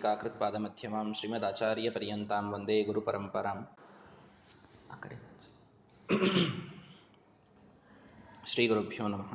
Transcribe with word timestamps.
ಟೀಕಾಕೃತ್ಪಾದಮಧ್ಯಮಾಂ 0.00 1.14
ಪರ್ಯಂತಾಂ 1.94 2.52
ವಂದೇ 2.52 2.84
ಗುರು 2.84 3.00
ಪರಂಪರಾಂ 3.00 3.68
ಶ್ರೀ 8.46 8.68
ಗುರುಭ್ಯೋ 8.68 9.08
ನಮಃ. 9.08 9.32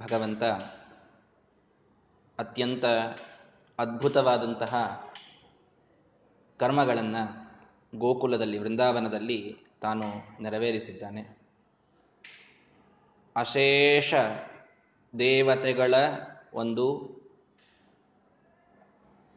ಭಗವಂತ 0.00 0.42
ಅತ್ಯಂತ 2.38 2.84
ಅದ್ಭುತವಾದಂತಹ 3.78 5.04
ಕರ್ಮಗಳನ್ನು 6.56 7.22
ಗೋಕುಲದಲ್ಲಿ, 7.98 8.58
ವೃಂದಾವನದಲ್ಲಿ 8.58 9.56
ತಾನು 9.80 10.06
ನೆರವೇರಿಸಿದ್ದಾನೆ. 10.42 11.38
ಅಶೇಷ 13.36 14.14
ದೇವತೆಗಳ 15.18 15.94
ಒಂದು 16.54 17.14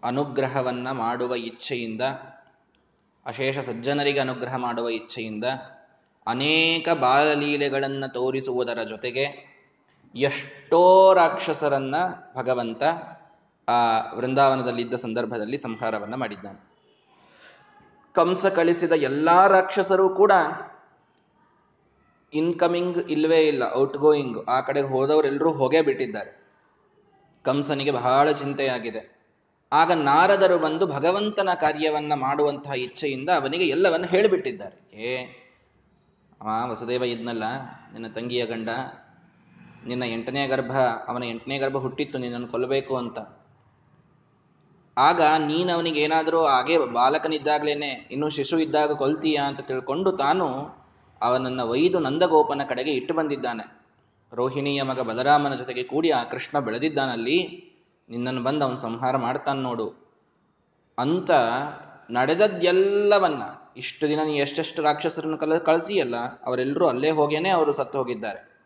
ಅನುಗ್ರಹವನ್ನು 0.08 0.94
ಮಾಡುವ 0.94 1.36
ಇಚ್ಛೆಯಿಂದ, 1.36 2.02
ಅಶೇಷ 3.26 3.58
ಸಜ್ಜನರಿಗೆ 3.58 4.20
ಅನುಗ್ರಹ 4.20 4.56
ಮಾಡುವ 4.56 4.90
ಇಚ್ಛೆಯಿಂದ 4.90 5.44
ಅನೇಕ 6.28 6.90
ಬಾಲಲೀಲೆಗಳನ್ನು 6.90 8.14
ತೋರಿಸುವುದರ 8.14 8.84
ಜೊತೆಗೆ 8.84 9.58
ಎಷ್ಟೋ 10.16 11.14
ರಾಕ್ಷಸರನ್ನ 11.14 11.96
ಭಗವಂತ 12.36 12.84
ಆ 13.70 14.14
ವೃಂದಾವನದಲ್ಲಿದ್ದ 14.14 14.94
ಸಂದರ್ಭದಲ್ಲಿ 14.94 15.58
ಸಂಹಾರವನ್ನ 15.58 16.16
ಮಾಡಿದ್ದಾನೆ. 16.16 16.70
ಕಂಸ 18.14 18.46
ಕಳಿಸಿದ 18.46 18.92
ಎಲ್ಲಾ 18.92 19.48
ರಾಕ್ಷಸರು 19.48 20.10
ಕೂಡ 20.10 20.32
ಇನ್ಕಮಿಂಗ್ 22.34 22.98
ಇಲ್ವೇ 22.98 23.48
ಇಲ್ಲ 23.48 23.64
ಔಟ್ 23.76 23.98
ಗೋಯಿಂಗ್ 23.98 24.50
ಆ 24.50 24.62
ಕಡೆಗೆ 24.62 24.88
ಹೋದವರೆಲ್ಲರೂ 24.88 25.52
ಹೋಗೇ 25.52 25.82
ಬಿಟ್ಟಿದ್ದಾರೆ. 25.82 26.46
ಕಂಸನಿಗೆ 27.44 27.92
ಬಹಳ 27.92 28.32
ಚಿಂತೆಯಾಗಿದೆ. 28.32 29.17
ಆಗ 29.72 29.92
ನಾರದರು 29.92 30.58
ಬಂದು 30.60 30.88
ಭಗವಂತನ 30.88 31.50
ಕಾರ್ಯವನ್ನ 31.54 32.14
ಮಾಡುವಂತಹ 32.14 32.72
ಇಚ್ಛೆಯಿಂದ 32.72 33.30
ಅವನಿಗೆ 33.30 33.68
ಎಲ್ಲವನ್ನ 33.68 34.06
ಹೇಳಿಬಿಟ್ಟಿದ್ದಾರೆ. 34.06 34.92
ಏ 34.94 35.26
ಆ 36.42 36.66
ವಸುದೇವ 36.66 37.04
ಇದ್ನಲ್ಲ, 37.04 37.44
ನಿನ್ನ 37.94 38.08
ತಂಗಿಯ 38.08 38.46
ಗಂಡ, 38.46 38.70
ನಿನ್ನ 39.86 40.04
ಎಂಟನೇ 40.04 40.48
ಗರ್ಭ, 40.48 40.72
ಅವನ 41.08 41.24
ಎಂಟನೇ 41.24 41.58
ಗರ್ಭ 41.58 41.78
ಹುಟ್ಟಿತ್ತು, 41.78 42.20
ನಿನ್ನನ್ನು 42.20 42.48
ಕೊಲ್ಲಬೇಕು 42.48 42.98
ಅಂತ. 42.98 43.20
ಆಗ 44.98 45.22
ನೀನು 45.22 45.74
ಅವನಿಗೆ 45.74 46.00
ಏನಾದರೂ 46.00 46.46
ಹಾಗೆ 46.46 46.78
ಬಾಲಕನಿದ್ದಾಗ್ಲೇನೆ, 46.80 48.10
ಇನ್ನೂ 48.12 48.30
ಶಿಶು 48.30 48.60
ಇದ್ದಾಗ 48.60 48.92
ಕೊಲ್ತೀಯಾ 48.92 49.44
ಅಂತ 49.44 49.62
ತಿಳ್ಕೊಂಡು 49.62 50.12
ತಾನು 50.12 50.48
ಅವನನ್ನು 51.22 51.68
ಒಯ್ದು 51.68 52.00
ನಂದಗೋಪನ 52.00 52.62
ಕಡೆಗೆ 52.70 52.92
ಇಟ್ಟು 52.92 53.14
ಬಂದಿದ್ದಾನೆ. 53.14 53.88
ರೋಹಿಣಿಯ 54.34 54.84
ಮಗ 54.84 55.00
ಬಲರಾಮನ 55.00 55.56
ಜೊತೆಗೆ 55.56 55.84
ಕೂಡಿ 55.84 56.10
ಆ 56.10 56.24
ಕೃಷ್ಣ 56.24 56.60
ಬೆಳೆದಿದ್ದಾನಲ್ಲಿ 56.60 57.38
ನಿನ್ನನ್ನು 58.10 58.44
ಬಂದು 58.44 58.66
ಅವನು 58.66 58.78
ಸಂಹಾರ 58.78 59.18
ಮಾಡ್ತಾನೆ 59.18 59.62
ನೋಡು. 59.62 60.08
ಅಂತ 60.98 61.32
ನಡೆದದ್ದೆಲ್ಲವನ್ನ 62.10 63.44
ಇಷ್ಟು 63.78 64.10
ದಿನ 64.10 64.20
ನೀ 64.26 64.38
ಎಷ್ಟೆಷ್ಟು 64.38 64.82
ರಾಕ್ಷಸರನ್ನು 64.82 65.38
ಕಲ, 65.38 65.58
ಕಳಿಸಿಯಲ್ಲ, 65.58 66.16
ಅವರೆಲ್ಲರೂ 66.18 66.88
ಅಲ್ಲೇ 66.88 67.10
ಹೋಗೇನೆ 67.10 67.50
ಅವರು 67.50 67.74
ಸತ್ತು 67.74 67.98
ಹೋಗಿದ್ದಾರೆ. 67.98 68.58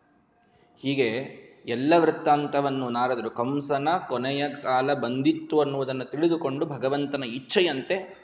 ಹೀಗೆ 0.82 1.42
ಎಲ್ಲ 1.66 1.92
ವೃತ್ತಾಂತವನ್ನು 1.98 2.90
ನಾರದರು 2.90 3.30
ಕಂಸನ 3.30 3.88
ಕೊನೆಯ 4.08 4.48
ಕಾಲ 4.48 4.94
ಬಂದಿತ್ತು 4.94 5.60
ಅನ್ನುವುದನ್ನು 5.60 6.04
ತಿಳಿದುಕೊಂಡು 6.04 6.66
ಭಗವಂತನ 6.66 7.24
ಇಚ್ಛೆಯಂತೆ 7.24 8.22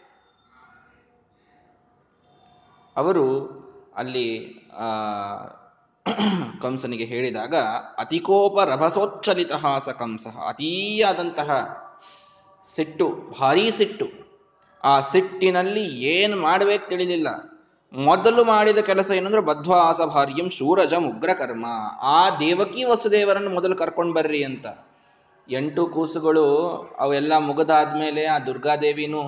ಅವರು 2.96 3.26
ಅಲ್ಲಿ 3.96 4.26
ಕಂಸನಿಗೆ 6.62 7.04
ಹೇಳಿದಾಗ, 7.04 7.54
ಅತಿಕೋಪ 7.98 8.60
ರಭಸೋಚ್ಚಲಿತ 8.60 9.52
ಹಾಸ 9.52 9.88
ಕಂಸ. 9.88 10.26
ಅತೀಯಾದಂತಹ 10.48 11.68
ಸಿಟ್ಟು, 12.74 13.36
ಭಾರೀ 13.40 13.70
ಸಿಟ್ಟು. 13.70 14.28
ಆ 14.84 15.00
ಸಿಟ್ಟಿನಲ್ಲಿ 15.00 15.84
ಏನು 16.00 16.36
ಮಾಡಬೇಕು 16.36 16.88
ತಿಳಿಲಿಲ್ಲ. 16.88 17.28
ಮೊದಲು 17.92 18.44
ಮಾಡಿದ 18.44 18.78
ಕೆಲಸ 18.78 19.10
ಏನಂದ್ರೆ 19.10 19.40
ಬದ್ವಾಸ 19.40 20.00
ಭಾರ್ಯಂ 20.00 20.50
ಶೂರಜ 20.50 20.94
ಉಗ್ರ 20.94 21.32
ಕರ್ಮ 21.32 21.66
ಆ 22.02 22.30
ದೇವಕಿ 22.30 22.84
ವಸುದೇವರನ್ನು 22.84 23.50
ಮೊದಲು 23.50 23.76
ಕರ್ಕೊಂಡು 23.76 24.14
ಬರ್ರಿ 24.14 24.44
ಅಂತ. 24.44 24.66
ಎಂಟು 25.50 25.86
ಕೂಸುಗಳು 25.86 26.76
ಅವೆಲ್ಲ 27.00 27.38
ಮುಗಿದಾದ್ಮೇಲೆ 27.38 28.24
ಆ 28.24 28.38
ದುರ್ಗಾದೇವಿನೂ 28.38 29.22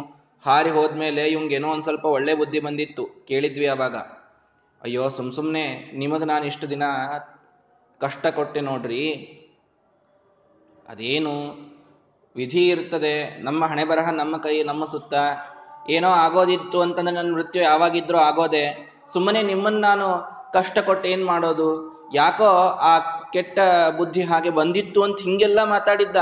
ಹಾರಿ 0.46 0.70
ಹೋದ್ಮೇಲೆ 0.70 1.28
ಇವಂಗೇನೋ 1.28 1.68
ಒಂದು 1.68 1.82
ಸ್ವಲ್ಪ 1.82 2.04
ಒಳ್ಳೆ 2.04 2.34
ಬುದ್ಧಿ 2.34 2.60
ಬಂದಿತ್ತು. 2.60 3.26
ಕೇಳಿದ್ವಿ 3.28 3.66
ಅವಾಗ. 3.66 3.96
ಅಯ್ಯೋ, 4.82 5.08
ಸುಮ್ 5.08 5.32
ಸುಮ್ನೆ 5.32 5.92
ನಿಮಗ್ 5.94 6.26
ನಾನು 6.26 6.44
ಇಷ್ಟು 6.44 6.70
ದಿನ 6.70 6.82
ಕಷ್ಟ 8.00 8.26
ಕೊಟ್ಟೆ 8.26 8.60
ನೋಡ್ರಿ. 8.60 9.06
ಅದೇನು 10.88 11.34
ವಿಧಿ 12.36 12.68
ಇರ್ತದೆ. 12.68 13.42
ನಮ್ಮ 13.42 13.64
ಹಣೆ 13.64 13.84
ಬರಹ 13.84 14.10
ನಮ್ಮ 14.10 14.36
ಕೈ, 14.36 14.62
ನಮ್ಮ 14.62 14.84
ಸುತ್ತ. 14.84 15.14
ಏನೋ 15.90 16.08
ಆಗೋದಿತ್ತು 16.08 16.80
ಅಂತಂದ್ರೆ 16.80 17.14
ನನ್ನ 17.14 17.34
ಮೃತ್ಯು 17.34 17.62
ಯಾವಾಗಿದ್ರೂ 17.62 18.18
ಆಗೋದೆ. 18.18 18.92
ಸುಮ್ಮನೆ 19.12 19.42
ನಿಮ್ಮನ್ನ 19.42 19.80
ನಾನು 19.84 20.06
ಕಷ್ಟ 20.52 20.78
ಕೊಟ್ಟು 20.78 21.08
ಏನ್ 21.08 21.24
ಮಾಡೋದು? 21.24 21.68
ಯಾಕೋ 22.14 22.44
ಆ 22.68 22.98
ಕೆಟ್ಟ 23.32 23.58
ಬುದ್ಧಿ 23.96 24.22
ಹಾಗೆ 24.22 24.50
ಬಂದಿತ್ತು 24.50 25.02
ಅಂತ 25.02 25.20
ಹಿಂಗೆಲ್ಲ 25.20 25.64
ಮಾತಾಡಿದ್ದ. 25.64 26.16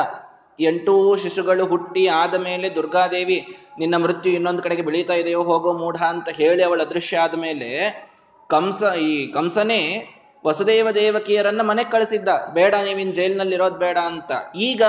ಎಂಟು 0.60 1.16
ಶಿಶುಗಳು 1.16 1.66
ಹುಟ್ಟಿ 1.66 2.06
ಆದ 2.06 2.34
ಮೇಲೆ 2.34 2.74
ದುರ್ಗಾದೇವಿ, 2.74 3.56
ನಿನ್ನ 3.78 3.96
ಮೃತ್ಯು 3.96 4.32
ಇನ್ನೊಂದು 4.32 4.62
ಕಡೆಗೆ 4.62 4.82
ಬೆಳೀತಾ 4.82 5.14
ಇದೆಯೋ 5.14 5.42
ಹೋಗೋ 5.42 5.72
ಮೂಢ 5.72 5.96
ಅಂತ 5.96 6.28
ಹೇಳಿ 6.28 6.64
ಅವಳ 6.64 6.82
ಅದೃಶ್ಯ 6.82 7.18
ಆದ 7.18 7.34
ಮೇಲೆ 7.34 8.07
ಕಂಸ, 8.48 8.82
ಈ 8.96 9.32
ಕಂಸನೇ 9.32 10.06
ವಸುದೇವ 10.46 10.90
ದೇವಕಿಯರನ್ನ 10.90 11.62
ಮನೆಗೆ 11.62 11.90
ಕಳಿಸಿದ್ದ. 11.90 12.28
ಬೇಡ, 12.54 12.74
ನೀವಿನ್ 12.74 13.14
ಜೈಲ್ನಲ್ಲಿರೋದ್ 13.14 13.78
ಬೇಡ 13.78 13.98
ಅಂತ. 13.98 14.32
ಈಗ 14.56 14.82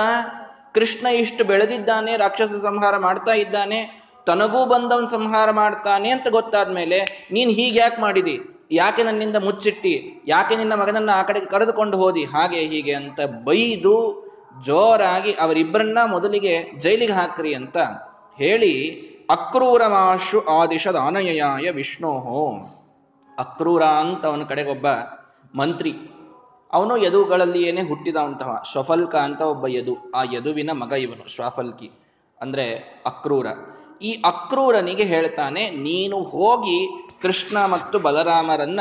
ಕೃಷ್ಣ 0.74 1.06
ಇಷ್ಟು 1.06 1.44
ಬೆಳೆದಿದ್ದಾನೆ, 1.44 2.16
ರಾಕ್ಷಸ 2.16 2.52
ಸಂಹಾರ 2.62 2.96
ಮಾಡ್ತಾ 2.96 3.32
ಇದ್ದಾನೆ, 3.32 4.00
ತನಗೂ 4.26 4.66
ಬಂದವನ್ 4.66 5.08
ಸಂಹಾರ 5.08 5.50
ಮಾಡ್ತಾನೆ 5.50 6.10
ಅಂತ 6.10 6.28
ಗೊತ್ತಾದ್ಮೇಲೆ 6.28 7.28
ನೀನ್ 7.32 7.50
ಹೀಗೆ 7.50 7.78
ಯಾಕೆ 7.78 8.00
ಮಾಡಿದಿ? 8.00 8.40
ಯಾಕೆ 8.72 9.02
ನನ್ನಿಂದ 9.02 9.36
ಮುಚ್ಚಿಟ್ಟಿ? 9.36 10.24
ಯಾಕೆ 10.26 10.56
ನಿನ್ನ 10.56 10.74
ಮಗನನ್ನ 10.74 11.10
ಆ 11.14 11.22
ಕಡೆಗೆ 11.22 11.46
ಕರೆದುಕೊಂಡು 11.46 11.96
ಹೋದಿ? 11.96 12.24
ಹಾಗೆ 12.24 12.56
ಹೀಗೆ 12.56 12.94
ಅಂತ 12.94 13.20
ಬೈದು 13.20 13.94
ಜೋರಾಗಿ 14.66 15.32
ಅವರಿಬ್ಬರನ್ನ 15.32 15.98
ಮೊದಲಿಗೆ 16.06 16.70
ಜೈಲಿಗೆ 16.78 17.12
ಹಾಕ್ರಿ 17.12 17.54
ಅಂತ 17.54 17.78
ಹೇಳಿ 18.38 18.74
ಅಕ್ರೂರಮಾಶು 19.30 20.40
ಆದಿಶದ 20.40 20.96
ಅನಯಾಯ 20.96 21.70
ವಿಷ್ಣೋಹೋ. 21.70 22.76
ಅಕ್ರೂರ 23.40 23.82
ಅಂತ 23.82 24.22
ಅವನ 24.26 24.44
ಕಡೆಗೊಬ್ಬ 24.44 24.86
ಮಂತ್ರಿ. 25.54 25.92
ಅವನು 26.72 26.94
ಯದುಗಳಲ್ಲಿ 26.96 27.60
ಏನೇ 27.62 27.82
ಹುಟ್ಟಿದಂತಹ 27.82 28.50
ಶ್ವಫಲ್ಕ 28.72 29.14
ಅಂತ 29.16 29.40
ಒಬ್ಬ 29.42 29.66
ಯದು, 29.66 29.94
ಆ 30.14 30.22
ಯದುವಿನ 30.32 30.70
ಮಗ 30.72 30.92
ಇವನು, 30.92 31.24
ಶ್ವಾಫಲ್ಕಿ, 31.34 31.90
ಅಂದ್ರೆ 32.40 32.66
ಅಕ್ರೂರ. 33.06 33.46
ಈ 34.02 34.10
ಅಕ್ರೂರನಿಗೆ 34.24 35.02
ಹೇಳ್ತಾನೆ, 35.02 35.70
ನೀನು 35.70 36.18
ಹೋಗಿ 36.22 36.78
ಕೃಷ್ಣ 37.22 37.56
ಮತ್ತು 37.66 37.98
ಬಲರಾಮರನ್ನ 37.98 38.80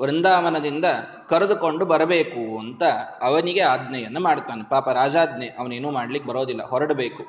ವೃಂದಾವನದಿಂದ 0.00 0.86
ಕರೆದುಕೊಂಡು 1.28 1.84
ಬರಬೇಕು 1.84 2.58
ಅಂತ 2.58 2.82
ಅವನಿಗೆ 3.22 3.60
ಆಜ್ಞೆಯನ್ನು 3.60 4.20
ಮಾಡ್ತಾನೆ. 4.20 4.62
ಪಾಪ 4.68 4.88
ರಾಜಾಜ್ಞೆ, 4.88 5.48
ಅವನೇನೂ 5.58 5.90
ಮಾಡ್ಲಿಕ್ಕೆ 5.90 6.30
ಬರೋದಿಲ್ಲ, 6.30 6.62
ಹೊರಡಬೇಕು. 6.64 7.24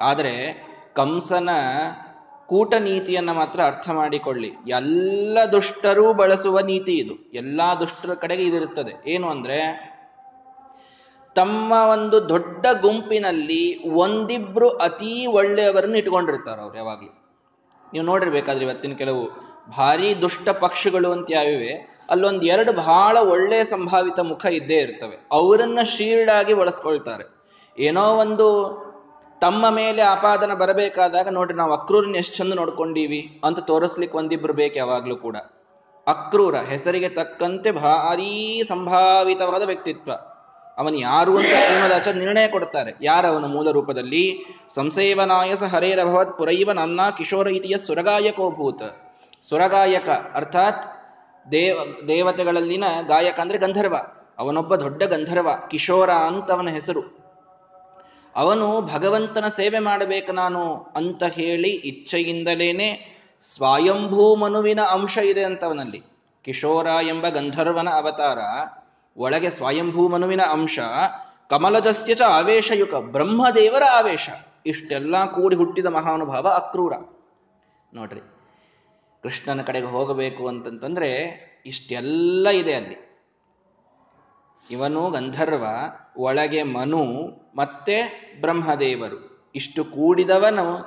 ಆದರೆ 0.00 0.34
ಕಂಸನ 0.94 1.50
ಕೂಟ 2.46 2.74
ನೀತಿಯನ್ನ 2.74 3.32
ಮಾತ್ರ 3.32 3.60
ಅರ್ಥ 3.62 3.90
ಮಾಡಿಕೊಳ್ಳಿ. 3.90 4.50
ಎಲ್ಲ 4.68 5.38
ದುಷ್ಟರೂ 5.52 6.12
ಬಳಸುವ 6.12 6.60
ನೀತಿ 6.60 6.92
ಇದು. 6.92 7.30
ಎಲ್ಲ 7.34 7.60
ದುಷ್ಟರ 7.80 8.14
ಕಡೆಗೆ 8.14 8.42
ಇದಿರುತ್ತದೆ. 8.42 9.10
ಏನು 9.10 9.30
ಅಂದ್ರೆ, 9.30 9.96
ತಮ್ಮ 11.34 11.72
ಒಂದು 11.72 12.28
ದೊಡ್ಡ 12.28 12.66
ಗುಂಪಿನಲ್ಲಿ 12.80 13.88
ಒಂದಿಬ್ರು 13.88 14.68
ಅತೀ 14.68 15.26
ಒಳ್ಳೆಯವರನ್ನು 15.26 15.98
ಇಟ್ಕೊಂಡಿರ್ತಾರೆ 15.98 16.62
ಅವ್ರು 16.62 16.76
ಯಾವಾಗಲೂ. 16.76 17.22
ನೀವು 17.92 18.06
ನೋಡಿರ್ಬೇಕಾದ್ರೆ 18.06 18.64
ಇವತ್ತಿನ 18.64 18.92
ಕೆಲವು 18.92 19.28
ಭಾರಿ 19.76 20.22
ದುಷ್ಟ 20.22 20.48
ಪಕ್ಷಗಳು 20.48 21.12
ಅಂತ 21.12 21.26
ಯಾವಿವೆ, 21.30 21.96
ಅಲ್ಲೊಂದು 22.10 22.46
ಎರಡು 22.46 22.72
ಬಹಳ 22.72 23.16
ಒಳ್ಳೆಯ 23.16 23.64
ಸಂಭಾವಿತ 23.64 24.20
ಮುಖ 24.20 24.46
ಇದ್ದೇ 24.46 24.74
ಇರ್ತವೆ. 24.74 25.26
ಅವರನ್ನ 25.32 25.78
ಶೀಲ್ಡ್ 25.82 26.30
ಆಗಿ 26.30 26.54
ಬಳಸ್ಕೊಳ್ತಾರೆ. 26.54 27.36
ಏನೋ 27.78 28.02
ಒಂದು 28.02 28.76
ತಮ್ಮ 29.40 29.70
ಮೇಲೆ 29.70 30.02
ಆಪಾದನ 30.02 30.54
ಬರಬೇಕಾದಾಗ 30.54 31.28
ನೋಡ್ರಿ, 31.28 31.56
ನಾವು 31.56 31.72
ಅಕ್ರೂರನ್ನ 31.72 32.16
ಎಷ್ಟು 32.16 32.36
ಚಂದ 32.36 32.52
ನೋಡ್ಕೊಂಡೀವಿ 32.52 33.40
ಅಂತ 33.44 33.58
ತೋರಿಸ್ಲಿಕ್ಕೆ 33.58 34.18
ಒಂದಿಬ್ರು 34.18 34.52
ಬೇಕು 34.52 34.78
ಯಾವಾಗ್ಲೂ 34.78 35.16
ಕೂಡ. 35.16 35.36
ಅಕ್ರೂರ, 36.06 36.56
ಹೆಸರಿಗೆ 36.56 37.08
ತಕ್ಕಂತೆ 37.08 37.70
ಭಾರೀ 37.70 38.62
ಸಂಭಾವಿತವಾದ 38.68 39.62
ವ್ಯಕ್ತಿತ್ವ. 39.62 40.12
ಅವನು 40.78 40.96
ಯಾರು 40.96 41.36
ಅಂತ 41.36 41.46
ಶ್ರೀಮದಾಚಾರ್ಯ 41.46 42.18
ನಿರ್ಣಯ 42.18 42.48
ಕೊಡ್ತಾರೆ. 42.48 42.96
ಯಾರವನು 43.02 43.48
ಮೂಲ 43.48 43.70
ರೂಪದಲ್ಲಿ? 43.70 44.44
ಸಂಸೇವನಾಯಸ 44.74 45.62
ಹರೇರಭವತ್ 45.62 46.38
ಪುರೈವ 46.38 46.72
ನನ್ನ 46.72 47.00
ಕಿಶೋರ 47.18 47.48
ಇತಿಯ 47.48 47.78
ಸುರಗಾಯಕೋಭೂತ 47.78 48.82
ಸುರಗಾಯಕ 49.48 50.08
ಅರ್ಥಾತ್ 50.08 50.84
ದೇವ, 51.52 51.76
ದೇವತೆಗಳಲ್ಲಿನ 52.08 52.84
ಗಾಯಕ 53.06 53.40
ಅಂದ್ರೆ 53.40 53.58
ಗಂಧರ್ವ. 53.58 53.96
ಅವನೊಬ್ಬ 54.38 54.74
ದೊಡ್ಡ 54.76 55.02
ಗಂಧರ್ವ, 55.02 55.48
ಕಿಶೋರ 55.70 56.10
ಅಂತ 56.10 56.50
ಅವನ 56.52 56.68
ಹೆಸರು. 56.68 57.15
ಅವನು 58.36 58.66
ಭಗವಂತನ 58.82 59.46
ಸೇವೆ 59.48 59.78
ಮಾಡಬೇಕು 59.78 60.32
ನಾನು 60.32 60.62
ಅಂತ 60.96 61.22
ಹೇಳಿ 61.24 61.70
ಇಚ್ಛೆಯಿಂದಲೇನೆ 61.90 62.88
ಸ್ವಯಂಭೂ 63.40 64.36
ಮನುವಿನ 64.36 64.80
ಅಂಶ 64.80 65.18
ಇದೆ 65.18 65.42
ಅಂತವನಲ್ಲಿ. 65.44 66.00
ಕಿಶೋರ 66.44 66.86
ಎಂಬ 66.86 67.28
ಗಂಧರ್ವನ 67.28 67.88
ಅವತಾರ. 67.90 68.38
ಒಳಗೆ 69.16 69.50
ಸ್ವಯಂಭೂ 69.50 70.08
ಮನುವಿನ 70.08 70.42
ಅಂಶ, 70.42 70.78
ಕಮಲದಸ್ಯ 71.50 72.14
ಚ 72.14 72.22
ಆವೇಶಯುಕ, 72.22 72.94
ಬ್ರಹ್ಮದೇವರ 72.94 73.84
ಆವೇಶ. 73.92 74.28
ಇಷ್ಟೆಲ್ಲ 74.66 75.16
ಕೂಡಿ 75.26 75.56
ಹುಟ್ಟಿದ 75.56 75.86
ಮಹಾನುಭಾವ 75.86 76.46
ಅಕ್ರೂರ. 76.48 76.92
ನೋಡ್ರಿ, 77.92 78.22
ಕೃಷ್ಣನ 79.22 79.62
ಕಡೆಗೆ 79.62 79.86
ಹೋಗಬೇಕು 79.86 80.48
ಅಂತಂತಂದ್ರೆ 80.48 81.10
ಇಷ್ಟೆಲ್ಲ 81.66 82.48
ಇದೆ 82.48 82.74
ಅಲ್ಲಿ. 82.74 82.98
ಇವನು 84.70 85.10
ಗಂಧರ್ವ 85.10 85.64
ಒಳಗೆ 86.18 86.62
ಮನು, 86.62 87.02
ಮತ್ತೆ 87.56 88.22
ಬ್ರಹ್ಮದೇವರು. 88.40 89.50
ಇಷ್ಟು 89.54 89.84
ಕೂಡಿದವನು 89.84 90.78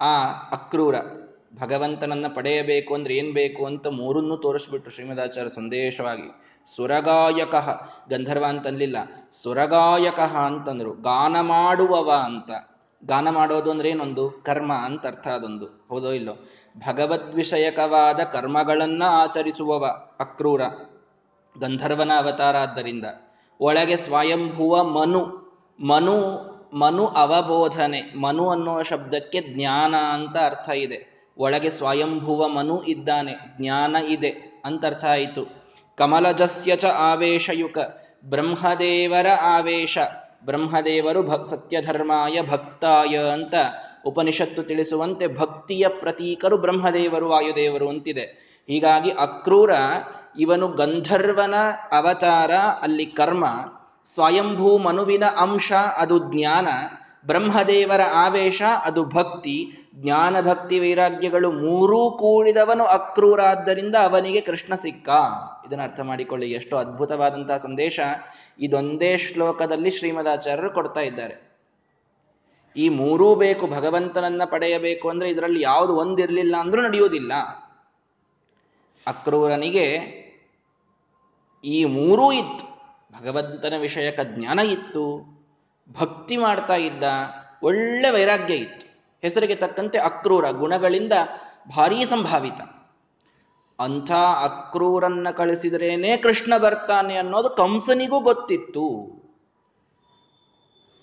ಆ 0.00 0.24
ಅಕ್ರೂರ. 0.52 0.94
ಭಗವಂತನನ್ನ 1.60 2.26
ಪಡೆಯಬೇಕು 2.34 2.94
ಅಂದ್ರೆ 2.94 3.16
ಏನ್ 3.16 3.34
ಬೇಕು 3.34 3.66
ಅಂತ 3.66 3.86
ಮೂರನ್ನು 3.86 4.36
ತೋರಿಸ್ಬಿಟ್ಟು 4.36 4.90
ಶ್ರೀಮದಾಚಾರ್ಯ 4.90 5.48
ಸಂದೇಶವಾಗಿ. 5.48 6.42
ಸುರಗಾಯಕ. 6.76 7.54
ಗಂಧರ್ವ 8.10 8.44
ಅಂತನ್ಲಿಲ್ಲ. 8.48 8.96
ಸುರಗಾಯಕ 9.32 10.20
ಅಂತಂದ್ರು. 10.20 10.92
ಗಾನ 10.92 11.40
ಮಾಡುವವ 11.40 12.12
ಅಂತ. 12.24 12.50
ಗಾನ 13.04 13.30
ಮಾಡೋದು 13.30 13.70
ಅಂದ್ರೆ 13.70 13.88
ಏನೊಂದು? 13.88 14.30
ಕರ್ಮ 14.30 14.72
ಅಂತ 14.72 15.06
ಅರ್ಥ 15.06 15.28
ಅದೊಂದು. 15.28 15.66
ಹೌದೋ 15.88 16.10
ಇಲ್ಲೋ? 16.10 16.32
ಭಗವದ್ವಿಷಯಕವಾದ 16.88 18.20
ಕರ್ಮಗಳನ್ನ 18.20 19.02
ಆಚರಿಸುವವ 19.06 19.84
ಅಕ್ರೂರ. 20.20 20.60
ಗಂಧರ್ವನ 21.60 22.12
ಅವತಾರ 22.18 22.56
ಆದ್ದರಿಂದ. 22.56 23.04
ಒಳಗೆ 23.60 23.96
ಸ್ವಯಂಭುವ 23.96 24.84
ಮನು. 24.84 25.48
ಮನು 25.80 26.48
ಮನು 26.74 27.06
ಅವಬೋಧನೆ. 27.06 28.20
ಮನು 28.20 28.50
ಅನ್ನೋ 28.50 28.82
ಶಬ್ದಕ್ಕೆ 28.82 29.40
ಜ್ಞಾನ 29.40 29.94
ಅಂತ 29.94 30.36
ಅರ್ಥ 30.36 30.70
ಇದೆ. 30.70 31.30
ಒಳಗೆ 31.38 31.70
ಸ್ವಯಂಭುವ 31.70 32.48
ಮನು 32.48 32.82
ಇದ್ದಾನೆ. 32.82 33.34
ಜ್ಞಾನ 33.60 33.96
ಇದೆ 34.08 34.62
ಅಂತ 34.64 34.86
ಅರ್ಥ 34.86 35.04
ಆಯಿತು. 35.04 35.64
ಕಮಲಜಸ್ಯ 35.96 36.76
ಚ 36.76 36.84
ಆವೇಶಯುಕ. 36.84 37.78
ಬ್ರಹ್ಮದೇವರ 38.24 39.26
ಆವೇಶ. 39.42 39.98
ಬ್ರಹ್ಮದೇವರು 40.44 41.22
ಭಕ್ 41.22 41.46
ಸತ್ಯಧರ್ಮಾಯ 41.46 42.42
ಭಕ್ತಾಯ 42.42 43.18
ಅಂತ 43.32 43.54
ಉಪನಿಷತ್ತು 44.06 44.62
ತಿಳಿಸುವಂತೆ 44.62 45.26
ಭಕ್ತಿಯ 45.26 45.88
ಪ್ರತೀಕರು 45.88 46.56
ಬ್ರಹ್ಮದೇವರು, 46.56 47.28
ವಾಯುದೇವರು 47.28 47.88
ಅಂತಿದೆ. 47.88 48.48
ಹೀಗಾಗಿ 48.68 49.10
ಅಕ್ರೂರ 49.10 49.70
ಇವನು 50.38 50.68
ಗಂಧರ್ವನ 50.68 51.54
ಅವತಾರ, 51.92 52.50
ಅಲ್ಲಿ 52.82 53.06
ಕರ್ಮ, 53.06 53.44
ಸ್ವಯಂಭೂ 54.14 54.78
ಮನುವಿನ 54.78 55.24
ಅಂಶ, 55.24 55.72
ಅದು 55.72 56.18
ಜ್ಞಾನ, 56.18 56.68
ಬ್ರಹ್ಮದೇವರ 57.26 58.00
ಆವೇಶ, 58.14 58.62
ಅದು 58.84 59.04
ಭಕ್ತಿ 59.04 59.72
ಜ್ಞಾನ 59.94 60.40
ಭಕ್ತಿ 60.40 60.78
ವೈರಾಗ್ಯಗಳು 60.78 61.52
ಮೂರೂ 61.52 62.10
ಕೂಡಿದವನು 62.10 62.84
ಅಕ್ರೂರ 62.84 63.40
ಆದ್ದರಿಂದ 63.40 63.96
ಅವನಿಗೆ 63.96 64.40
ಕೃಷ್ಣ 64.40 64.74
ಸಿಕ್ಕ. 64.74 65.08
ಇದನ್ನು 65.66 65.84
ಅರ್ಥ 65.84 66.00
ಮಾಡಿಕೊಳ್ಳಿ, 66.00 66.50
ಎಷ್ಟು 66.50 66.76
ಅದ್ಭುತವಾದಂತಹ 66.76 67.56
ಸಂದೇಶ 67.56 68.00
ಇದೊಂದೇ 68.60 69.16
ಶ್ಲೋಕದಲ್ಲಿ 69.16 69.90
ಶ್ರೀಮದಾಚಾರ್ಯರು 69.90 70.70
ಕೊಡ್ತಾ 70.70 71.00
ಇದ್ದಾರೆ. 71.00 71.48
ಈ 72.76 72.88
ಮೂರೂ 72.88 73.34
ಬೇಕು, 73.34 73.66
ಭಗವಂತನನ್ನ 73.66 74.42
ಪಡೆಯಬೇಕು 74.44 75.08
ಅಂದ್ರೆ 75.08 75.30
ಇದರಲ್ಲಿ 75.30 75.62
ಯಾವುದು 75.62 75.96
ಒಂದಿರಲಿಲ್ಲ 75.96 76.56
ಅಂದ್ರೂ 76.56 76.82
ನಡೆಯುವುದಿಲ್ಲ. 76.82 77.32
ಅಕ್ರೂರನಿಗೆ 79.06 80.17
ಈ 81.64 81.84
ಮೂರೂ 81.84 82.32
ಇತ್ತು. 82.32 82.64
ಭಗವಂತನ 83.12 83.74
ವಿಷಯಕ 83.78 84.20
ಜ್ಞಾನ 84.20 84.58
ಇತ್ತು, 84.58 85.04
ಭಕ್ತಿ 85.88 86.36
ಮಾಡ್ತಾ 86.36 86.74
ಇದ್ದ, 86.74 87.04
ಒಳ್ಳೆ 87.62 88.10
ವೈರಾಗ್ಯ 88.10 88.54
ಇತ್ತು. 88.54 88.86
ಹೆಸರಿಗೆ 89.22 89.54
ತಕ್ಕಂತೆ 89.54 89.98
ಅಕ್ರೂರ 89.98 90.50
ಗುಣಗಳಿಂದ 90.50 91.12
ಭಾರೀ 91.76 92.04
ಸಂಭಾವಿತ. 92.04 92.60
ಅಂಥ 93.78 94.10
ಅಕ್ರೂರನ್ನ 94.42 95.28
ಕಳಿಸಿದ್ರೇನೆ 95.30 96.16
ಕೃಷ್ಣ 96.16 96.56
ಬರ್ತಾನೆ 96.56 97.16
ಅನ್ನೋದು 97.16 97.50
ಕಂಸನಿಗೂ 97.50 98.20
ಗೊತ್ತಿತ್ತು. 98.20 98.86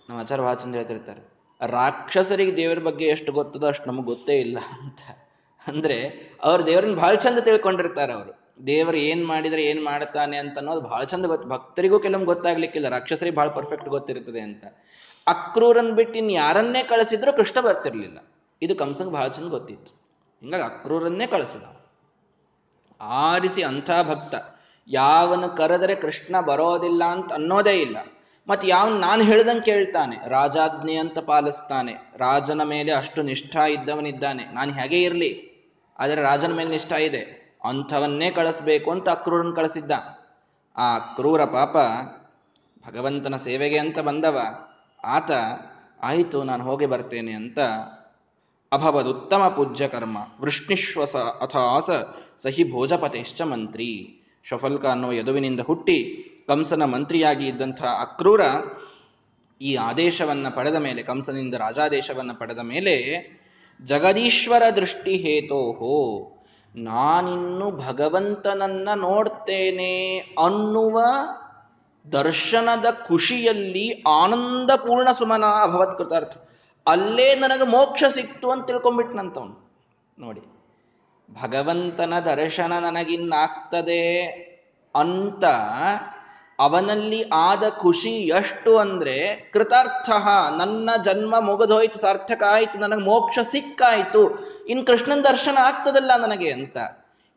ನಮ್ಮ 0.10 0.19
ಆಚಾರ 0.19 0.42
ಭಾಚಂದ್ರ 0.42 0.78
ಹೇಳ್ತಿರ್ತಾರೆ, 0.78 1.22
ರಾಕ್ಷಸರಿಗೆ 1.68 2.58
ದೇವರ 2.58 2.80
ಬಗ್ಗೆ 2.80 3.06
ಎಷ್ಟು 3.06 3.31
ಗೊತ್ತದೋ 3.31 3.68
ಅಷ್ಟು 3.68 3.86
ನಮಗೆ 3.86 4.04
ಗೊತ್ತೇ 4.04 4.40
ಇಲ್ಲ 4.40 4.58
ಅಂತ. 4.81 5.00
ಅಂದ್ರೆ 5.68 5.98
ಅವ್ರ 6.44 6.62
ದೇವರನ್ನ 6.62 6.96
ಭಾಳ 6.96 7.16
ಚಂದ 7.16 7.40
ತಿಳ್ಕೊಂಡಿರ್ತಾರೆ 7.40 8.13
ಅವರು. 8.13 8.44
ದೇವರು 8.68 8.98
ಏನ್ 8.98 9.28
ಮಾಡಿದ್ರೆ 9.28 9.63
ಏನ್ 9.63 9.84
ಮಾಡ್ತಾನೆ 9.84 10.38
ಅಂತ 10.38 10.57
ಅನ್ನೋದು 10.57 10.81
ಬಹಳ 10.81 11.04
ಚಂದ 11.04 11.25
ಗೊತ್ತು. 11.25 11.50
ಭಕ್ತರಿಗೂ 11.50 12.00
ಕೆಲವೊಮ್ಮೆ 12.00 12.25
ಗೊತ್ತಾಗ್ಲಿಕ್ಕಿಲ್ಲ. 12.25 12.90
ರಾಕ್ಷಸರಿ 12.90 13.31
ಬಹಳ 13.31 13.50
ಪರ್ಫೆಕ್ಟ್ 13.50 13.90
ಗೊತ್ತಿರ್ತದೆ 13.90 14.42
ಅಂತ. 14.42 14.66
ಅಕ್ರೂರನ್ 15.28 15.92
ಬಿಟ್ಟು 15.92 16.19
ಇನ್ 16.19 16.31
ಯಾರನ್ನೇ 16.31 16.84
ಕಳಿಸಿದ್ರು 16.84 17.34
ಕೃಷ್ಣ 17.34 17.62
ಬರ್ತಿರ್ಲಿಲ್ಲ. 17.62 18.18
ಇದು 18.62 18.75
ಕಂಸಂಗ್ 18.75 19.12
ಬಹಳ 19.12 19.28
ಚಂದ 19.28 19.50
ಗೊತ್ತಿತ್ತು. 19.50 20.06
ಹಿಂಗಾಗಿ 20.42 20.63
ಅಕ್ರೂರನ್ನೇ 20.63 21.28
ಕಳಿಸಿದ 21.28 21.63
ಆರಿಸಿ 23.02 23.63
ಅಂಥ 23.63 23.92
ಭಕ್ತ. 24.04 24.36
ಯಾವನು 24.88 25.50
ಕರೆದರೆ 25.50 25.96
ಕೃಷ್ಣ 25.96 26.40
ಬರೋದಿಲ್ಲ 26.40 27.04
ಅಂತ 27.04 27.34
ಅನ್ನೋದೇ 27.34 27.81
ಇಲ್ಲ. 27.81 27.98
ಮತ್ತೆ 28.48 28.68
ಯಾವನ್ 28.68 29.01
ನಾನು 29.01 29.24
ಹೇಳ್ದಂಗೆ 29.24 29.62
ಕೇಳ್ತಾನೆ. 29.62 30.30
ರಾಜಾಜ್ಞೆ 30.30 30.96
ಅಂತ 30.96 31.19
ಪಾಲಿಸ್ತಾನೆ. 31.19 31.94
ರಾಜನ 32.18 32.63
ಮೇಲೆ 32.63 32.92
ಅಷ್ಟು 32.92 33.22
ನಿಷ್ಠಾ 33.22 33.66
ಇದ್ದವನಿದ್ದಾನೆ. 33.66 34.46
ನಾನು 34.46 34.74
ಹೇಗೆ 34.74 35.01
ಇರಲಿ? 35.01 35.51
ಆದರೆ 36.00 36.22
ರಾಜನ 36.22 36.54
ಮೇಲೆ 36.54 36.69
ನಿಷ್ಠಾ 36.69 36.96
ಇದೆ. 36.96 37.44
ಅಂಥವನ್ನೇ 37.65 38.31
ಕಳಿಸ್ಬೇಕು 38.31 38.91
ಅಂತ 38.91 39.09
ಅಕ್ರೂರನ್ 39.09 39.56
ಕಳಿಸಿದ್ದ. 39.56 39.91
ಆ 40.77 41.00
ಕ್ರೂರ 41.00 41.44
ಪಾಪ 41.44 41.75
ಭಗವಂತನ 42.88 43.35
ಸೇವೆಗೆ 43.35 43.77
ಅಂತ 43.77 44.00
ಬಂದವ. 44.00 44.39
ಆತ, 45.06 45.31
ಆಯಿತು, 46.03 46.44
ನಾನು 46.44 46.63
ಹೋಗಿ 46.63 46.85
ಬರ್ತೇನೆ 46.85 47.33
ಅಂತ 47.33 47.59
ಅಭವದುತ್ತಮ 48.71 49.47
ಪೂಜ್ಯ 49.47 49.88
ಕರ್ಮ 49.88 50.17
ವೃಷ್ಣಿಶ್ವಸ 50.41 51.15
ಅಥಾಸ 51.15 51.89
ಸಹಿ 52.44 52.71
ಭೋಜಪತೇಶ್ಚ 52.71 53.41
ಮಂತ್ರಿ. 53.41 54.21
ಶಫಲ್ಕ 54.44 54.85
ಅನ್ನೋ 54.85 55.12
ಯದುವಿನಿಂದ 55.12 55.59
ಹುಟ್ಟಿ 55.59 56.23
ಕಂಸನ 56.47 56.85
ಮಂತ್ರಿಯಾಗಿ 56.85 57.47
ಇದ್ದಂಥ 57.47 57.83
ಅಕ್ರೂರ 57.83 58.41
ಈ 59.62 59.75
ಆದೇಶವನ್ನು 59.75 60.56
ಪಡೆದ 60.56 60.75
ಮೇಲೆ, 60.75 61.03
ಕಂಸನಿಂದ 61.03 61.53
ರಾಜಾದೇಶವನ್ನು 61.53 62.35
ಪಡೆದ 62.35 62.59
ಮೇಲೆ 62.59 62.95
ಜಗದೀಶ್ವರ 63.83 64.63
ದೃಷ್ಟಿ 64.75 65.17
ಹೇತೋಹೋ 65.17 66.31
ನಾನಿನ್ನು 66.75 67.72
ಭಗವಂತನನ್ನ 67.72 68.89
ನೋಡ್ತೇನೆ 68.94 70.18
ಅನ್ನುವ 70.18 71.01
ದರ್ಶನದ 72.06 72.86
ಖುಷಿಯಲ್ಲಿ 73.07 74.04
ಆನಂದಪೂರ್ಣ 74.07 75.12
ಸುಮನ 75.12 75.44
ಅಭವತ್ 75.44 75.98
ಕೃತಾರ್ಥ 75.98 76.36
ಅಲ್ಲೇ 76.88 77.36
ನನಗೆ 77.36 77.63
ಮೋಕ್ಷ 77.63 78.04
ಸಿಕ್ತು 78.04 78.51
ಅಂತ 78.51 78.66
ತಿಳ್ಕೊಂಡ್ಬಿಟ್ನಂತವನು 78.66 79.56
ನೋಡಿ, 80.19 80.42
ಭಗವಂತನ 81.30 82.19
ದರ್ಶನ 82.19 82.80
ನನಗಿನ್ನಾಗ್ತದೆ 82.80 84.22
ಅಂತ 84.95 85.45
ಅವನಲ್ಲಿ 86.60 87.30
ಆದ 87.34 87.69
ಖುಷಿ 87.69 88.10
ಎಷ್ಟು 88.10 88.78
ಅಂದ್ರೆ 88.78 89.36
ಕೃತಾರ್ಥ, 89.54 90.10
ನನ್ನ 90.57 90.90
ಜನ್ಮ 91.04 91.40
ಮುಗಿದೋಯ್ತು 91.40 92.00
ಸಾರ್ಥಕ 92.00 92.44
ಆಯ್ತು 92.50 92.80
ನನಗೆ 92.80 93.02
ಮೋಕ್ಷ 93.02 93.40
ಸಿಕ್ಕಾಯ್ತು, 93.40 94.40
ಇನ್ 94.66 94.88
ಕೃಷ್ಣನ 94.88 95.22
ದರ್ಶನ 95.22 95.58
ಆಗ್ತದಲ್ಲ 95.62 96.12
ನನಗೆ 96.18 96.51
ಅಂತ. 96.51 96.77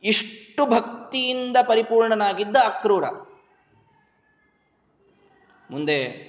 ಇಷ್ಟು 0.04 0.66
ಭಕ್ತಿಯಿಂದ 0.66 1.56
ಪರಿಪೂರ್ಣನಾಗಿದ್ದ 1.62 2.56
ಅಕ್ರೂರ. 2.56 3.04
ಮುಂದೆ 5.70 6.28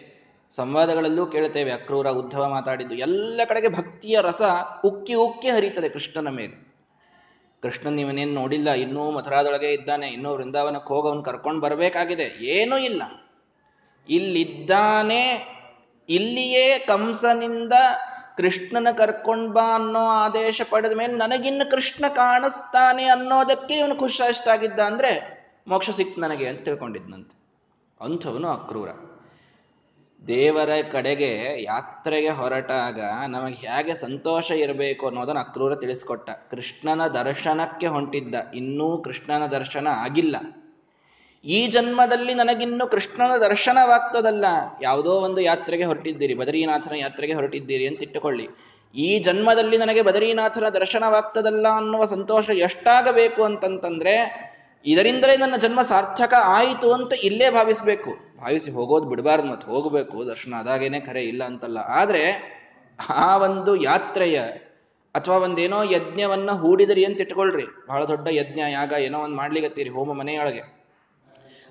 ಸಂವಾದಗಳಲ್ಲೂ 0.55 1.25
ಕೇಳ್ತೇವೆ 1.25 1.71
ಅಕ್ರೂರ 1.71 2.07
ಉದ್ಧವ 2.07 2.47
ಮಾತಾಡಿದ್ದು. 2.47 2.95
ಎಲ್ಲ 2.95 3.41
ಕಡೆಗೆ 3.47 3.67
ಭಕ್ತಿಯ 3.67 4.17
ರಸ 4.21 4.41
ಉಕ್ಕಿ 4.85 5.13
ಉಕ್ಕಿ 5.13 5.49
ಹರಿತದೆ 5.49 5.89
ಕೃಷ್ಣನ 5.89 6.29
ಮೇಲೆ. 6.29 6.68
ಕೃಷ್ಣನ್ 7.63 7.99
ಇವನೇನು 7.99 8.33
ನೋಡಿಲ್ಲ, 8.33 8.69
ಇನ್ನೂ 8.69 9.11
ಮಥುರಾದೊಳಗೆ 9.11 9.73
ಇದ್ದಾನೆ, 9.73 10.07
ಇನ್ನೂ 10.07 10.33
ವೃಂದಾವನಕ್ಕೆ 10.33 10.93
ಹೋಗಿ 10.93 11.07
ಅವನು 11.07 11.23
ಕರ್ಕೊಂಡು 11.23 11.61
ಬರಬೇಕಾಗಿದೆ, 11.61 12.45
ಏನೂ 12.45 12.77
ಇಲ್ಲ. 12.77 13.03
ಇಲ್ಲಿದ್ದಾನೆ, 14.09 15.23
ಇಲ್ಲಿಯೇ 16.09 16.79
ಕಂಸನಿಂದ 16.79 17.73
ಕೃಷ್ಣನ 18.37 18.87
ಕರ್ಕೊಂಡ್ 18.97 19.53
ಬಾ 19.53 19.75
ಅನ್ನೋ 19.75 19.99
ಆದೇಶ 19.99 20.61
ಪಡೆದ 20.69 20.91
ಮೇಲೆ 20.91 21.13
ನನಗಿನ್ನು 21.13 21.71
ಕೃಷ್ಣ 21.71 22.05
ಕಾಣಿಸ್ತಾನೆ 22.07 23.03
ಅನ್ನೋದಕ್ಕೆ 23.03 23.73
ಇವನು 23.73 23.95
ಖುಷಿ 23.95 24.27
ಅಷ್ಟಾಗಿದ್ದ 24.27 24.79
ಅಂದ್ರೆ 24.79 25.39
ಮೋಕ್ಷ 25.67 25.89
ಸಿಕ್ತು 25.89 26.21
ನನಗೆ 26.21 26.47
ಅಂತ 26.47 26.61
ತಿಳ್ಕೊಂಡಿದ್ನಂತೆ. 26.63 27.39
ಅಂಥವನು 28.01 28.47
ಅಕ್ರೂರ. 28.47 28.89
ದೇವರ 30.27 30.69
ಕಡೆಗೆ 30.91 31.63
ಯಾತ್ರೆಗೆ 31.63 32.29
ಹೊರಟಾಗ 32.29 33.01
ನಮಗೆ 33.27 33.53
ಹೇಗೆ 33.53 33.93
ಸಂತೋಷ 33.93 34.51
ಇರಬೇಕು 34.51 35.07
ಅನ್ನೋದನ್ನು 35.07 35.41
ಅಕ್ರೂರ 35.41 35.75
ತಿಳಿಸ್ಕೊಟ್ಟ. 35.75 36.29
ಕೃಷ್ಣನ 36.29 37.07
ದರ್ಶನಕ್ಕೆ 37.07 37.87
ಹೊಂಟಿದ್ದ. 37.87 38.35
ಇನ್ನೂ 38.55 38.97
ಕೃಷ್ಣನ 38.97 39.45
ದರ್ಶನ 39.45 39.87
ಆಗಿಲ್ಲ. 39.87 40.35
ಈ 41.45 41.67
ಜನ್ಮದಲ್ಲಿ 41.67 42.33
ನನಗಿನ್ನು 42.33 42.87
ಕೃಷ್ಣನ 42.87 43.37
ದರ್ಶನವಾಗ್ತದಲ್ಲ. 43.37 44.45
ಯಾವುದೋ 44.81 45.11
ಒಂದು 45.11 45.41
ಯಾತ್ರೆಗೆ 45.41 45.83
ಹೊರಟಿದ್ದೀರಿ, 45.83 46.33
ಬದರೀನಾಥನ 46.33 46.95
ಯಾತ್ರೆಗೆ 46.95 47.33
ಹೊರಟಿದ್ದೀರಿ 47.33 47.87
ಅಂತ 47.87 48.03
ಇಟ್ಟುಕೊಳ್ಳಿ. 48.03 48.47
ಈ 48.95 49.19
ಜನ್ಮದಲ್ಲಿ 49.19 49.77
ನನಗೆ 49.77 50.01
ಬದರೀನಾಥನ 50.01 50.69
ದರ್ಶನವಾಗ್ತದಲ್ಲ 50.69 51.67
ಅನ್ನುವ 51.67 52.05
ಸಂತೋಷ 52.05 52.49
ಎಷ್ಟಾಗಬೇಕು 52.49 53.43
ಅಂತಂತಂದ್ರೆ 53.43 54.48
ಇದರಿಂದಲೇ 54.85 55.37
ನನ್ನ 55.37 55.55
ಜನ್ಮ 55.55 55.81
ಸಾರ್ಥಕ 55.81 56.33
ಆಯಿತು 56.43 56.93
ಅಂತ 56.93 57.13
ಇಲ್ಲೇ 57.23 57.49
ಭಾವಿಸ್ಬೇಕು. 57.49 58.09
ಭಾವಿಸಿ 58.41 58.71
ಹೋಗೋದು 58.71 59.05
ಬಿಡಬಾರ್ದು 59.05 59.47
ಮತ್ತೆ 59.47 59.67
ಹೋಗಬೇಕು. 59.67 60.27
ದರ್ಶನ 60.27 60.53
ಅದಾಗೇನೆ 60.59 60.99
ಖರೆ 60.99 61.23
ಇಲ್ಲ 61.23 61.43
ಅಂತಲ್ಲ. 61.43 61.77
ಆದರೆ 61.77 62.59
ಆ 63.09 63.37
ಒಂದು 63.37 63.75
ಯಾತ್ರೆಯ 63.75 64.41
ಅಥವಾ 65.15 65.37
ಒಂದೇನೋ 65.37 65.83
ಯಜ್ಞವನ್ನ 65.83 66.51
ಹೂಡಿದ್ರಿ 66.51 67.05
ಅಂತ 67.05 67.21
ಇಟ್ಕೊಳ್ರಿ. 67.21 67.63
ಬಹಳ 67.87 68.05
ದೊಡ್ಡ 68.05 68.27
ಯಜ್ಞ, 68.31 68.59
ಯಾಗ, 68.69 68.93
ಏನೋ 68.99 69.19
ಒಂದು 69.19 69.35
ಮಾಡ್ಲಿಗತ್ತೀರಿ 69.35 69.89
ಹೋಮ 69.89 70.13
ಮನೆಯೊಳಗೆ. 70.13 70.79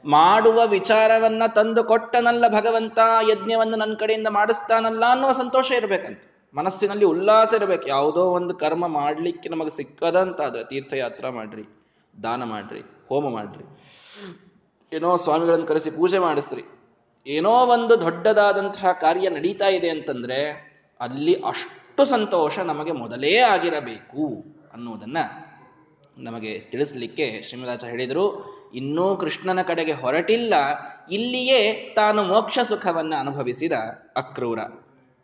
ಮಾಡುವ 0.05 0.67
ವಿಚಾರವನ್ನ 0.67 1.43
ತಂದು 1.55 1.85
ಕೊಟ್ಟನಲ್ಲ 1.85 2.49
ಭಗವಂತ, 2.49 2.99
ಯಜ್ಞವನ್ನು 3.31 3.77
ನನ್ನ 3.77 3.95
ಕಡೆಯಿಂದ 3.95 4.27
ಮಾಡಿಸ್ತಾನಲ್ಲ 4.27 5.05
ಅನ್ನೋ 5.11 5.33
ಸಂತೋಷ 5.33 5.73
ಇರಬೇಕಂತ. 5.73 6.23
ಮನಸ್ಸಿನಲ್ಲಿ 6.55 7.05
ಉಲ್ಲಾಸ 7.05 7.53
ಇರಬೇಕು. 7.53 7.89
ಯಾವುದೋ 7.89 8.21
ಒಂದು 8.21 8.55
ಕರ್ಮ 8.55 8.87
ಮಾಡಲಿಕ್ಕೆ 8.87 9.49
ನಮಗೆ 9.49 9.71
ಸಿಕ್ಕದಂತಾದ್ರೆ 9.71 10.65
ತೀರ್ಥಯಾತ್ರ 10.65 11.29
ಮಾಡ್ರಿ. 11.29 11.78
ದಾನ 12.23 12.43
ಮಾಡ್ರಿ, 12.45 12.83
ಹೋಮ 13.09 13.25
ಮಾಡ್ರಿ. 13.33 13.65
ಏನೋ 14.93 15.11
ಸ್ವಾಮಿಗಳನ್ನು 15.17 15.67
ಕರೆಸಿ 15.67 15.91
ಪೂಜೆ 15.91 16.19
ಮಾಡಿಸ್ರಿ. 16.19 16.65
ಏನೋ 17.27 17.51
ಒಂದು 17.51 17.95
ದೊಡ್ಡದಾದಂತಹ 18.01 18.93
ಕಾರ್ಯ 19.01 19.29
ನಡೀತಾ 19.29 19.69
ಇದೆ 19.69 19.89
ಅಂತಂದ್ರೆ 19.89 20.39
ಅಲ್ಲಿ 21.01 21.35
ಅಷ್ಟು 21.35 22.05
ಸಂತೋಷ 22.05 22.59
ನಮಗೆ 22.59 22.93
ಮೊದಲೇ 22.93 23.33
ಆಗಿರಬೇಕು 23.37 24.25
ಅನ್ನುವುದನ್ನ 24.73 25.19
ನಮಗೆ 26.19 26.53
ತಿಳಿಸ್ಲಿಕ್ಕೆ 26.71 27.43
ಶ್ರೀಮದಾಚ 27.43 27.85
ಹೇಳಿದರು. 27.85 28.25
ಇನ್ನೂ 28.75 29.05
ಕೃಷ್ಣನ 29.17 29.61
ಕಡೆಗೆ 29.63 29.93
ಹೊರಟಿಲ್ಲ, 29.93 30.55
ಇಲ್ಲಿಯೇ 31.11 31.61
ತಾನು 31.97 32.21
ಮೋಕ್ಷ 32.23 32.59
ಸುಖವನ್ನ 32.59 33.15
ಅನುಭವಿಸಿದ 33.19 33.73
ಅಕ್ರೂರ. 34.17 34.59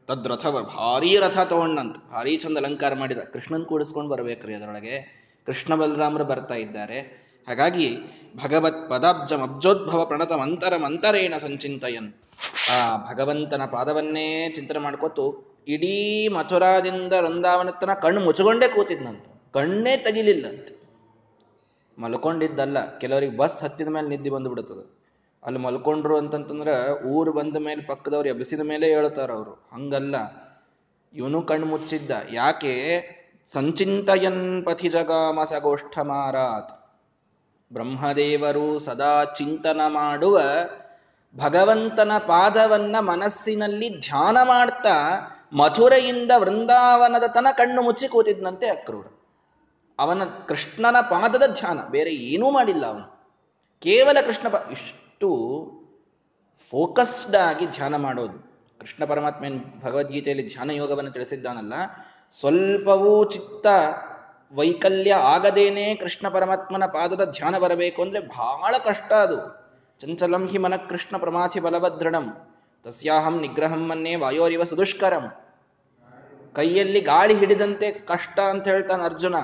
ತದ್ರಥ 0.08 0.46
ಭಾರೀ 0.46 1.10
ರಥ 1.16 1.38
ತಗೊಂಡಂತ, 1.38 1.96
ಭಾರಿ 2.12 2.32
ಚಂದ 2.36 2.56
ಅಲಂಕಾರ 2.56 2.94
ಮಾಡಿದ. 2.94 3.18
ಕೃಷ್ಣನ್ 3.32 3.64
ಕೂಡಿಸ್ಕೊಂಡು 3.64 4.10
ಬರ್ಬೇಕ್ರಿ 4.10 4.54
ಅದರೊಳಗೆ. 4.54 5.23
ಕೃಷ್ಣ 5.46 5.74
ಬಲರಾಮರು 5.74 6.24
ಬರ್ತಾ 6.24 6.54
ಇದ್ದಾರೆ. 6.54 6.98
ಹಾಗಾಗಿ 7.48 7.88
ಭಗವತ್ 8.36 8.78
ಪದಾಬ್ಜ 8.90 9.32
ಅಬ್ಜೋದ್ಭವ 9.42 10.04
ಪ್ರಣತ 10.04 10.32
ಮಂತರ 10.32 10.76
ಮಂತರೇಣ 10.76 11.34
ಸಂಚಿಂತಯನ್. 11.36 12.08
ಆ 12.72 12.78
ಭಗವಂತನ 13.10 13.64
ಪಾದವನ್ನೇ 13.72 14.26
ಚಿಂತನೆ 14.54 14.78
ಮಾಡ್ಕೊತು 14.78 15.24
ಇಡೀ 15.68 15.96
ಮಥುರಾದಿಂದ 16.28 17.12
ವೃಂದಾವನತನ 17.12 17.92
ಕಣ್ಣು 18.02 18.20
ಮುಚ್ಚಿಕೊಂಡೇ 18.20 18.68
ಕೂತಿದ್ನಂತ. 18.68 19.24
ಕಣ್ಣೇ 19.54 19.92
ತೆಗಿಲಿಲ್ಲಂತೆ. 19.96 20.72
ಮಲ್ಕೊಂಡಿದ್ದಲ್ಲ, 21.98 22.78
ಕೆಲವರಿಗೆ 22.98 23.34
ಬಸ್ 23.36 23.58
ಹತ್ತಿದ 23.62 23.88
ಮೇಲೆ 23.88 24.08
ನಿದ್ದೆ 24.08 24.30
ಬಂದು 24.30 24.50
ಬಿಡುತ್ತದೆ. 24.50 24.84
ಅಲ್ಲಿ 25.42 25.60
ಮಲ್ಕೊಂಡ್ರು 25.60 26.14
ಅಂತಂತಂದ್ರೆ 26.18 26.74
ಊರು 27.06 27.32
ಬಂದ 27.32 27.56
ಮೇಲೆ 27.56 27.82
ಪಕ್ಕದವ್ರು 27.82 28.28
ಎಬ್ಬಿಸಿದ 28.28 28.60
ಮೇಲೆ 28.60 28.86
ಹೇಳ್ತಾರ 28.94 29.30
ಅವರು 29.30 29.52
ಹಂಗಲ್ಲ, 29.72 30.16
ಇವನು 31.12 31.40
ಕಣ್ಣು 31.42 31.66
ಮುಚ್ಚಿದ್ದ. 31.66 32.10
ಯಾಕೆ? 32.32 32.74
ಸಂಚಿಂತಯನ್ 33.52 34.66
ಪಥಿ 34.66 34.88
ಜಗಾಮ 34.88 35.44
ಸಗೋಷ್ಠ 35.44 35.98
ಮಾರಾತ್ 35.98 36.84
ಬ್ರಹ್ಮದೇವರು 37.72 38.78
ಸದಾ 38.78 39.24
ಚಿಂತನ 39.24 39.80
ಮಾಡುವ 39.88 40.40
ಭಗವಂತನ 41.36 42.12
ಪಾದವನ್ನ 42.18 42.96
ಮನಸ್ಸಿನಲ್ಲಿ 43.00 44.00
ಧ್ಯಾನ 44.00 44.36
ಮಾಡ್ತಾ 44.44 45.16
ಮಥುರೆಯಿಂದ 45.52 46.30
ವೃಂದಾವನದ 46.36 47.24
ತನ 47.26 47.46
ಕಣ್ಣು 47.52 47.82
ಮುಚ್ಚಿ 47.82 48.08
ಕೂತಿದ್ನಂತೆ 48.08 48.66
ಅಕ್ರೂರ. 48.66 49.06
ಅವನ 49.98 50.24
ಕೃಷ್ಣನ 50.24 51.00
ಪಾದದ 51.00 51.42
ಧ್ಯಾನ, 51.52 51.80
ಬೇರೆ 51.90 52.10
ಏನೂ 52.10 52.50
ಮಾಡಿಲ್ಲ 52.50 52.86
ಅವನು. 52.86 53.06
ಕೇವಲ 53.80 54.20
ಕೃಷ್ಣ 54.26 54.54
ಇಷ್ಟು 54.72 55.30
ಫೋಕಸ್ಡ್ 56.70 57.36
ಆಗಿ 57.36 57.66
ಧ್ಯಾನ 57.66 57.96
ಮಾಡೋದು. 57.96 58.53
ಕೃಷ್ಣ 58.84 59.04
ಪರಮಾತ್ಮ 59.04 59.44
ಭಗವದ್ಗೀತೆಯಲ್ಲಿ 59.84 60.44
ಧ್ಯಾನ 60.52 60.70
ಯೋಗವನ್ನು 60.80 61.10
ತಿಳಿಸಿದ್ದಾನಲ್ಲ, 61.10 61.74
ಸ್ವಲ್ಪವೂ 62.32 63.12
ಚಿತ್ತ 63.24 63.66
ವೈಕಲ್ಯ 64.52 65.12
ಆಗದೇನೆ 65.34 65.84
ಕೃಷ್ಣ 65.94 66.24
ಪರಮಾತ್ಮನ 66.28 66.86
ಪಾದದ 66.86 67.22
ಧ್ಯಾನ 67.30 67.54
ಬರಬೇಕು 67.58 68.00
ಅಂದ್ರೆ 68.02 68.20
ಬಹಳ 68.34 68.74
ಕಷ್ಟ 68.84 69.10
ಅದು. 69.26 69.38
ಚಂಚಲಂ 70.00 70.44
ಹಿ 70.46 70.58
ಮನ 70.58 70.74
ಕೃಷ್ಣ 70.90 71.14
ಪ್ರಮಾಥಿ 71.16 71.60
ಬಲಭದ್ರಣಂ, 71.60 72.26
ತಸ್ಯಾಹಂ 72.84 73.36
ನಿಗ್ರಹಂ 73.40 73.82
ಮನ್ನೇ 73.88 74.14
ವಾಯೋರಿವ 74.16 74.64
ಸುದುಷ್ಕರಂ. 74.64 75.24
ಕೈಯಲ್ಲಿ 76.54 77.00
ಗಾಳಿ 77.00 77.34
ಹಿಡಿದಂತೆ 77.34 77.86
ಕಷ್ಟ 78.10 78.38
ಅಂತ 78.52 78.64
ಹೇಳ್ತಾನೆ 78.68 79.04
ಅರ್ಜುನ. 79.04 79.36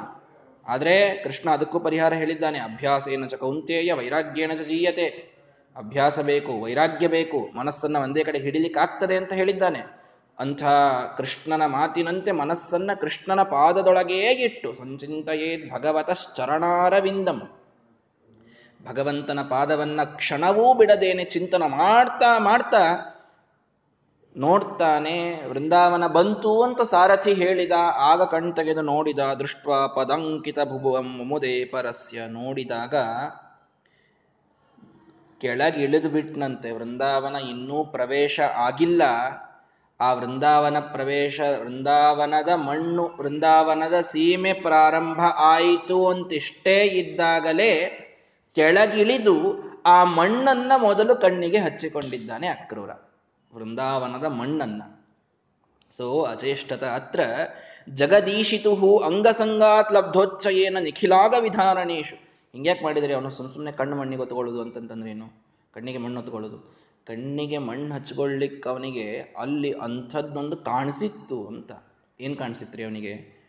ಆದರೆ 0.67 0.95
ಕೃಷ್ಣ 1.25 1.47
ಅದಕ್ಕೂ 1.51 1.81
ಪರಿಹಾರ 1.81 2.13
ಹೇಳಿದ್ದಾನೆ, 2.15 2.59
ಅಭ್ಯಾಸೇನ 2.59 3.27
ಚ 3.27 3.35
ಕೌಂತೇಯ 3.35 3.93
ವೈರಾಗ್ಯೇನ 3.93 4.53
ಚ 4.53 4.65
ಜೀಯತೆ. 4.71 5.09
ಅಭ್ಯಾಸ 5.77 6.19
ಬೇಕು, 6.19 6.61
ವೈರಾಗ್ಯ 6.61 7.09
ಬೇಕು, 7.09 7.50
ಮನಸ್ಸನ್ನ 7.57 7.97
ಒಂದೇ 7.97 8.25
ಕಡೆ 8.25 8.39
ಹಿಡಿಲಿಕ್ಕಾಗ್ತದೆ 8.39 9.17
ಅಂತ 9.17 9.33
ಹೇಳಿದ್ದಾನೆ. 9.33 10.00
ಅಂಥ 10.39 10.65
ಕೃಷ್ಣನ 11.17 11.67
ಮಾತಿನಂತೆ 11.67 12.33
ಮನಸ್ಸನ್ನ 12.33 12.91
ಕೃಷ್ಣನ 13.00 13.43
ಪಾದದೊಳಗೇ 13.43 14.31
ಇಟ್ಟು 14.31 14.73
ಸಂಚಿಂತೆಯೇದ್ 14.73 15.73
ಭಗವತಶ್ಚರಣಾರವಿಂದಂ. 15.73 17.43
ಭಗವಂತನ 18.89 19.39
ಪಾದವನ್ನ 19.49 20.00
ಕ್ಷಣವೂ 20.05 20.75
ಬಿಡದೇನೆ 20.75 21.25
ಚಿಂತನ 21.25 21.62
ಮಾಡ್ತಾ 21.67 22.39
ಮಾಡ್ತಾ 22.39 22.83
ನೋಡ್ತಾನೆ, 24.37 25.47
ವೃಂದಾವನ 25.47 26.07
ಬಂತು 26.07 26.62
ಅಂತ 26.62 26.81
ಸಾರಥಿ 26.81 27.33
ಹೇಳಿದ, 27.33 27.73
ಆಗ 27.97 28.23
ಕಣ್ 28.23 28.57
ತೆಗೆದು 28.57 28.83
ನೋಡಿದ 28.83 29.19
ದೃಷ್ಟ 29.19 29.69
ಪದಂಕಿತ 29.69 30.59
ಭುಭುವಂ 30.65 31.17
ಮುಮುದೇ 31.17 31.65
ಪರಸ್ಯ 31.65 32.21
ನೋಡಿದಾಗ 32.29 32.95
ಕೆಳಗಿಳಿದು 35.41 36.09
ಬಿಟ್ನಂತೆ 36.09 36.71
ವೃಂದಾವನ 36.71 37.37
ಇನ್ನೂ 37.37 37.85
ಪ್ರವೇಶ 37.85 38.41
ಆಗಿಲ್ಲ. 38.41 39.03
ಆ 40.01 40.13
ವೃಂದಾವನ 40.13 40.79
ಪ್ರವೇಶ, 40.79 41.41
ವೃಂದಾವನದ 41.41 42.49
ಮಣ್ಣು, 42.49 43.11
ವೃಂದಾವನದ 43.19 44.01
ಸೀಮೆ 44.01 44.53
ಪ್ರಾರಂಭ 44.53 45.21
ಆಯಿತು 45.37 46.09
ಅಂತಿಷ್ಟೇ 46.09 46.83
ಇದ್ದಾಗಲೇ 46.85 47.97
ಕೆಳಗಿಳಿದು 48.55 49.63
ಆ 49.87 50.05
ಮಣ್ಣನ್ನ 50.05 50.73
ಮೊದಲು 50.77 51.17
ಕಣ್ಣಿಗೆ 51.17 51.59
ಹಚ್ಚಿಕೊಂಡಿದ್ದಾನೆ 51.59 52.47
ಅಕ್ರೂರ. 52.47 52.91
ವೃಂದಾವನದ 53.55 54.25
ಮಣ್ಣನ್ನ. 54.25 54.83
ಸೊ, 55.91 56.23
ಅಚೇಷ್ಟತ 56.23 56.85
ಅತ್ರ 56.85 57.21
ಜಗದೀಶಿತು 57.89 58.99
ಅಂಗಸಂಗಾತ್ 58.99 59.93
ಲಬ್ಧೋಚ್ಚಯೇನ 59.93 60.77
ನಿಖಿಲಾಗ 60.79 61.35
ವಿಧಾರಣೇಶು. 61.41 62.30
ಹಿಂಗ್ಯಾಕೆ 62.52 62.85
ಮಾಡಿದರೆ 62.85 63.14
ಅವನು 63.14 63.30
ಸುಮ್ಮ 63.30 63.52
ಸುಮ್ಮನೆ 63.52 63.73
ಕಣ್ಣು 63.73 63.97
ಮಣ್ಣಿಗೆ 63.97 64.21
ಹೊತ್ಕೊಳ್ಳೋದು 64.21 64.61
ಅಂತಂತಂದ್ರೆ 64.61 65.11
ಏನು? 65.11 65.42
ಕಣ್ಣಿಗೆ 65.73 65.99
ಮಣ್ಣು 65.99 66.21
ಹೊತ್ಕೊಳ್ಳೋದು. 66.21 66.59
ಕಣ್ಣಿಗೆ 67.07 67.59
ಮಣ್ಣು 67.59 67.95
ಹಚ್ಕೊಳ್ಲಿಕ್ಕೆ 67.95 68.69
ಅವನಿಗೆ 68.69 69.21
ಅಲ್ಲಿ 69.21 69.73
ಅಂಥದ್ದೊಂದು 69.73 70.57
ಕಾಣಿಸಿತ್ತು 70.57 71.47
ಅಂತ. 71.47 71.73
ಏನು 72.21 72.37
ಕಾಣಿಸಿತ್ರಿ 72.37 72.85
ಅವನಿಗೆ? 72.85 73.40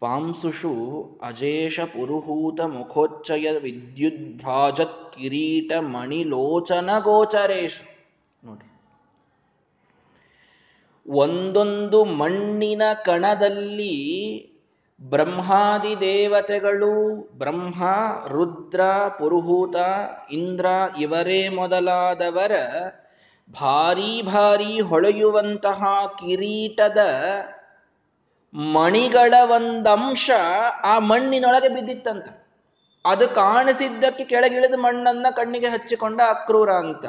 ಪಾಂಸುಷು 0.00 0.72
ಅಜೇಷ 1.22 1.80
ಪುರುಹೂತ 1.80 2.60
ಮುಖೋಚ್ಚಯ 2.60 3.58
ವಿದ್ಯುದ್ಭ್ರಾಜತ್ 3.58 5.12
ಕಿರೀಟ 5.12 5.72
ಮಣಿಲೋಚನ 5.80 6.90
ಗೋಚರೇಶು. 6.98 8.06
ನೋಡ್ರಿ. 8.46 8.72
ಒಂದೊಂದು 11.06 12.04
ಮಣ್ಣಿನ 12.04 12.82
ಕಣದಲ್ಲಿ 13.04 14.51
ಬ್ರಹ್ಮಾದಿ 15.10 16.00
ದೇವತೆಗಳು 16.00 17.16
ಬ್ರಹ್ಮ, 17.38 17.84
ರುದ್ರ, 18.28 18.80
ಪುರುಹೂತ, 19.18 19.76
ಇಂದ್ರ 20.30 20.66
ಇವರೇ 21.00 21.48
ಮೊದಲಾದವರ 21.48 22.52
ಭಾರೀ 23.60 24.22
ಭಾರೀ 24.22 24.80
ಹೊಳೆಯುವಂತಹ 24.80 25.82
ಕಿರೀಟದ 26.18 26.98
ಮಣಿಗಳ 28.54 29.34
ಒಂದಂಶ 29.50 30.30
ಆ 30.84 30.98
ಮಣ್ಣಿನೊಳಗೆ 30.98 31.68
ಬಿದ್ದಿತ್ತಂತ. 31.68 32.28
ಅದು 33.06 33.28
ಕಾಣಿಸಿದ್ದಕ್ಕೆ 33.28 34.24
ಕೆಳಗಿಳಿದು 34.24 34.76
ಮಣ್ಣನ್ನ 34.76 35.26
ಕಣ್ಣಿಗೆ 35.36 35.68
ಹಚ್ಚಿಕೊಂಡ 35.68 36.20
ಅಕ್ರೂರ 36.28 36.70
ಅಂತ. 36.70 37.06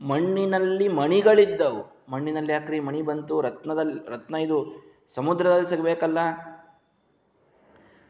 ಮಣ್ಣಿನಲ್ಲಿ 0.00 0.88
ಮಣಿಗಳಿದ್ದವು. 0.88 2.04
ಮಣ್ಣಿನಲ್ಲಿ 2.08 2.52
ಅಕ್ರಿ 2.52 2.80
ಮಣಿ 2.80 3.02
ಬಂತು? 3.02 3.40
ರತ್ನದಲ್ಲಿ 3.40 4.10
ರತ್ನ 4.10 4.34
ಇದು 4.34 4.84
ಸಮುದ್ರದಲ್ಲಿ 5.08 5.68
ಸಿಗಬೇಕಲ್ಲ? 5.68 6.18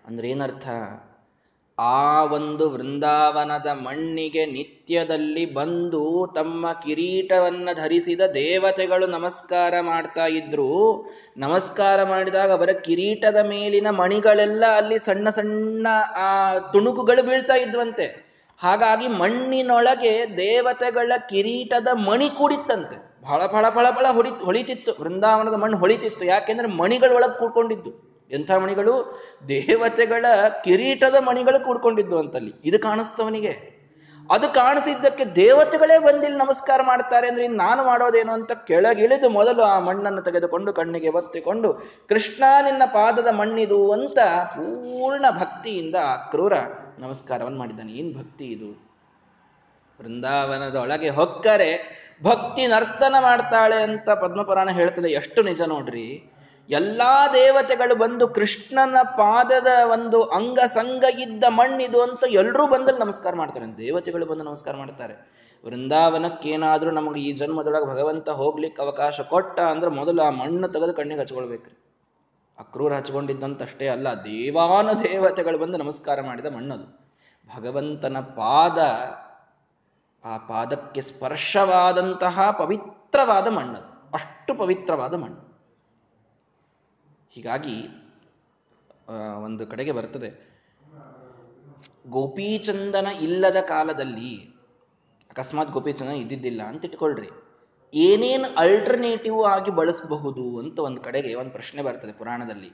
ಅಂದ್ರೆ 0.07 0.31
ಏನರ್ಥ? 0.31 0.69
ಆ 1.79 2.25
ಒಂದು 2.25 2.71
ವೃಂದಾವನದ 2.71 3.67
ಮಣ್ಣಿಗೆ 3.67 4.47
ನಿತ್ಯದಲ್ಲಿ 4.47 5.55
ಬಂದು 5.55 6.33
ತಮ್ಮ 6.35 6.73
ಕಿರೀಟವನ್ನು 6.73 7.77
ಧರಿಸಿದ 7.77 8.21
ದೇವತೆಗಳು 8.21 9.07
ನಮಸ್ಕಾರ 9.07 9.75
ಮಾಡ್ತಾ 9.81 10.27
ಇದ್ರು. 10.27 11.05
ನಮಸ್ಕಾರ 11.37 12.03
ಮಾಡಿದಾಗ 12.03 12.53
ಅವರ 12.53 12.71
ಕಿರೀಟದ 12.71 13.37
ಮೇಲಿನ 13.37 13.91
ಮಣಿಗಳೆಲ್ಲ 13.91 14.65
ಅಲ್ಲಿ 14.77 14.99
ಸಣ್ಣ 14.99 15.29
ಸಣ್ಣ, 15.29 15.87
ಆ, 16.17 16.59
ತುಣುಕುಗಳು 16.59 17.23
ಬೀಳ್ತಾ 17.23 17.55
ಇದ್ವಂತೆ. 17.55 18.35
ಹಾಗಾಗಿ 18.59 19.09
ಮಣ್ಣಿನೊಳಗೆ 19.09 20.37
ದೇವತೆಗಳ 20.37 21.13
ಕಿರೀಟದ 21.29 21.89
ಮಣಿ 21.95 22.31
ಕೂಡಿತ್ತಂತೆ. 22.31 23.23
ಬಹಳ 23.23 23.47
ಫಳ 23.47 23.69
ಫಳ 23.69 23.91
ಫಳ 23.91 24.07
ಹೊಳಿ 24.11 24.29
ಹೊಳಿತಿತ್ತು. 24.29 24.93
ವೃಂದಾವನದ 25.01 25.55
ಮಣ್ಣು 25.55 25.79
ಹೊಳಿತಿತ್ತು. 25.79 26.27
ಯಾಕೆಂದ್ರೆ 26.27 26.69
ಮಣಿಗಳೊಳಗೆ 26.69 27.39
ಕೂಡ್ಕೊಂಡಿದ್ದು. 27.39 28.13
ಎಂಥ 28.31 28.50
ಮಣಿಗಳು? 28.50 29.23
ದೇವತೆಗಳ 29.49 30.26
ಕಿರೀಟದ 30.64 31.14
ಮಣಿಗಳು 31.14 31.64
ಕೂಡ್ಕೊಂಡಿದ್ದು 31.64 32.19
ಅಂತಲ್ಲಿ. 32.19 32.54
ಇದು 32.64 32.78
ಕಾಣಿಸ್ತವನಿಗೆ. 32.78 33.75
ಅದು 34.31 34.54
ಕಾಣಿಸಿದ್ದಕ್ಕೆ 34.54 35.25
ದೇವತೆಗಳೇ 35.25 35.99
ಬಂದಿಲ್ಲಿ 35.99 36.38
ನಮಸ್ಕಾರ 36.38 36.81
ಮಾಡ್ತಾರೆ 36.83 37.28
ಅಂದ್ರೆ 37.28 37.45
ಇನ್ನು 37.45 37.59
ನಾನು 37.59 37.85
ಮಾಡೋದೇನು 37.85 38.33
ಅಂತ 38.33 38.52
ಕೆಳಗಿಳಿದು 38.52 39.28
ಮೊದಲು 39.28 39.62
ಆ 39.62 39.78
ಮಣ್ಣನ್ನು 39.78 40.23
ತೆಗೆದುಕೊಂಡು 40.23 40.73
ಕಣ್ಣಿಗೆ 40.73 41.09
ಒತ್ತಿಕೊಂಡು, 41.09 41.75
ಕೃಷ್ಣ 42.09 42.45
ನಿನ್ನ 42.64 42.83
ಪಾದದ 42.87 43.28
ಮಣ್ಣಿದು 43.31 43.93
ಅಂತ 43.93 44.19
ಪೂರ್ಣ 44.45 45.25
ಭಕ್ತಿಯಿಂದ 45.31 45.95
ಕ್ರೂರ 46.31 46.52
ನಮಸ್ಕಾರವನ್ನು 46.99 47.59
ಮಾಡಿದ್ದಾನೆ. 47.59 47.93
ಏನ್ 47.93 48.19
ಭಕ್ತಿ 48.19 48.45
ಇದು? 48.45 48.95
ವೃಂದಾವನದೊಳಗೆ 50.00 51.09
ಹೊಕ್ಕರೆ 51.09 52.04
ಭಕ್ತಿ 52.25 52.66
ನರ್ತನ 52.66 53.14
ಮಾಡ್ತಾಳೆ 53.21 53.83
ಅಂತ 53.83 54.11
ಪದ್ಮಪುರಾಣ 54.11 54.71
ಹೇಳ್ತದೆ. 54.71 55.09
ಎಷ್ಟು 55.09 55.43
ನಿಜ 55.43 55.62
ನೋಡ್ರಿ. 55.62 56.31
ಎಲ್ಲಾ 56.68 57.28
ದೇವತೆಗಳು 57.28 57.94
ಬಂದು 57.94 58.28
ಕೃಷ್ಣನ 58.28 58.97
ಪಾದದ 59.02 59.66
ಒಂದು 59.92 60.23
ಅಂಗ 60.23 60.59
ಸಂಗ 60.66 61.04
ಇದ್ದ 61.18 61.44
ಮಣ್ಣಿದು 61.49 62.02
ಅಂತ 62.02 62.25
ಎಲ್ಲರೂ 62.28 62.66
ಬಂದಲ್ಲಿ 62.66 63.00
ನಮಸ್ಕಾರ 63.00 63.35
ಮಾಡ್ತಾರೆ. 63.35 63.78
ದೇವತೆಗಳು 63.78 64.26
ಬಂದು 64.26 64.44
ನಮಸ್ಕಾರ 64.44 64.76
ಮಾಡ್ತಾರೆ. 64.76 65.35
ವೃಂದಾವನಕ್ಕೇನಾದರೂ 65.66 66.90
ನಮಗೆ 66.90 67.21
ಈ 67.21 67.33
ಜನ್ಮದೊಳಗೆ 67.33 67.87
ಭಗವಂತ 67.87 68.28
ಹೋಗ್ಲಿಕ್ಕೆ 68.28 68.83
ಅವಕಾಶ 68.83 69.21
ಕೊಟ್ಟ 69.21 69.61
ಅಂದ್ರೆ 69.61 69.90
ಮೊದಲು 69.90 70.23
ಆ 70.23 70.30
ಮಣ್ಣು 70.30 70.68
ತೆಗೆದು 70.68 70.94
ಕಣ್ಣಿಗೆ 70.94 71.21
ಹಚ್ಕೊಳ್ಬೇಕ್ರಿ 71.21 71.78
ಅಕ್ರೂರ 72.59 72.92
ಹಚ್ಕೊಂಡಿದ್ದಂತಷ್ಟೇ 72.92 73.88
ಅಲ್ಲ, 73.88 74.09
ದೇವಾನ 74.09 74.92
ದೇವತೆಗಳು 74.92 75.59
ಬಂದು 75.59 75.78
ನಮಸ್ಕಾರ 75.78 76.21
ಮಾಡಿದ 76.21 76.47
ಮಣ್ಣದು. 76.47 77.04
ಭಗವಂತನ 77.56 78.18
ಪಾದ, 78.18 78.78
ಆ 80.25 80.37
ಪಾದಕ್ಕೆ 80.37 81.00
ಸ್ಪರ್ಶವಾದಂತಹ 81.00 82.50
ಪವಿತ್ರವಾದ 82.50 83.49
ಮಣ್ಣದು. 83.49 84.11
ಅಷ್ಟು 84.14 84.54
ಪವಿತ್ರವಾದ 84.54 85.14
ಮಣ್ಣು. 85.14 85.54
ಹೀಗಾಗಿ 87.35 87.76
ಒಂದು 89.45 89.67
ಕಡೆಗೆ 89.67 89.93
ಬರ್ತದೆ. 89.93 90.31
ಗೋಪೀಚಂದನ 92.09 93.07
ಇಲ್ಲದ 93.21 93.57
ಕಾಲದಲ್ಲಿ, 93.69 94.33
ಅಕಸ್ಮಾತ್ 95.31 95.71
ಗೋಪೀಚಂದನ 95.71 96.12
ಇದ್ದಿದ್ದಿಲ್ಲ 96.14 96.62
ಅಂತ 96.62 96.85
ಇಟ್ಕೊಳ್ರಿ 96.85 97.31
ಏನೇನು 97.95 98.49
ಅಲ್ಟರ್ನೇಟಿವ್ 98.57 99.45
ಆಗಿ 99.45 99.71
ಬಳಸಬಹುದು 99.71 100.59
ಅಂತ 100.59 100.79
ಒಂದು 100.79 101.00
ಕಡೆಗೆ 101.00 101.35
ಒಂದು 101.35 101.50
ಪ್ರಶ್ನೆ 101.50 101.83
ಬರ್ತದೆ 101.83 102.12
ಪುರಾಣದಲ್ಲಿ. 102.12 102.71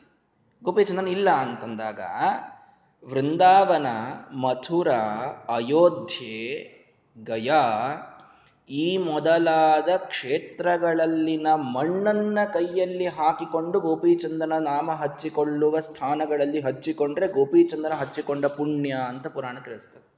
ಗೋಪೀಚಂದನ 0.62 1.08
ಇಲ್ಲ 1.08 1.30
ಅಂತಂದಾಗ, 1.30 2.00
ವೃಂದಾವನ, 3.04 3.86
ಮಥುರ, 4.36 4.88
ಅಯೋಧ್ಯೆ, 5.48 6.38
ಗಯಾ 7.16 7.62
ಈ 8.68 8.96
ಮೊದಲಾದ 8.96 9.88
ಕ್ಷೇತ್ರಗಳಲ್ಲಿನ 9.96 11.46
ಮಣ್ಣನ್ನ 11.54 12.38
ಕೈಯಲ್ಲಿ 12.52 13.06
ಹಾಕಿಕೊಂಡು 13.06 13.80
ಗೋಪೀಚಂದನ 13.80 14.52
ನಾಮ 14.58 14.90
ಹಚ್ಚಿಕೊಳ್ಳುವ 14.90 15.80
ಸ್ಥಾನಗಳಲ್ಲಿ 15.80 16.60
ಹಚ್ಚಿಕೊಂಡ್ರೆ 16.60 17.28
ಗೋಪೀಚಂದನ 17.28 17.92
ಹಚ್ಚಿಕೊಂಡ 17.92 18.46
ಪುಣ್ಯ 18.46 18.90
ಅಂತ 18.90 19.26
ಪುರಾಣ 19.26 19.58
ತಿಳಿಸ್ತದೆ. 19.64 20.10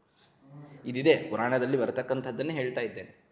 ಇದಿದೆ, 0.89 1.31
ಪುರಾಣದಲ್ಲಿ 1.31 1.77
ಬರತಕ್ಕಂಥದ್ದನ್ನೇ 1.77 2.53
ಹೇಳ್ತಾ 2.53 2.81
ಇದ್ದೇನೆ. 2.81 3.23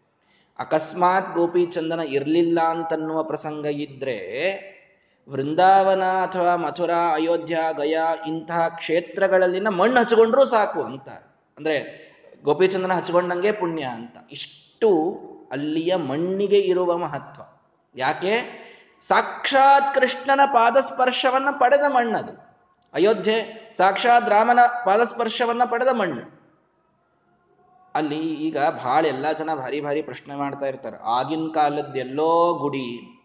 ಅಕಸ್ಮಾತ್ 0.59 1.35
ಗೋಪೀಚಂದನ 1.35 1.99
ಇರಲಿಲ್ಲ 1.99 2.59
ಅಂತನ್ನುವ 2.61 3.23
ಪ್ರಸಂಗ 3.23 3.65
ಇದ್ರೆ 3.65 4.81
ವೃಂದಾವನ 5.29 6.03
ಅಥವಾ 6.03 6.55
ಮಥುರಾ, 6.55 7.13
ಅಯೋಧ್ಯ, 7.13 7.57
ಗಯಾ 7.77 8.13
ಇಂತಹ 8.27 8.67
ಕ್ಷೇತ್ರಗಳಲ್ಲಿನ 8.67 9.67
ಮಣ್ಣು 9.67 9.99
ಹಚ್ಚಿಕೊಂಡ್ರೂ 9.99 10.45
ಸಾಕು 10.45 10.81
ಅಂತ. 10.81 11.09
ಅಂದ್ರೆ 11.57 12.01
ಗೋಪೀಚಂದನ 12.43 12.91
ಹಚ್ಕೊಂಡಂಗೆ 12.91 13.51
ಪುಣ್ಯ 13.51 13.83
ಅಂತ. 13.83 14.17
ಇಷ್ಟು 14.31 14.70
ಅಲ್ಲಿಯ 15.51 15.95
ಮಣ್ಣಿಗೆ 15.95 16.59
ಇರುವ 16.59 16.97
ಮಹತ್ವ. 16.97 17.41
ಯಾಕೆ? 17.95 18.61
ಸಾಕ್ಷಾತ್ 19.01 19.95
ಕೃಷ್ಣನ 19.95 20.39
ಪಾದಸ್ಪರ್ಶವನ್ನು 20.45 21.59
ಪಡೆದ 21.59 21.83
ಮಣ್ಣದು. 21.87 22.51
ಅಯೋಧ್ಯೆ 22.93 23.71
ಸಾಕ್ಷಾತ್ 23.77 24.29
ರಾಮನ 24.29 24.59
ಪಾದಸ್ಪರ್ಶವನ್ನು 24.85 25.71
ಪಡೆದ 25.71 25.87
ಮಣ್ಣು. 25.87 26.41
ಅಲ್ಲಿ 27.95 28.17
ಈಗ 28.17 28.57
ಭಾಳ 28.83 29.05
ಎಲ್ಲ 29.05 29.31
ಜನ 29.31 29.49
ಭಾರಿ 29.55 29.81
ಭಾರಿ 29.81 30.01
ಪ್ರಶ್ನೆ 30.01 30.35
ಮಾಡ್ತಾ 30.35 30.65
ಇರ್ತಾರೆ. 30.65 30.97
ಆಗಿನ 30.97 31.47
ಕಾಲದ 31.53 31.95
ಎಲ್ಲೋ 31.95 32.53
ಗುಡಿ. 32.53 33.17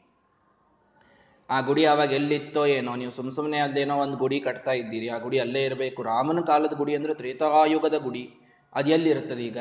ಆ 1.51 1.61
ಗುಡಿ 1.61 1.87
ಅವಾಗ 1.87 2.13
ಎಲ್ಲಿತ್ತೋ 2.13 2.67
ಏನೋ, 2.67 2.97
ನೀವು 2.97 3.11
ಸುಮ್ 3.11 3.31
ಸುಮ್ಮನೆ 3.31 3.59
ಅಲ್ಲೇನೋ 3.59 3.97
ಒಂದು 3.97 4.17
ಗುಡಿ 4.17 4.41
ಕಟ್ತಾ 4.41 4.73
ಇದ್ದೀರಿ. 4.73 5.09
ಆ 5.09 5.19
ಗುಡಿ 5.19 5.39
ಅಲ್ಲೇ 5.39 5.65
ಇರಬೇಕು. 5.65 6.03
ರಾಮನ 6.03 6.41
ಕಾಲದ 6.41 6.73
ಗುಡಿ 6.73 6.97
ಅಂದ್ರೆ 6.97 7.15
ತ್ರೇತಾಯುಗದ 7.15 7.95
ಗುಡಿ. 7.95 8.35
ಅದು 8.75 8.91
ಎಲ್ಲಿರ್ತದೆ 8.91 9.43
ಈಗ? 9.43 9.59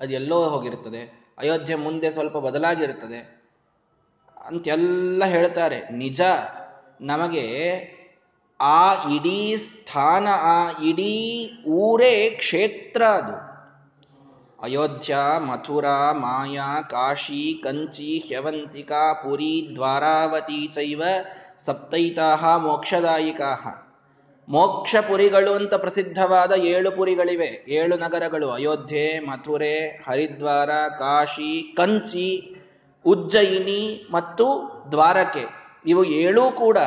ಅದು 0.00 0.12
ಎಲ್ಲೋ 0.12 0.48
ಹೋಗಿರ್ತದೆ. 0.48 1.21
ಅಯೋಧ್ಯೆ 1.38 1.76
ಮುಂದೆ 1.76 2.10
ಸ್ವಲ್ಪ 2.10 2.36
ಬದಲಾಗಿರ್ತದೆ 2.36 3.42
ಅಂತೆಲ್ಲ 4.46 5.24
ಹೇಳ್ತಾರೆ. 5.24 5.92
ನಿಜ, 5.92 6.20
ನಮಗೆ 7.00 7.46
ಆ 8.60 9.08
ಇಡೀ 9.10 9.56
ಸ್ಥಾನ, 9.56 10.28
ಆ 10.30 10.80
ಇಡೀ 10.80 11.50
ಊರೇ 11.66 12.30
ಕ್ಷೇತ್ರ 12.30 13.04
ಅದು. 13.04 13.52
ಅಯೋಧ್ಯ, 14.62 15.16
ಮಥುರಾ, 15.38 16.12
ಮಾಯಾ, 16.12 16.80
ಕಾಶಿ, 16.80 17.60
ಕಂಚಿ, 17.64 18.24
ಹ್ಯವಂತಿಕಾ, 18.26 19.12
ಪುರಿ, 19.12 19.68
ದ್ವಾರಾವತಿ 19.74 20.66
ಚೈವ 20.66 21.02
ಸಪ್ತೈತಾಹ 21.58 22.56
ಮೋಕ್ಷದಾಯಿಕಾಹ. 22.56 23.81
ಮೋಕ್ಷ 24.48 24.96
ಪುರಿಗಳು 24.96 25.54
ಅಂತ 25.54 25.74
ಪ್ರಸಿದ್ಧವಾದ 25.74 26.52
ಏಳು 26.52 26.90
ಪುರಿಗಳಿವೆ. 26.90 27.64
ಏಳು 27.68 27.96
ನಗರಗಳು 27.96 28.50
ಅಯೋಧ್ಯೆ, 28.50 29.18
ಮಥುರೆ, 29.18 29.78
ಹರಿದ್ವಾರ, 29.80 30.70
ಕಾಶಿ, 30.98 31.74
ಕಂಚಿ, 31.76 32.56
ಉಜ್ಜಯಿನಿ 33.06 34.08
ಮತ್ತು 34.10 34.46
ದ್ವಾರಕೆ. 34.90 35.62
ಇವು 35.86 36.04
ಏಳೂ 36.04 36.50
ಕೂಡ 36.50 36.78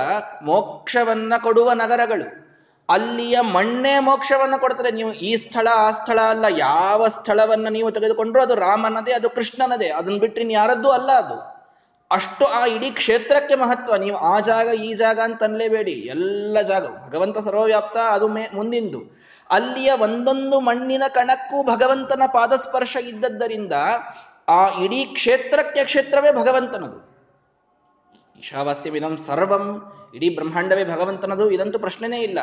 ಮೋಕ್ಷವನ್ನ 0.44 1.34
ಕೊಡುವ 1.44 1.72
ನಗರಗಳು. 1.72 2.46
ಅಲ್ಲಿಯ 2.90 3.40
ಮಣ್ಣೇ 3.42 4.00
ಮೋಕ್ಷವನ್ನು 4.00 4.60
ಕೊಡ್ತಾರೆ 4.60 4.92
ನೀವು 4.92 5.14
ಈ 5.14 5.36
ಸ್ಥಳ, 5.36 5.68
ಆ 5.76 5.92
ಸ್ಥಳ 5.92 6.20
ಅಲ್ಲ, 6.20 6.46
ಯಾವ 6.58 7.08
ಸ್ಥಳವನ್ನ 7.08 7.68
ನೀವು 7.70 7.92
ತೆಗೆದುಕೊಂಡ್ರು 7.92 8.42
ಅದು 8.42 8.56
ರಾಮನದೇ, 8.56 9.12
ಅದು 9.12 9.30
ಕೃಷ್ಣನದೇ. 9.30 9.90
ಅದನ್ನ 9.90 10.18
ಬಿಟ್ಟರೆ 10.18 10.54
ಯಾರದ್ದು 10.54 10.90
ಅಲ್ಲ 10.90 11.12
ಅದು. 11.12 11.55
ಅಷ್ಟು 12.12 12.46
ಆ 12.46 12.66
ಇಡೀ 12.66 12.90
ಕ್ಷೇತ್ರಕ್ಕೆ 12.92 13.56
ಮಹತ್ವ. 13.56 13.96
ನೀವು 13.96 14.18
ಆ 14.18 14.40
ಜಾಗ, 14.40 14.68
ಈ 14.68 14.94
ಜಾಗ 14.94 15.20
ಅಂತ 15.24 15.44
ಅನ್ಲೇಬೇಡಿ. 15.44 15.92
ಎಲ್ಲ 15.92 16.62
ಜಾಗ. 16.62 16.86
ಭಗವಂತ 17.10 17.38
ಸರ್ವವ್ಯಾಪ್ತ, 17.38 17.98
ಅದು 17.98 18.28
ಮೇ, 18.28 18.48
ಮುಂದಿಂದು. 18.54 19.26
ಅಲ್ಲಿಯ 19.50 19.92
ಒಂದೊಂದು 20.02 20.60
ಮಣ್ಣಿನ 20.60 21.04
ಕಣಕ್ಕೂ 21.08 21.64
ಭಗವಂತನ 21.64 22.24
ಪಾದಸ್ಪರ್ಶ 22.34 22.98
ಇದ್ದದ್ದರಿಂದ 23.02 23.74
ಆ 24.48 24.68
ಇಡೀ 24.68 25.06
ಕ್ಷೇತ್ರಕ್ಕೆ 25.06 25.84
ಕ್ಷೇತ್ರವೇ 25.84 26.32
ಭಗವಂತನದು. 26.32 27.16
ಈಶಾವಾಸ್ಯವಿದಂ 28.40 29.18
ಸರ್ವಂ 29.18 29.94
ಇಡೀ 30.16 30.36
ಬ್ರಹ್ಮಾಂಡವೇ 30.36 30.86
ಭಗವಂತನದು, 30.86 31.52
ಇದಂತೂ 31.52 31.80
ಪ್ರಶ್ನೆನೇ 31.80 32.20
ಇಲ್ಲ. 32.22 32.40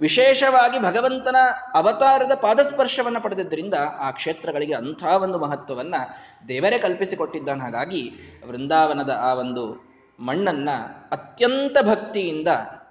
ವಿಶೇಷವಾಗಿ 0.00 0.78
ಭಗವಂತನ 0.78 1.36
ಅವತಾರದ 1.74 2.32
ಪಾದಸ್ಪರ್ಶವನ್ನು 2.34 3.20
ಪಡೆದಿದ್ದರಿಂದ 3.20 3.74
ಆ 3.98 4.10
ಕ್ಷೇತ್ರಗಳಿಗೆ 4.10 4.74
ಅಂಥ 4.74 5.02
ಒಂದು 5.04 5.38
ಮಹತ್ವವನ್ನು 5.38 6.00
ದೇವರೇ 6.48 6.78
ಕಲ್ಪಿಸಿಕೊಟ್ಟಿದ್ದಾನೆ. 6.78 7.60
ಹಾಗಾಗಿ 7.60 8.10
ವೃಂದಾವನದ 8.48 9.10
ಆ 9.10 9.34
ಒಂದು 9.34 9.92
ಮಣ್ಣನ್ನ 10.20 10.68
ಅತ್ಯಂತ 11.12 11.76
ಭಕ್ತಿಯಿಂದ 11.82 12.48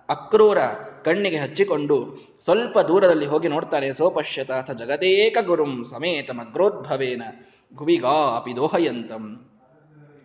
ಅಕ್ರೂರ 0.10 0.58
ಕಣ್ಣಿಗೆ 1.06 1.38
ಹಚ್ಚಿಕೊಂಡು 1.38 2.18
ಸ್ವಲ್ಪ 2.40 2.80
ದೂರದಲ್ಲಿ 2.80 3.26
ಹೋಗಿ 3.26 3.48
ನೋಡ್ತಾರೆ. 3.48 3.94
ಸೋಪಶ್ಯತ 3.94 4.52
ಅಥ 4.52 4.72
ಜಗದೇಕ 4.72 5.38
ಗುರುಂ 5.46 5.84
ಸಮೇತ 5.84 6.32
ಮಗ್ರೋದ್ಭವೇನ 6.32 7.22
ಭುವಿಗಾ 7.76 8.36
ಅಪಿ 8.38 8.56
ದೋಹಯಂತಂ. 8.56 9.50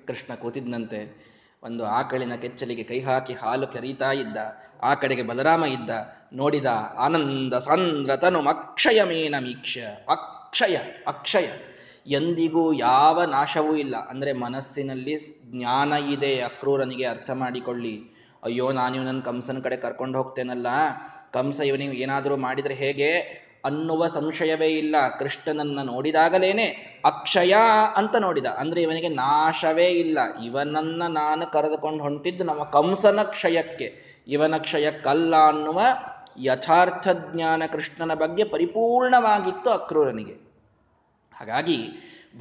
ಕೃಷ್ಣ 0.06 0.34
ಕೂತಿದ್ನಂತೆ. 0.34 1.35
ಒಂದು 1.62 1.86
ಆಕಳಿನ 1.86 2.34
ಕೆಚ್ಚಲಿಗೆ 2.34 2.82
ಕೈ 2.82 3.00
ಹಾಕಿ 3.00 3.32
ಹಾಲು 3.32 3.66
ಕರೀತಾ 3.66 4.12
ಇದ್ದ, 4.12 4.36
ಆ 4.82 4.94
ಕಡೆಗೆ 4.94 5.22
ಬಲರಾಮ 5.22 5.64
ಇದ್ದ, 5.64 5.90
ನೋಡಿದ 6.32 6.64
ಆನಂದ 6.98 7.54
ಸಂದ್ರತನು 7.54 8.48
ಅಕ್ಷಯ 8.48 9.02
ಮೇನಮೀಕ್ಷ 9.02 9.78
ಅಕ್ಷಯ 10.08 10.76
ಅಕ್ಷಯ. 11.06 11.48
ಎಂದಿಗೂ 12.06 12.72
ಯಾವ 12.72 13.24
ನಾಶವೂ 13.24 13.76
ಇಲ್ಲ. 13.76 13.96
ಅಂದ್ರೆ 13.96 14.32
ಮನಸ್ಸಿನಲ್ಲಿ 14.32 15.16
ಜ್ಞಾನ 15.50 15.92
ಇದೆ 15.92 16.40
ಅಕ್ರೂರನಿಗೆ 16.40 17.04
ಅರ್ಥ 17.04 17.30
ಮಾಡಿಕೊಳ್ಳಿ. 17.30 18.02
ಅಯ್ಯೋ 18.42 18.72
ನಾನು 18.72 19.04
ನನ್ನ 19.04 19.20
ಕಂಸನ 19.20 19.58
ಕಡೆ 19.58 19.76
ಕರ್ಕೊಂಡು 19.76 20.18
ಹೋಗ್ತೇನಲ್ಲ? 20.18 20.66
ಕಂಸ 21.32 21.60
ಇವನಿಗೆ 21.60 22.02
ಏನಾದರೂ 22.02 22.36
ಮಾಡಿದ್ರೆ 22.36 22.74
ಹೇಗೆ? 22.74 23.45
ಅನ್ನುವ 23.66 24.06
ಸಂಶಯವೇ 24.06 24.66
ಇಲ್ಲ. 24.66 24.96
ಕೃಷ್ಣನನ್ನ 25.18 25.82
ನೋಡಿದಾಗಲೇನೆ 25.82 26.66
ಅಕ್ಷಯ 27.04 27.54
ಅಂತ 27.96 28.16
ನೋಡಿದ. 28.16 28.46
ಅಂದ್ರೆ 28.46 28.82
ಇವನಿಗೆ 28.82 29.08
ನಾಶವೇ 29.08 29.86
ಇಲ್ಲ. 29.86 30.18
ಇವನನ್ನ 30.44 31.02
ನಾನು 31.08 31.52
ಕರೆದುಕೊಂಡು 31.52 32.02
ಹೊಂಟಿದ್ದು 32.02 32.44
ನಮ್ಮ 32.44 32.64
ಕಂಸನ 32.64 33.22
ಕ್ಷಯಕ್ಕೆ. 33.22 34.16
ಇವನ 34.28 34.56
ಕ್ಷಯಕ್ಕಲ್ಲ 34.56 35.36
ಅನ್ನುವ 35.36 35.80
ಯಥಾರ್ಥ 36.42 37.08
ಜ್ಞಾನ 37.08 37.62
ಕೃಷ್ಣನ 37.72 38.14
ಬಗ್ಗೆ 38.14 38.44
ಪರಿಪೂರ್ಣವಾಗಿತ್ತು 38.44 39.70
ಅಕ್ರೂರನಿಗೆ. 39.70 40.32
ಹಾಗಾಗಿ 41.38 41.88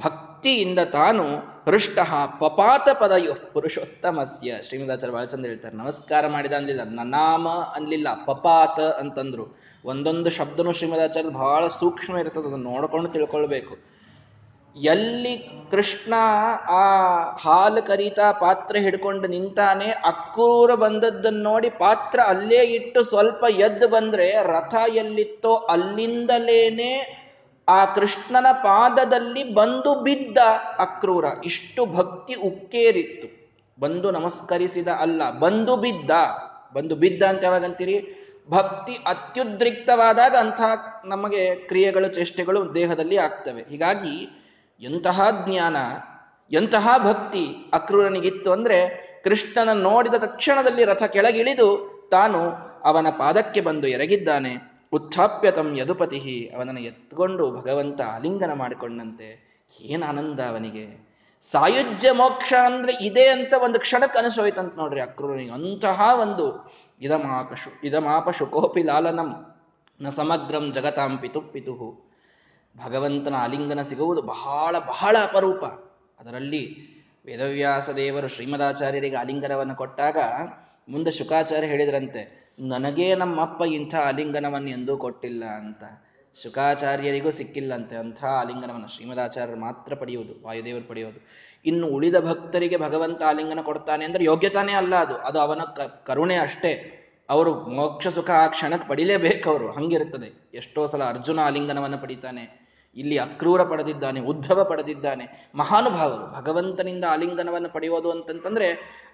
ಭಕ್ತಿಯಿಂದ 0.04 0.78
ತಾನು 0.78 1.55
ಹೃಷ್ಟ 1.66 1.98
ಪಪಾತ 2.40 2.88
ಪದಯು 2.98 3.32
ಪುರುಷೋತ್ತಮಸ್ಯ. 3.52 4.58
ಶ್ರೀಮದಾಚಾರ್ಯ 4.66 5.14
ಬಹಳ 5.14 5.24
ಚಂದ 5.24 5.44
ಹೇಳ್ತಾರೆ, 5.44 5.74
ನಮಸ್ಕಾರ 5.76 6.28
ಮಾಡಿದ 6.34 6.52
ಅಂದಿಲ್ಲ 6.52 6.82
ನನಾಮ 6.90 7.46
ಅನ್ಲಿಲ್ಲ, 7.78 8.08
ಪಪಾತ 8.26 8.78
ಅಂತಂದ್ರು. 9.00 9.44
ಒಂದೊಂದು 9.84 10.30
ಶಬ್ದನು 10.30 10.72
ಶ್ರೀಮದಾಚಾರ್ಯ 10.72 11.32
ಬಹಳ 11.38 11.62
ಸೂಕ್ಷ್ಮ 11.80 12.22
ಇರ್ತದೆ, 12.22 12.46
ಅದನ್ನು 12.50 12.70
ನೋಡ್ಕೊಂಡು 12.70 13.08
ತಿಳ್ಕೊಳ್ಬೇಕು. 13.08 13.74
ಎಲ್ಲಿ 14.76 15.34
ಕೃಷ್ಣ 15.70 16.14
ಆ 16.78 16.86
ಹಾಲು 17.42 17.82
ಕರೀತಾ 17.82 18.30
ಪಾತ್ರೆ 18.44 18.78
ಹಿಡ್ಕೊಂಡು 18.80 19.28
ನಿಂತಾನೆ, 19.28 19.90
ಅಕ್ಕೂರ 20.12 20.70
ಬಂದದ್ದನ್ನು 20.84 21.44
ನೋಡಿ 21.50 21.70
ಪಾತ್ರ 21.84 22.18
ಅಲ್ಲೇ 22.34 22.62
ಇಟ್ಟು 22.78 23.02
ಸ್ವಲ್ಪ 23.12 23.44
ಎದ್ದು 23.68 23.88
ಬಂದ್ರೆ 23.88 24.28
ರಥ 24.54 24.74
ಎಲ್ಲಿತ್ತೋ 24.94 25.54
ಅಲ್ಲಿಂದಲೇನೆ 25.74 26.92
ಆ 27.68 27.84
ಕೃಷ್ಣನ 27.84 28.46
ಪಾದದಲ್ಲಿ 28.52 29.54
ಬಂದು 29.54 30.02
ಬಿದ್ದ 30.02 30.38
ಅಕ್ರೂರ, 30.78 31.24
ಇಷ್ಟು 31.44 31.86
ಭಕ್ತಿ 31.86 32.34
ಉಕ್ಕೇರಿತ್ತು. 32.34 33.46
ಬಂದು 33.80 34.10
ನಮಸ್ಕರಿಸಿದ 34.10 34.88
ಅಲ್ಲ, 34.88 35.30
ಬಂದು 35.30 35.76
ಬಿದ್ದ. 35.76 36.10
ಬಂದು 36.72 36.96
ಬಿದ್ದ 36.96 37.22
ಅಂತ 37.22 37.44
ಯಾವಾಗಂತೀರಿ? 37.44 38.22
ಭಕ್ತಿ 38.50 38.92
ಅತ್ಯುದ್ರಿಕ್ತವಾದಾಗ 38.94 40.36
ಅಂತಹ 40.36 41.02
ನಮಗೆ 41.04 41.54
ಕ್ರಿಯೆಗಳು, 41.54 42.08
ಚೇಷ್ಟೆಗಳು 42.08 42.74
ದೇಹದಲ್ಲಿ 42.74 43.16
ಆಗ್ತವೆ. 43.16 43.62
ಹೀಗಾಗಿ 43.62 44.44
ಎಂತಹ 44.80 45.46
ಜ್ಞಾನ, 45.46 45.76
ಎಂತಹ 46.50 46.88
ಭಕ್ತಿ 46.98 47.70
ಅಕ್ರೂರನಿಗಿತ್ತು 47.72 48.52
ಅಂದ್ರೆ 48.52 49.06
ಕೃಷ್ಣನ 49.24 49.72
ನೋಡಿದ 49.72 50.14
ತಕ್ಷಣದಲ್ಲಿ 50.14 50.84
ರಥ 50.84 51.02
ಕೆಳಗಿಳಿದು 51.02 51.96
ತಾನು 52.10 52.52
ಅವನ 52.84 53.06
ಪಾದಕ್ಕೆ 53.10 53.60
ಬಂದು 53.60 53.88
ಎರಗಿದ್ದಾನೆ. 53.88 54.75
ಉತ್ಥಾಪ್ಯತಂ 54.96 55.68
ಯದುಪತಿ. 55.76 56.18
ಅವನನ್ನು 56.56 56.80
ಎತ್ಕೊಂಡು 56.80 57.44
ಭಗವಂತ 57.50 58.00
ಆಲಿಂಗನ 58.00 58.52
ಮಾಡಿಕೊಂಡಂತೆ. 58.52 59.28
ಏನ್ 59.80 60.02
ಆನಂದ 60.02 60.40
ಅವನಿಗೆ. 60.40 61.06
ಸಾಯುಜ್ಯ 61.42 62.12
ಮೋಕ್ಷ 62.12 62.52
ಅಂದ್ರೆ 62.64 63.04
ಇದೆ 63.04 63.28
ಅಂತ 63.28 63.54
ಒಂದು 63.64 63.78
ಕ್ಷಣಕ್ಕೆ 63.78 64.18
ಅನಿಸೋಯ್ತಂತ 64.18 64.74
ನೋಡ್ರಿ 64.76 65.00
ಅಕ್ರೂರಿಗೆ 65.00 65.50
ಅಂತಹ 65.50 66.00
ಒಂದು 66.20 66.70
ಇದಮಾಪಶು 67.00 67.70
ಇದಮಾಪ 67.84 68.30
ಶುಕೋಪಿ 68.30 68.82
ಲಾಲನಂ 68.82 69.30
ನ 70.00 70.08
ಸಮಗ್ರಂ 70.08 70.72
ಜಗತಾಂ 70.72 71.18
ಪಿತು 71.18 71.40
ಪಿತುಹು 71.40 71.88
ಭಗವಂತನ 72.84 73.34
ಆಲಿಂಗನ 73.34 73.82
ಸಿಗುವುದು 73.82 74.22
ಬಹಳ 74.22 74.78
ಬಹಳ 74.78 75.16
ಅಪರೂಪ. 75.22 75.64
ಅದರಲ್ಲಿ 76.20 76.62
ವೇದವ್ಯಾಸ 77.26 77.90
ದೇವರು 77.90 78.28
ಶ್ರೀಮದಾಚಾರ್ಯರಿಗೆ 78.28 79.16
ಆಲಿಂಗನವನ್ನು 79.16 79.74
ಕೊಟ್ಟಾಗ 79.74 80.18
ಮುಂದೆ 80.88 81.10
ಶುಕಾಚಾರ್ಯ 81.10 81.66
ಹೇಳಿದ್ರಂತೆ 81.66 82.45
ನನಗೇ 82.58 83.14
ನಮ್ಮಪ್ಪ 83.14 83.62
ಇಂಥ 83.62 83.94
ಆಲಿಂಗನವನ್ನು 83.94 84.70
ಎಂದೂ 84.70 84.96
ಕೊಟ್ಟಿಲ್ಲ 84.96 85.44
ಅಂತ. 85.44 85.84
ಶುಕಾಚಾರ್ಯರಿಗೂ 86.42 87.30
ಸಿಕ್ಕಿಲ್ಲಂತೆ. 87.30 87.96
ಅಂಥ 87.96 88.24
ಆಲಿಂಗನವನ್ನು 88.24 88.88
ಶ್ರೀಮದಾಚಾರ್ಯರು 88.88 89.60
ಮಾತ್ರ 89.60 89.94
ಪಡೆಯುವುದು, 89.94 90.46
ವಾಯುದೇವರು 90.46 90.88
ಪಡೆಯೋದು 90.88 91.26
ಇನ್ನು 91.66 91.86
ಉಳಿದ 91.86 92.20
ಭಕ್ತರಿಗೆ 92.20 92.76
ಭಗವಂತ 92.76 93.22
ಆಲಿಂಗನ 93.22 93.60
ಕೊಡ್ತಾನೆ 93.62 94.04
ಅಂದ್ರೆ 94.04 94.24
ಯೋಗ್ಯತಾನೇ 94.24 94.72
ಅಲ್ಲ 94.72 94.94
ಅದು. 94.94 95.16
ಅದು 95.16 95.40
ಅವನ 95.40 95.60
ಕರುಣೆ 96.06 96.34
ಅಷ್ಟೇ. 96.34 97.02
ಅವರು 97.30 97.68
ಮೋಕ್ಷ 97.68 98.08
ಸುಖ 98.08 98.30
ಆ 98.30 98.46
ಕ್ಷಣಕ್ಕೆ 98.46 98.88
ಪಡಿಲೇಬೇಕು 98.88 99.50
ಅವರು. 99.50 99.72
ಹಂಗಿರ್ತದೆ 99.72 100.50
ಎಷ್ಟೋ 100.54 100.86
ಸಲ 100.86 101.04
ಅರ್ಜುನ 101.04 101.40
ಆಲಿಂಗನವನ್ನು 101.40 101.98
ಪಡಿತಾನೆ. 101.98 102.65
ಇಲ್ಲಿ 102.96 103.18
ಅಕ್ರೂರ 103.18 103.62
ಪಡೆದಿದ್ದಾನೆ, 103.62 104.20
ಉದ್ಧವ 104.20 104.64
ಪಡೆದಿದ್ದಾನೆ, 104.64 105.52
ಮಹಾನುಭಾವರು, 105.54 106.26
ಭಗವಂತನಿಂದ 106.38 107.04
ಆಲಿಂಗನವನ್ನು 107.10 107.68
ಪಡೆಯೋದು 107.68 108.10
ಅಂತಂತಂದ್ರೆ 108.10 108.68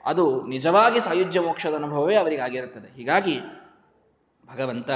ಅದು 0.06 0.46
ನಿಜವಾಗಿ 0.46 1.00
ಸಾಯುಜ್ಯ 1.00 1.40
ಮೋಕ್ಷದ 1.40 1.74
ಅನುಭವವೇ 1.74 2.14
ಅವರಿಗೆ 2.14 2.42
ಆಗಿರುತ್ತದೆ. 2.42 2.96
ಹೀಗಾಗಿ 2.96 3.40
ಭಗವಂತ 4.52 4.90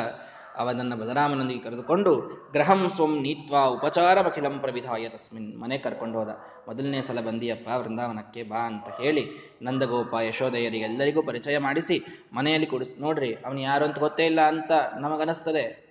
ಅವನನ್ನು 0.57 0.97
ಬಲರಾಮನೊಂದಿಗೆ 0.97 1.63
ಕರೆದುಕೊಂಡು 1.65 2.13
ಗ್ರಹಂ 2.53 2.89
ಸ್ವಂ 2.89 3.23
ನೀತ್ವಾ 3.23 3.65
ಉಪಚಾರಮಖಿಲಂ 3.65 4.59
ಪ್ರವಿಧಾಯ 4.59 5.09
ತಸ್ಮಿನ್ 5.09 5.61
ಮನೆ 5.61 5.79
ಕರ್ಕೊಂಡು 5.79 6.19
ಹೋದ. 6.19 6.29
ಮೊದಲನೇ 6.69 7.03
ಸಲ 7.03 7.21
ಬಂದಿಯಪ್ಪ, 7.21 7.69
ವೃಂದಾವನಕ್ಕೆ 7.77 8.43
ಬಾ 8.43 8.57
ಅಂತ 8.57 8.89
ಹೇಳಿ 9.01 9.25
ನಂದಗೋಪ 9.63 10.15
ಯಶೋದೆಯರಿಗೆ 10.29 10.85
ಎಲ್ಲರಿಗೂ 10.85 11.23
ಪರಿಚಯ 11.23 11.59
ಮಾಡಿಸಿ 11.59 12.05
ಮನೆಯಲ್ಲಿ 12.33 12.67
ಕೂಡಿಸಿ, 12.67 13.01
ನೋಡ್ರಿ, 13.01 13.35
ಅವನು 13.35 13.61
ಯಾರು 13.61 13.85
ಅಂತ 13.85 13.99
ಗೊತ್ತೇ 13.99 14.27
ಇಲ್ಲ 14.27 14.41
ಅಂತ 14.41 14.73
ನಮಗನಿಸ್ತದೆ 15.01 15.86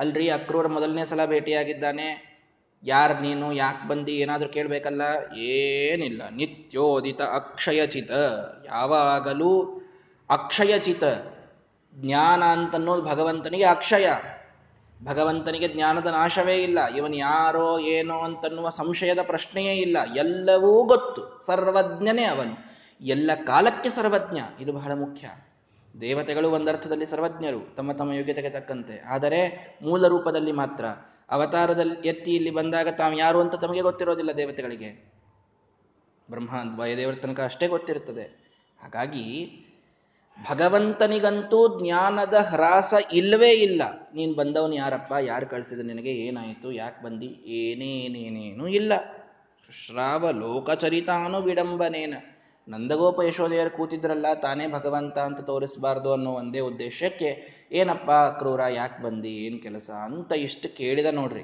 ಅಲ್ರಿ, 0.00 0.30
ಅಕ್ರೂರ್ 0.30 0.68
ಮೊದಲನೇ 0.68 1.04
ಸಲ 1.04 1.26
ಭೇಟಿಯಾಗಿದ್ದಾನೆ. 1.26 2.30
ಯಾರು 2.82 3.22
ನೀನು, 3.22 3.52
ಯಾಕೆ 3.52 3.88
ಬಂದಿ, 3.88 4.12
ಏನಾದರೂ 4.12 4.48
ಕೇಳಬೇಕಲ್ಲ? 4.48 5.02
ಏನಿಲ್ಲ. 5.36 6.22
ನಿತ್ಯೋದಿತ 6.30 7.20
ಅಕ್ಷಯಚಿತ. 7.20 8.10
ಯಾವಾಗಲೂ 8.66 9.82
ಅಕ್ಷಯಚಿತ. 10.30 11.04
ಜ್ಞಾನ 11.94 12.44
ಅಂತನ್ನೋದು 12.44 13.02
ಭಗವಂತನಿಗೆ 13.02 13.64
ಅಕ್ಷಯ. 13.64 14.08
ಭಗವಂತನಿಗೆ 15.04 15.68
ಜ್ಞಾನದ 15.68 16.06
ನಾಶವೇ 16.06 16.56
ಇಲ್ಲ. 16.56 16.86
ಇವನು 16.96 17.16
ಯಾರೋ, 17.16 17.78
ಏನೋ 17.78 18.20
ಅಂತನ್ನುವ 18.20 18.68
ಸಂಶಯದ 18.68 19.18
ಪ್ರಶ್ನೆಯೇ 19.22 19.72
ಇಲ್ಲ. 19.72 19.96
ಎಲ್ಲವೂ 20.16 20.82
ಗೊತ್ತು. 20.82 21.46
ಸರ್ವಜ್ಞನೇ 21.46 22.24
ಅವನು. 22.24 22.70
ಎಲ್ಲ 23.00 23.30
ಕಾಲಕ್ಕೆ 23.46 23.88
ಸರ್ವಜ್ಞ. 23.88 24.38
ಇದು 24.60 24.72
ಬಹಳ 24.72 24.92
ಮುಖ್ಯ. 24.92 25.28
ದೇವತೆಗಳು 26.00 26.50
ಒಂದರ್ಥದಲ್ಲಿ 26.50 27.04
ಸರ್ವಜ್ಞರು, 27.04 27.74
ತಮ್ಮ 27.74 27.92
ತಮ್ಮ 27.92 28.12
ಯೋಗ್ಯತೆಗೆ 28.12 28.50
ತಕ್ಕಂತೆ. 28.50 29.02
ಆದರೆ 29.08 29.70
ಮೂಲ 29.82 30.06
ರೂಪದಲ್ಲಿ 30.06 30.52
ಮಾತ್ರ. 30.52 30.84
ಅವತಾರದಲ್ಲಿ 31.30 32.08
ಎತ್ತಿ 32.08 32.34
ಇಲ್ಲಿ 32.34 32.50
ಬಂದಾಗ 32.50 32.88
ತಾವು 32.88 33.18
ಯಾರು 33.18 33.40
ಅಂತ 33.40 33.54
ತಮಗೆ 33.54 33.80
ಗೊತ್ತಿರೋದಿಲ್ಲ 33.80 34.32
ದೇವತೆಗಳಿಗೆ. 34.32 35.12
ಬ್ರಹ್ಮ 36.30 36.84
ದೇವರ 36.84 37.14
ತನಕ 37.14 37.40
ಅಷ್ಟೇ 37.40 37.66
ಗೊತ್ತಿರುತ್ತದೆ. 37.66 38.22
ಹಾಗಾಗಿ 38.82 39.50
ಭಗವಂತನಿಗಂತೂ 40.50 41.80
ಜ್ಞಾನದ 41.80 42.34
ಹ್ರಾಸ 42.34 42.94
ಇಲ್ಲವೇ 43.12 43.50
ಇಲ್ಲ. 43.50 43.82
ನೀನು 44.14 44.34
ಬಂದವನು 44.34 44.74
ಯಾರಪ್ಪ? 44.74 45.12
ಯಾರು 45.20 45.46
ಕಳಿಸಿದ 45.46 45.80
ನಿನಗೆ 45.80 46.10
ಏನಾಯಿತು? 46.10 46.72
ಯಾಕೆ 46.72 47.02
ಬಂದಿ? 47.02 47.26
ಏನೇನೇನೇನೂ 47.26 48.66
ಇಲ್ಲ. 48.66 48.92
ಶ್ರಾವ 49.86 50.30
ಲೋಕಚರಿತಾನು 50.30 51.42
ವಿಡಂಬನೇನ. 51.42 52.14
ನಂದಗೋಪ 52.68 53.20
ಯಶೋದೆಯರು 53.20 53.70
ಕೂತಿದ್ರಲ್ಲ, 53.70 54.34
ತಾನೇ 54.34 54.66
ಭಗವಂತ 54.66 55.18
ಅಂತ 55.18 55.40
ತೋರಿಸಬಾರ್ದು 55.40 56.12
ಅನ್ನೋ 56.12 56.30
ಒಂದೇ 56.30 56.60
ಉದ್ದೇಶಕ್ಕೆ, 56.60 57.48
ಏನಪ್ಪ 57.72 58.10
ಕ್ರೂರ, 58.10 58.60
ಯಾಕೆ 58.70 59.02
ಬಂದಿ, 59.02 59.28
ಏನು 59.28 59.62
ಕೆಲಸ? 59.62 59.90
ಅಂತ 59.90 60.32
ಇಷ್ಟು 60.32 60.76
ಕೇಳಿದ 60.76 61.06
ನೋಡ್ರಿ. 61.06 61.42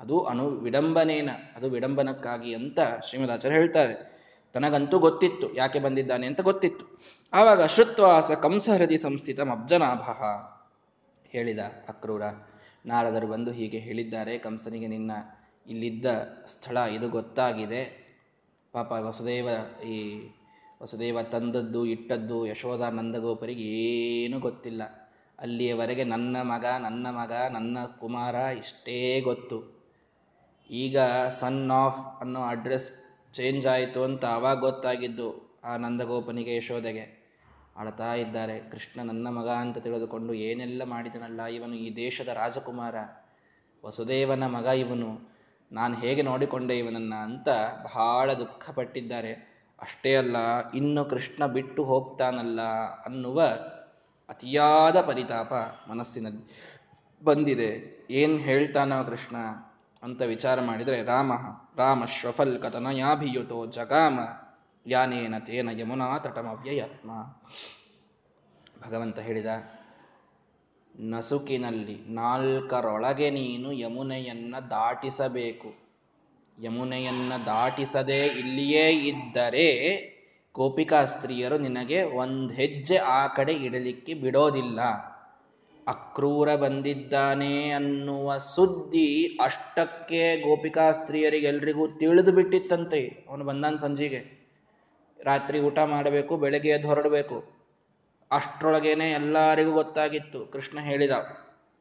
ಅದು 0.00 0.24
ಅನು 0.24 0.50
ವಿಡಂಬನೇನ, 0.50 1.30
ಅದು 1.56 1.70
ವಿಡಂಬನಕ್ಕಾಗಿ 1.70 2.54
ಅಂತ 2.54 2.80
ಶ್ರೀಮದಾಚಾರ್ಯ 3.08 3.56
ಹೇಳ್ತಾರೆ. 3.56 4.20
ತನಗಂತೂ 4.52 4.98
ಗೊತ್ತಿತ್ತು 4.98 5.54
ಯಾಕೆ 5.54 5.78
ಬಂದಿದ್ದಾನೆ 5.78 6.26
ಅಂತ 6.26 6.40
ಗೊತ್ತಿತ್ತು. 6.40 6.98
ಆವಾಗ 7.32 7.66
ಶ್ರುತ್ವಾಸ 7.66 8.30
ಕಂಸಹೃದಿ 8.30 8.98
ಸಂಸ್ಥಿತ 8.98 9.40
ಮಬ್ಜನಾಭ 9.40 10.02
ಹೇಳಿದ, 11.28 11.58
ಅಕ್ರೂರ, 11.88 12.22
ನಾರದರು 12.86 13.26
ಬಂದು 13.26 13.52
ಹೀಗೆ 13.52 13.78
ಹೇಳಿದ್ದಾರೆ, 13.78 14.38
ಕಂಸನಿಗೆ 14.38 14.86
ನಿನ್ನ 14.86 15.10
ಇಲ್ಲಿದ್ದ 15.66 16.06
ಸ್ಥಳ 16.46 16.76
ಇದು 16.76 17.08
ಗೊತ್ತಾಗಿದೆ. 17.08 18.09
ಪಾಪ 18.72 18.92
ವಸುದೇವ 18.92 19.48
ಈ 19.84 20.28
ವಸುದೇವ 20.82 21.22
ತಂದದ್ದು, 21.22 21.86
ಇಟ್ಟದ್ದು, 21.86 22.46
ಯಶೋಧ 22.46 22.80
ನಂದಗೋಪರಿಗೆ 22.80 23.62
ಏನೂ 23.62 24.40
ಗೊತ್ತಿಲ್ಲ. 24.40 24.82
ಅಲ್ಲಿಯವರೆಗೆ 25.38 26.04
ನನ್ನ 26.04 26.36
ಮಗ 26.42 26.64
ನನ್ನ 26.64 27.06
ಮಗ, 27.06 27.32
ನನ್ನ 27.50 27.78
ಕುಮಾರ 28.00 28.34
ಇಷ್ಟೇ 28.34 29.20
ಗೊತ್ತು. 29.20 29.80
ಈಗ 30.70 30.98
ಸನ್ 31.28 31.70
ಆಫ್ 31.70 32.20
ಅನ್ನೋ 32.20 32.42
ಅಡ್ರೆಸ್ 32.42 32.90
ಚೇಂಜ್ 33.32 33.66
ಆಯಿತು 33.66 34.02
ಅಂತ 34.02 34.24
ಅವಾಗ 34.24 34.60
ಗೊತ್ತಾಗಿದ್ದು 34.60 35.60
ಆ 35.64 35.76
ನಂದಗೋಪನಿಗೆ, 35.76 36.56
ಯಶೋಧೆಗೆ. 36.56 37.20
ಅಳ್ತಾ 37.76 38.14
ಇದ್ದಾರೆ, 38.14 38.70
ಕೃಷ್ಣ 38.70 39.02
ನನ್ನ 39.02 39.28
ಮಗ 39.28 39.48
ಅಂತ 39.48 39.78
ತಿಳಿದುಕೊಂಡು 39.78 40.34
ಏನೆಲ್ಲ 40.34 40.82
ಮಾಡಿದನಲ್ಲ, 40.84 41.44
ಇವನು 41.44 41.74
ಈ 41.74 41.96
ದೇಶದ 41.96 42.28
ರಾಜಕುಮಾರ. 42.28 42.94
ವಸುದೇವನ 43.84 44.46
ಮಗ 44.46 44.64
ಇವನು. 44.64 45.29
ನಾನು 45.72 45.94
ಹೇಗೆ 45.96 46.22
ನೋಡಿಕೊಂಡೆ 46.22 46.78
ಇವನನ್ನ 46.78 47.14
ಅಂತ 47.14 47.48
ಬಹಳ 47.82 48.32
ದುಃಖಪಟ್ಟಿದ್ದಾರೆ. 48.32 49.32
ಅಷ್ಟೇ 49.80 50.16
ಅಲ್ಲ, 50.16 50.36
ಇನ್ನು 50.70 51.04
ಕೃಷ್ಣ 51.04 51.46
ಬಿಟ್ಟು 51.46 51.84
ಹೋಗ್ತಾನಲ್ಲ 51.84 52.60
ಅನ್ನುವ 53.06 53.42
ಅತಿಯಾದ 54.28 55.00
ಪರಿತಾಪ 55.00 55.52
ಮನಸ್ಸಿನಲ್ಲಿ 55.90 56.42
ಬಂದಿದೆ. 57.24 58.06
ಏನ್ 58.10 58.40
ಹೇಳ್ತಾನೋ 58.40 59.04
ಕೃಷ್ಣ 59.04 59.36
ಅಂತ 60.02 60.22
ವಿಚಾರ 60.22 60.60
ಮಾಡಿದರೆ, 60.60 61.02
ರಾಮ 61.02 61.32
ರಾಮ 61.76 62.04
ಶ್ವಫಲ್ 62.04 62.62
ಕಥನಯಾಭಿಯುತೋ 62.62 63.66
ಜಗಾಮ, 63.66 64.20
ಯಾನೇನ 64.86 65.38
ತೇನ 65.38 65.68
ಯಮುನಾ 65.72 66.18
ತಟಮವ್ಯಯತ್ಮ. 66.18 67.10
ಭಗವಂತ 68.86 69.18
ಹೇಳಿದ 69.18 69.46
ನಸುಕಿನಲ್ಲಿ, 71.00 72.14
ನಾಲ್ಕರೊಳಗೆ 72.14 73.30
ನೀನು 73.30 73.72
ಯಮುನೆಯನ್ನ 73.72 74.54
ದಾಟಿಸಬೇಕು. 74.70 75.74
ಯಮುನೆಯನ್ನ 76.62 77.32
ದಾಟಿಸದೆ 77.46 78.26
ಇಲ್ಲಿಯೇ 78.26 78.90
ಇದ್ದರೆ 78.90 80.10
ಗೋಪಿಕಾ 80.54 81.04
ಸ್ತ್ರೀಯರು 81.04 81.58
ನಿನಗೆ 81.58 82.02
ಒಂದು 82.02 82.54
ಹೆಜ್ಜೆ 82.54 82.96
ಆ 82.96 83.26
ಕಡೆ 83.26 83.52
ಇಡಲಿಕ್ಕೆ 83.52 84.14
ಬಿಡೋದಿಲ್ಲ. 84.14 84.80
ಅಕ್ರೂರ 85.88 86.54
ಬಂದಿದ್ದಾನೆ 86.54 87.70
ಅನ್ನುವ 87.70 88.36
ಸುದ್ದಿ 88.36 89.38
ಅಷ್ಟಕ್ಕೆ 89.44 90.40
ಗೋಪಿಕಾ 90.40 90.92
ಸ್ತ್ರೀಯರಿಗೆಲ್ರಿಗೂ 90.92 91.88
ತಿಳಿದು 91.88 92.32
ಬಿಟ್ಟಿತ್ತಂತೆ. 92.32 93.26
ಅವನು 93.28 93.44
ಬಂದಾನ 93.44 93.76
ಸಂಜೆಗೆ. 93.76 94.48
ರಾತ್ರಿ 95.24 95.60
ಊಟ 95.60 95.78
ಮಾಡಬೇಕು, 95.78 96.36
ಬೆಳಗ್ಗೆ 96.36 96.68
ಎದ್ದು 96.68 96.88
ಹೊರಡಬೇಕು. 96.88 97.59
ಅಷ್ಟರೊಳಗೇನೆ 98.32 99.10
ಎಲ್ಲರಿಗೂ 99.10 99.72
ಗೊತ್ತಾಗಿತ್ತು. 99.72 100.46
ಕೃಷ್ಣ 100.46 100.78
ಹೇಳಿದ, 100.78 101.10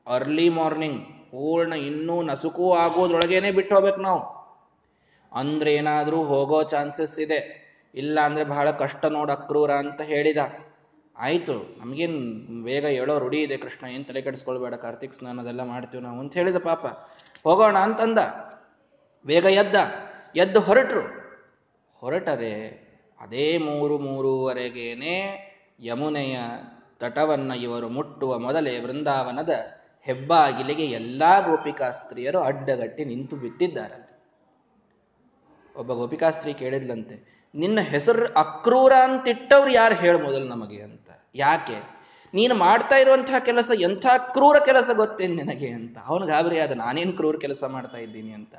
ಅರ್ಲಿ 0.08 0.50
ಮಾರ್ನಿಂಗ್ 0.50 1.32
ಪೂರ್ಣ 1.32 1.74
ಇನ್ನೂ 1.74 2.22
ನಸುಕು 2.22 2.74
ಆಗೋದ್ರೊಳಗೇನೆ 2.74 3.52
ಬಿಟ್ಟು 3.52 3.76
ಹೋಗ್ಬೇಕು 3.76 4.02
ನಾವು. 4.02 4.22
ಅಂದ್ರೆ 5.32 5.74
ಏನಾದರೂ 5.74 6.24
ಹೋಗೋ 6.24 6.64
ಚಾನ್ಸಸ್ 6.64 7.20
ಇದೆ. 7.20 7.70
ಇಲ್ಲ 7.96 8.20
ಅಂದ್ರೆ 8.20 8.44
ಬಹಳ 8.44 8.72
ಕಷ್ಟ 8.72 9.06
ನೋಡ 9.06 9.32
ಅಕ್ರೂರ 9.32 9.72
ಅಂತ 9.72 10.02
ಹೇಳಿದ. 10.02 10.38
ಆಯ್ತು, 11.18 11.80
ನಮಗೇನು 11.80 12.64
ಬೇಗ 12.64 12.86
ಹೇಳೋ 12.86 13.20
ರೂಢಿ 13.20 13.42
ಇದೆ 13.42 13.58
ಕೃಷ್ಣ, 13.58 13.88
ಏನು 13.88 14.04
ತಲೆ 14.04 14.22
ಕೆಡಿಸ್ಕೊಳ್ಬೇಡ, 14.22 14.74
ಕಾರ್ತಿಕ್ 14.74 15.14
ಸ್ನಾನ 15.14 15.40
ಅದೆಲ್ಲ 15.40 15.64
ಮಾಡ್ತೀವಿ 15.64 16.04
ನಾವು 16.04 16.20
ಅಂತ 16.20 16.34
ಹೇಳಿದ 16.34 16.58
ಪಾಪ. 16.58 16.86
ಹೋಗೋಣ 17.44 17.78
ಅಂತಂದ. 17.78 18.18
ಬೇಗ 19.26 19.46
ಎದ್ದ, 19.46 19.76
ಎದ್ದು 20.36 20.60
ಹೊರಟ್ರು. 20.60 21.02
ಹೊರಟರೆ, 21.94 22.56
ಅದೇ 23.22 23.58
ಮೂರು, 23.58 23.98
ಮೂರುವರೆಗೇನೆ 23.98 25.49
ಯಮುನೆಯ 25.80 26.39
ತಟವನ್ನ 27.00 27.52
ಇವರು 27.52 27.89
ಮುಟ್ಟುವ 27.89 28.39
ಮೊದಲೇ 28.39 28.80
ವೃಂದಾವನದ 28.80 29.50
ಹೆಬ್ಬಾಗಿಲಿಗೆ 30.02 30.86
ಎಲ್ಲಾ 30.86 31.39
ಗೋಪಿಕಾ 31.39 31.92
ಸ್ತ್ರೀಯರು 31.92 32.39
ಅಡ್ಡಗಟ್ಟಿ 32.39 33.06
ನಿಂತು 33.06 33.36
ಬಿಟ್ಟಿದ್ದಾರೆ 33.36 34.10
ಒಬ್ಬ 35.76 35.94
ಗೋಪಿಕಾಸ್ತ್ರೀ 35.94 36.54
ಕೇಳಿದ್ಲಂತೆ, 36.54 37.48
ನಿನ್ನ 37.56 37.80
ಹೆಸರು 37.80 38.34
ಅಕ್ರೂರ 38.34 38.94
ಅಂತಿಟ್ಟವ್ರು 39.04 39.72
ಯಾರು 39.72 39.96
ಹೇಳ 39.96 40.24
ಮೊದಲು 40.24 40.48
ನಮಗೆ 40.48 40.82
ಅಂತ. 40.82 41.10
ಯಾಕೆ? 41.36 42.00
ನೀನು 42.34 42.56
ಮಾಡ್ತಾ 42.56 42.96
ಇರುವಂತಹ 42.96 43.39
ಕೆಲಸ 43.39 43.72
ಎಂಥ 43.80 44.06
ಕ್ರೂರ 44.34 44.56
ಕೆಲಸ 44.65 44.89
ಗೊತ್ತೇನು 44.94 45.36
ನಿನಗೆ 45.36 45.70
ಅಂತ. 45.70 45.98
ಅವನು 46.06 46.28
ಗಾಬರಿ 46.28 46.60
ಆದ 46.60 46.72
ನಾನೇನು 46.72 47.13
ಕ್ರೂರ 47.13 47.36
ಕೆಲಸ 47.42 47.63
ಮಾಡ್ತಾ 47.63 47.98
ಇದ್ದೀನಿ 47.98 48.32
ಅಂತ. 48.32 48.56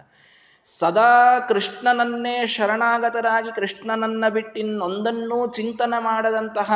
ಸದಾ 0.65 1.41
ಕೃಷ್ಣನನ್ನೇ 1.41 2.47
ಶರಣಾಗತರಾಗಿ 2.47 3.53
ಕೃಷ್ಣನನ್ನ 3.55 4.29
ಬಿಟ್ಟಿನ್ನೊಂದನ್ನೂ 4.29 5.47
ಚಿಂತನ 5.53 5.95
ಮಾಡದಂತಹ 5.99 6.73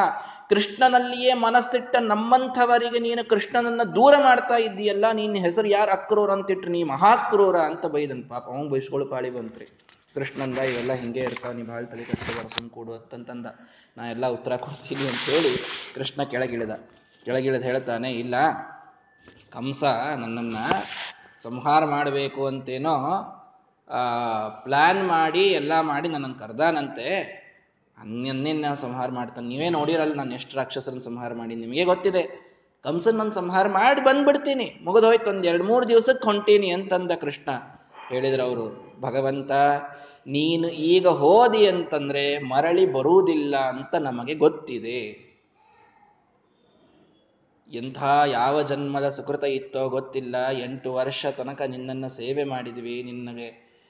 ಕೃಷ್ಣನಲ್ಲಿಯೇ 0.50 1.32
ಮನಸ್ಸಿಟ್ಟ 1.44 1.96
ನಮ್ಮಂಥವರಿಗೆ 2.12 2.98
ನೀನು 3.06 3.22
ಕೃಷ್ಣನನ್ನ 3.32 3.82
ದೂರ 3.98 4.14
ಮಾಡ್ತಾ 4.26 4.56
ಇದ್ದೀಯಲ್ಲ, 4.66 5.06
ನಿನ್ನ 5.20 5.42
ಹೆಸರು 5.46 5.68
ಯಾರು 5.76 5.92
ಅಕ್ರೂರ 5.98 6.30
ಅಂತಿಟ್ರು, 6.36 6.70
ನೀ 6.76 6.80
ಮಹಾಕ್ರೂರ 6.94 7.58
ಅಂತ 7.70 7.86
ಬೈದನ್ 7.94 8.24
ಪಾಪ. 8.32 8.44
ಅವ್ನು 8.54 8.68
ಬೈಸ್ಕೊಳ್ಳು 8.74 9.06
ಪಾಳಿ 9.12 9.30
ಬಂತ್ರಿ. 9.36 9.66
ಕೃಷ್ಣಂದ, 10.16 10.58
ಇವೆಲ್ಲ 10.70 10.92
ಹಿಂಗೆ 11.02 11.22
ಇರ್ತಾವ, 11.28 11.52
ನೀ 11.58 11.62
ಭಾಳ 11.70 11.82
ತಲೆ 11.92 12.04
ಸುಮ್ 12.56 12.68
ಕೂಡು 12.76 12.92
ಅಂತಂತಂದ 12.98 13.46
ನಾ 13.96 14.04
ಎಲ್ಲ 14.14 14.26
ಉತ್ತರ 14.36 14.52
ಕೊಡ್ತೀನಿ 14.66 15.04
ಅಂತ 15.12 15.24
ಹೇಳಿ 15.34 15.52
ಕೃಷ್ಣ 15.96 16.22
ಕೆಳಗಿಳಿದ. 16.32 16.74
ಕೆಳಗಿಳಿದ 17.26 17.64
ಹೇಳ್ತಾನೆ, 17.70 18.10
ಇಲ್ಲ, 18.22 18.34
ಕಂಸ 19.54 19.82
ನನ್ನನ್ನ 20.22 20.58
ಸಂಹಾರ 21.46 21.82
ಮಾಡಬೇಕು 21.94 22.42
ಅಂತೇನೋ 22.50 22.96
ಪ್ಲಾನ್ 24.66 25.02
ಮಾಡಿ, 25.14 25.44
ಎಲ್ಲ 25.60 25.72
ಮಾಡಿ 25.90 26.08
ನನ್ನನ್ನು 26.14 26.38
ಕರ್ದಾನಂತೆ. 26.42 27.08
ಅನ್ನನ್ನೇನು 27.98 28.76
ಸಂಹಾರ 28.76 29.10
ಮಾಡ್ತಾನೆ. 29.10 29.48
ನೀವೇ 29.48 29.68
ನೋಡಿರಲ್ಲ 29.68 30.14
ನಾನು 30.14 30.34
ಎಷ್ಟು 30.34 30.56
ರಾಕ್ಷಸರನ್ನ 30.56 31.00
ಸಂಹಾರ 31.00 31.34
ಮಾಡಿ 31.34 31.54
ನಿಮಗೆ 31.54 31.84
ಗೊತ್ತಿದೆ 31.84 32.54
ಕಂಸನ್ 32.84 33.14
ನಾನು 33.14 33.32
ಸಂಹಾರ 33.32 33.68
ಮಾಡಿ 33.68 34.04
ಬಂದ್ಬಿಡ್ತೀನಿ. 34.04 34.78
ಮುಗಿದೋಯ್ತು 34.82 35.30
ಒಂದು 35.30 35.48
ಎರಡು 35.48 35.64
ಮೂರು 35.64 35.88
ದಿವಸಕ್ಕೆ 35.88 36.24
ಹೊಂಟೀನಿ 36.24 36.70
ಅಂತಂದ 36.70 37.10
ಕೃಷ್ಣ. 37.20 37.50
ಹೇಳಿದ್ರು 38.08 38.42
ಅವರು, 38.42 38.94
ಭಗವಂತ, 39.00 39.52
ನೀನು 40.26 40.68
ಈಗ 40.68 41.06
ಹೋದಿ 41.06 41.66
ಅಂತಂದ್ರೆ 41.66 42.38
ಮರಳಿ 42.38 42.92
ಬರುವುದಿಲ್ಲ 42.92 43.56
ಅಂತ 43.56 43.94
ನಮಗೆ 43.94 44.34
ಗೊತ್ತಿದೆ. 44.34 45.24
ಎಂಥ, 47.72 48.02
ಯಾವ 48.26 48.62
ಜನ್ಮದ 48.62 49.08
ಸುಕೃತ 49.08 49.44
ಇತ್ತೋ 49.44 49.88
ಗೊತ್ತಿಲ್ಲ. 49.88 50.36
ಎಂಟು 50.50 50.92
ವರ್ಷ 50.92 51.26
ತನಕ 51.26 51.62
ನಿನ್ನನ್ನು 51.62 52.08
ಸೇವೆ 52.08 52.44
ಮಾಡಿದ್ವಿ. 52.44 53.02
ನಿನ್ನಗೆ, 53.02 53.80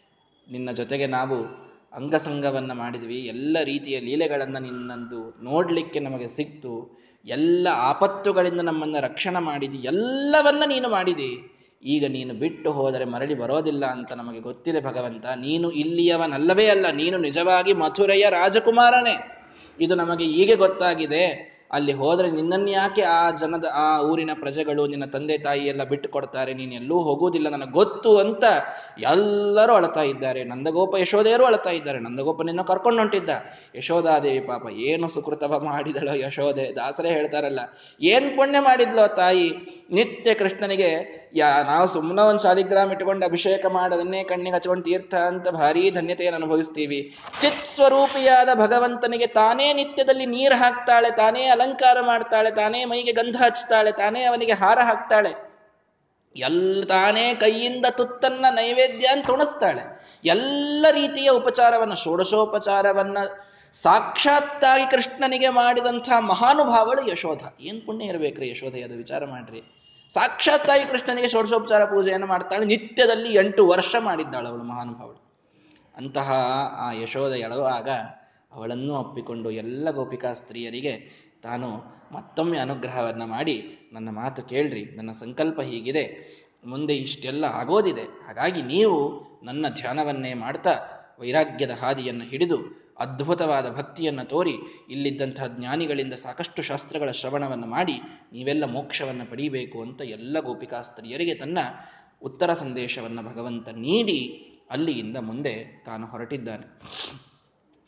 ನಿನ್ನ 0.50 0.70
ಜೊತೆಗೆ 0.70 1.06
ನಾವು 1.06 1.63
ಅಂಗಸಂಗವನ್ನ 1.94 2.72
ಮಾಡಿದ್ವಿ, 2.72 3.18
ಎಲ್ಲ 3.26 3.56
ರೀತಿಯ 3.64 4.00
ಲೀಲೆಗಳನ್ನು 4.00 4.62
ನಿನ್ನಂದು 4.62 5.42
ನೋಡಲಿಕ್ಕೆ 5.42 6.00
ನಮಗೆ 6.00 6.28
ಸಿಕ್ತು, 6.28 7.02
ಎಲ್ಲ 7.26 7.68
ಆಪತ್ತುಗಳಿಂದ 7.72 8.60
ನಮ್ಮನ್ನ 8.60 8.96
ರಕ್ಷಣೆ 9.00 9.38
ಮಾಡಿದಿ, 9.44 9.78
ಎಲ್ಲವನ್ನ 9.78 10.62
ನೀನು 10.66 10.88
ಮಾಡಿದಿ. 10.88 11.30
ಈಗ 11.82 12.04
ನೀನು 12.08 12.34
ಬಿಟ್ಟು 12.34 12.72
ಹೋದರೆ 12.72 13.04
ಮರಳಿ 13.04 13.34
ಬರೋದಿಲ್ಲ 13.34 13.84
ಅಂತ 13.86 14.12
ನಮಗೆ 14.12 14.40
ಗೊತ್ತಿದೆ 14.40 14.80
ಭಗವಂತ, 14.80 15.26
ನೀನು 15.26 15.70
ಇಲ್ಲಿಯವನಲ್ಲವೇ 15.70 16.66
ಅಲ್ಲ, 16.66 16.86
ನೀನು 16.90 17.18
ನಿಜವಾಗಿ 17.18 17.72
ಮಥುರೆಯ 17.72 18.26
ರಾಜಕುಮಾರನೇ. 18.30 19.16
ಇದು 19.80 19.94
ನಮಗೆ 19.94 20.24
ಹೀಗೆ 20.24 20.54
ಗೊತ್ತಾಗಿದೆ 20.54 21.53
ಅಲ್ಲಿ 21.72 21.92
ಹೋದ್ರೆ 21.92 22.30
ನಿನ್ನನ್ನು 22.30 22.70
ಯಾಕೆ 22.70 23.02
ಆ 23.02 23.30
ಜನದ, 23.30 23.66
ಆ 23.74 24.00
ಊರಿನ 24.00 24.30
ಪ್ರಜೆಗಳು, 24.40 24.86
ನಿನ್ನ 24.86 25.04
ತಂದೆ 25.04 25.38
ತಾಯಿ 25.38 25.64
ಎಲ್ಲ 25.66 25.84
ಬಿಟ್ಟು 25.84 26.08
ಕೊಡ್ತಾರೆ 26.08 26.54
ನೀನು 26.54 26.74
ಎಲ್ಲೂ 26.74 26.98
ಹೋಗುವುದಿಲ್ಲ 26.98 27.48
ನನಗೆ 27.48 27.70
ಗೊತ್ತು 27.70 28.18
ಅಂತ 28.18 28.44
ಎಲ್ಲರೂ 29.00 29.72
ಅಳತಾ 29.72 30.02
ಇದ್ದಾರೆ. 30.02 30.44
ನಂದಗೋಪ 30.44 30.94
ಯಶೋಧೆಯರು 31.00 31.44
ಅಳತಾ 31.44 31.70
ಇದ್ದಾರೆ. 31.70 31.98
ನಂದಗೋಪ 31.98 32.42
ನಿನ್ನ 32.42 32.62
ಕರ್ಕೊಂಡು 32.62 33.00
ಹೊಂಟಿದ್ದ 33.00 33.30
ಯಶೋಧಾದೇವಿ 33.74 34.40
ಪಾಪ 34.40 34.70
ಏನು 34.70 35.08
ಸುಕೃತವ 35.08 35.60
ಮಾಡಿದಳೋ 35.64 36.14
ಯಶೋಧೆ? 36.14 36.76
ದಾಸರೇ 36.76 37.10
ಹೇಳ್ತಾರಲ್ಲ, 37.10 37.60
ಏನ್ 38.00 38.36
ಪುಣ್ಯ 38.36 38.60
ಮಾಡಿದ್ಲೋ 38.60 39.06
ತಾಯಿ? 39.06 39.48
ನಿತ್ಯ 39.90 40.34
ಕೃಷ್ಣನಿಗೆ 40.34 40.90
ಯಾ, 41.34 41.62
ನಾವು 41.62 41.86
ಸುಮ್ಮನೆ 41.86 42.22
ಒಂದು 42.22 42.42
ಶಾಲಿಗ್ರಾಮ್ 42.42 42.92
ಇಟ್ಕೊಂಡು 42.92 43.26
ಅಭಿಷೇಕ 43.26 43.66
ಮಾಡೋದನ್ನೇ 43.66 44.24
ಕಣ್ಣಿಗೆ 44.24 44.56
ಹಚ್ಕೊಂಡು 44.56 44.84
ತೀರ್ಥ 44.84 45.14
ಅಂತ 45.14 45.48
ಭಾರೀ 45.48 45.90
ಧನ್ಯತೆಯನ್ನು 45.90 46.36
ಅನುಭವಿಸ್ತೀವಿ. 46.36 47.16
ಚಿತ್ 47.40 47.66
ಸ್ವರೂಪಿಯಾದ 47.66 48.48
ಭಗವಂತನಿಗೆ 48.54 49.26
ತಾನೇ 49.26 49.72
ನಿತ್ಯದಲ್ಲಿ 49.72 50.26
ನೀರು 50.26 50.54
ಹಾಕ್ತಾಳೆ, 50.54 51.16
ತಾನೇ 51.16 51.44
ಅಲಂಕಾರ 51.46 52.00
ಮಾಡ್ತಾಳೆ, 52.00 52.50
ತಾನೇ 52.50 52.84
ಮೈಗೆ 52.84 53.12
ಗಂಧ 53.12 53.36
ಹಚ್ತಾಳೆ, 53.36 53.92
ತಾನೇ 53.92 54.22
ಅವನಿಗೆ 54.22 54.52
ಹಾರ 54.52 54.78
ಹಾಕ್ತಾಳೆ. 54.78 55.54
ಎಲ್ಲ 56.36 56.84
ತಾನೇ 56.84 57.34
ಕೈಯಿಂದ 57.34 57.86
ತುತ್ತನ್ನ 57.90 58.44
ನೈವೇದ್ಯ 58.50 59.06
ಅಂತ 59.06 59.30
ಉಣಿಸ್ತಾಳೆ. 59.30 60.04
ಎಲ್ಲ 60.24 60.86
ರೀತಿಯ 60.90 61.30
ಉಪಚಾರವನ್ನ, 61.30 61.94
ಷೋಡಶೋಪಚಾರವನ್ನ, 61.94 63.18
ಸಾಕ್ಷಾತ್ತಾಗಿ 63.72 64.90
ಕೃಷ್ಣನಿಗೆ 64.90 65.48
ಮಾಡಿದಂಥ 65.48 66.08
ಮಹಾನುಭಾವಳು 66.20 67.10
ಯಶೋಧ. 67.10 67.42
ಏನ್ 67.60 67.86
ಪುಣ್ಯ 67.86 68.04
ಇರಬೇಕ್ರಿ 68.04 68.50
ಯಶೋಧ, 68.50 68.74
ಅದು 68.84 68.94
ವಿಚಾರ 68.94 69.24
ಮಾಡ್ರಿ. 69.24 69.73
ಸಾಕ್ಷಾತ್ತಾಗಿ 70.12 70.84
ಕೃಷ್ಣನಿಗೆ 70.90 71.28
ಷೋಡಶೋಪಚಾರ 71.28 71.84
ಪೂಜೆಯನ್ನು 71.84 72.26
ಮಾಡ್ತಾಳೆ. 72.26 72.66
ನಿತ್ಯದಲ್ಲಿ 72.66 73.34
ಎಂಟು 73.34 73.66
ವರ್ಷ 73.66 73.94
ಮಾಡಿದ್ದಾಳು 74.00 74.48
ಅವಳು 74.48 74.64
ಮಹಾನುಭಾವಳು. 74.64 75.20
ಅಂತಹ 75.96 76.32
ಆ 76.78 76.92
ಯಶೋಧ 76.92 77.32
ಎಳವಾಗ 77.32 77.88
ಅವಳನ್ನು 78.52 78.94
ಅಪ್ಪಿಕೊಂಡು 78.96 79.50
ಎಲ್ಲ 79.50 79.90
ಗೋಪಿಕಾ 79.90 80.32
ಸ್ತ್ರೀಯರಿಗೆ 80.32 81.24
ತಾನು 81.42 81.68
ಮತ್ತೊಮ್ಮೆ 82.12 82.58
ಅನುಗ್ರಹವನ್ನ 82.58 83.24
ಮಾಡಿ, 83.24 83.88
ನನ್ನ 83.92 84.10
ಮಾತು 84.10 84.42
ಕೇಳ್ರಿ, 84.42 84.84
ನನ್ನ 84.84 85.10
ಸಂಕಲ್ಪ 85.10 85.60
ಹೀಗಿದೆ, 85.60 86.04
ಮುಂದೆ 86.64 86.96
ಇಷ್ಟೆಲ್ಲ 86.96 87.44
ಆಗೋದಿದೆ, 87.44 88.02
ಹಾಗಾಗಿ 88.02 88.62
ನೀವು 88.62 88.98
ನನ್ನ 89.44 89.66
ಧ್ಯಾನವನ್ನೇ 89.68 90.34
ಮಾಡ್ತಾ 90.34 90.70
ವೈರಾಗ್ಯದ 91.20 91.70
ಹಾದಿಯನ್ನು 91.70 92.24
ಹಿಡಿದು 92.24 92.84
ಅದ್ಭುತವಾದ 92.98 93.70
ಭಕ್ತಿಯನ್ನು 93.70 94.24
ತೋರಿ 94.24 94.54
ಇಲ್ಲಿದ್ದಂತಹ 94.90 95.46
ಜ್ಞಾನಿಗಳಿಂದ 95.46 96.14
ಸಾಕಷ್ಟು 96.14 96.62
ಶಾಸ್ತ್ರಗಳ 96.62 97.10
ಶ್ರವಣವನ್ನು 97.10 97.66
ಮಾಡಿ 97.66 98.00
ನೀವೆಲ್ಲ 98.32 98.64
ಮೋಕ್ಷವನ್ನು 98.64 99.30
ಪಡೀಬೇಕು 99.30 99.82
ಅಂತ 99.82 100.00
ಎಲ್ಲ 100.00 100.40
ಗೋಪಿಕಾಸ್ತ್ರೀಯರಿಗೆ 100.40 101.34
ತನ್ನ 101.34 101.58
ಉತ್ತರ 102.22 102.54
ಸಂದೇಶವನ್ನು 102.54 103.22
ಭಗವಂತ 103.22 103.68
ನೀಡಿ 103.68 104.50
ಅಲ್ಲಿಯಿಂದ 104.70 105.16
ಮುಂದೆ 105.16 105.82
ತಾನು 105.86 106.06
ಹೊರಟಿದ್ದಾನೆ. 106.06 106.66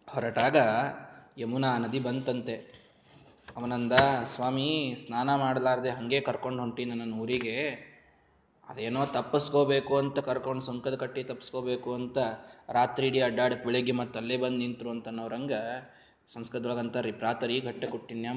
ಹೊರಟಾಗ 0.08 0.56
ಯಮುನಾ 1.38 1.78
ನದಿ 1.78 1.98
ಬಂತಂತೆ. 1.98 2.86
ಅವನಂದ, 3.56 3.92
ಸ್ವಾಮಿ, 4.24 4.96
ಸ್ನಾನ 5.06 5.34
ಮಾಡಲಾರ್ದೆ 5.34 5.90
ಹಂಗೆ 5.90 6.20
ಕರ್ಕೊಂಡು 6.20 6.60
ಹೊಂಟಿ 6.60 6.84
ನನ್ನ 6.84 7.14
ಊರಿಗೆ. 7.14 7.56
ಅದೇನೋ 8.68 9.06
ತಪ್ಪಿಸ್ಕೋಬೇಕು 9.06 9.96
ಅಂತ 9.96 10.18
ಕರ್ಕೊಂಡು 10.18 10.62
ಸುಂಕದ 10.62 10.94
ಕಟ್ಟಿ 10.94 11.24
ತಪ್ಪಿಸ್ಕೋಬೇಕು 11.24 11.94
ಅಂತ 11.94 12.18
ರಾತ್ರಿ 12.68 13.06
ಇಡೀ 13.06 13.20
ಅಡ್ಡಾಡಿ 13.20 13.54
ಬೆಳಿಗ್ಗೆ 13.54 13.92
ಮತ್ತೆ 13.92 14.18
ಅಲ್ಲೇ 14.18 14.36
ಬಂದು 14.36 14.58
ನಿಂತರು 14.58 14.90
ಅಂತ 14.90 15.08
ಅನ್ನೋರಂಗ 15.08 15.52
ಸಂಸ್ಕೃತದೊಳಗೆ 16.28 17.12
ಪ್ರಾತರಿ 17.12 17.60
ಘಟ್ಟ 17.60 17.84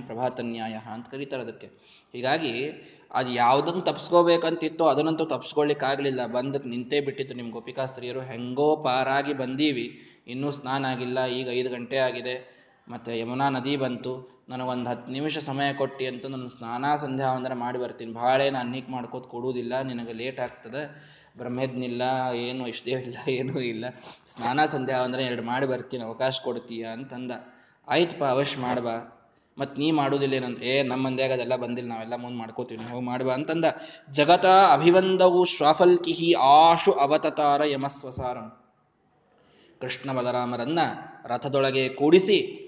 ಪ್ರಭಾತ 0.08 0.40
ನ್ಯಾಯ 0.42 0.74
ಅಂತ 0.74 1.10
ಕರೀತಾರೆ 1.10 1.42
ಅದಕ್ಕೆ. 1.42 1.68
ಹೀಗಾಗಿ 2.14 2.70
ಅದು 3.12 3.32
ಯಾವುದನ್ನು 3.32 3.82
ತಪ್ಪಿಸ್ಕೋಬೇಕಂತಿತ್ತೋ 3.82 4.86
ಅದನ್ನಂತೂ 4.86 5.26
ತಪ್ಪಿಸ್ಕೊಳ್ಳಿಕ್ಕಾಗಲಿಲ್ಲ 5.26 6.26
ಬಂದಕ್ಕೆ 6.26 6.70
ನಿಂತೇ 6.70 7.02
ಬಿಟ್ಟಿತ್ತು 7.02 7.36
ನಿಮ್ಮ 7.36 7.52
ಗೋಪಿಕಾ 7.52 7.86
ಸ್ತ್ರೀಯರು. 7.86 8.22
ಹೆಂಗೋ 8.22 8.76
ಪಾರಾಗಿ 8.76 9.34
ಬಂದೀವಿ. 9.34 10.00
ಇನ್ನೂ 10.28 10.52
ಸ್ನಾನ 10.52 10.86
ಆಗಿಲ್ಲ. 10.86 11.26
ಈಗ 11.26 11.50
ಐದು 11.50 11.70
ಗಂಟೆ 11.70 11.98
ಆಗಿದೆ. 11.98 12.60
ಮತ್ತು 12.88 13.12
ಯಮುನಾ 13.12 13.50
ನದಿ 13.50 13.78
ಬಂತು. 13.78 14.39
ನನಗೊಂದು 14.50 14.90
ಹತ್ತು 14.90 15.12
ನಿಮಿಷ 15.12 15.38
ಸಮಯ 15.38 15.74
ಕೊಟ್ಟು 15.74 16.06
ಅಂತ 16.06 16.26
ನನ್ನ 16.26 16.46
ಸ್ನಾನ 16.46 16.96
ಸಂಧ್ಯಾ 16.96 17.30
ಅಂದ್ರೆ 17.30 17.54
ಮಾಡಿ 17.54 17.78
ಬರ್ತೀನಿ. 17.78 18.14
ಭಾಳ 18.14 18.42
ಏನು 18.42 18.58
ಅನ್ನಿಕ್ 18.58 18.90
ಮಾಡ್ಕೋತ 18.90 19.26
ಕೊಡುವುದಿಲ್ಲ, 19.26 19.82
ನಿನಗೆ 19.82 20.14
ಲೇಟ್ 20.14 20.40
ಆಗ್ತದೆ. 20.40 21.10
ಬ್ರಹ್ಮದ್ನಿಲ್ಲ, 21.38 22.02
ಏನು 22.36 22.68
ಇಷ್ಟೇ 22.68 22.92
ಇಲ್ಲ 22.92 23.16
ಏನೂ 23.28 23.60
ಇಲ್ಲ. 23.60 23.86
ಸ್ನಾನ 24.28 24.66
ಸಂಧ್ಯಾ 24.66 25.04
ಅಂದ್ರೆ 25.04 25.24
ಎರಡು 25.24 25.42
ಮಾಡಿ 25.42 25.66
ಬರ್ತೀನಿ, 25.66 26.04
ಅವಕಾಶ 26.04 26.40
ಕೊಡ್ತೀಯ 26.44 26.86
ಅಂತಂದ. 26.86 27.32
ಆಯ್ತಪ್ಪ 27.88 28.24
ಅವಶ್ಯ 28.24 28.62
ಮಾಡ್ಬಾ 28.62 29.26
ಮತ್ತು 29.58 29.80
ನೀ 29.80 29.92
ಮಾಡುವುದಿಲ್ಲ 29.92 30.34
ಏನಂತ, 30.34 30.64
ಏ 30.64 30.84
ನಮ್ಮ 30.84 31.08
ಮಂದ್ಯಾಗ 31.08 31.32
ಅದೆಲ್ಲ 31.32 31.56
ಬಂದಿಲ್ಲ, 31.56 31.90
ನಾವೆಲ್ಲ 31.90 32.16
ಮುಂದೆ 32.16 32.38
ಮಾಡ್ಕೋತೀವಿ 32.38 32.92
ಹೋಗಿ 32.92 33.06
ಮಾಡುವ 33.06 33.32
ಅಂತಂದ. 33.32 33.66
ಜಗತ 34.12 34.46
ಅಭಿವಂದವು 34.46 35.46
ಶ್ವಾಫಲ್ಕಿಹಿ 35.46 36.34
ಆಶು 36.34 36.92
ಅವತತಾರ 36.92 37.62
ಯಮಸ್ವಸಾರಂ. 37.66 38.50
ಕೃಷ್ಣ 39.82 40.12
ಬಲರಾಮರನ್ನ 40.12 40.80
ರಥದೊಳಗೆ 41.26 41.90
ಕೂಡಿಸಿ 41.90 42.59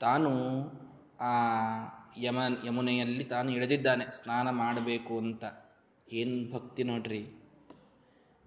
ತಾನು 0.00 0.30
ಆ 1.20 1.32
ಯಮ 2.18 2.38
ಯಮುನೆಯಲ್ಲಿ 2.66 3.24
ತಾನು 3.24 3.50
ಇಳಿದಿದ್ದಾನೆ 3.52 4.04
ಸ್ನಾನ 4.10 4.50
ಮಾಡಬೇಕು 4.50 5.18
ಅಂತ. 5.18 5.44
ಏನು 6.12 6.52
ಭಕ್ತಿ 6.52 6.82
ನೋಡ್ರಿ. 6.82 7.26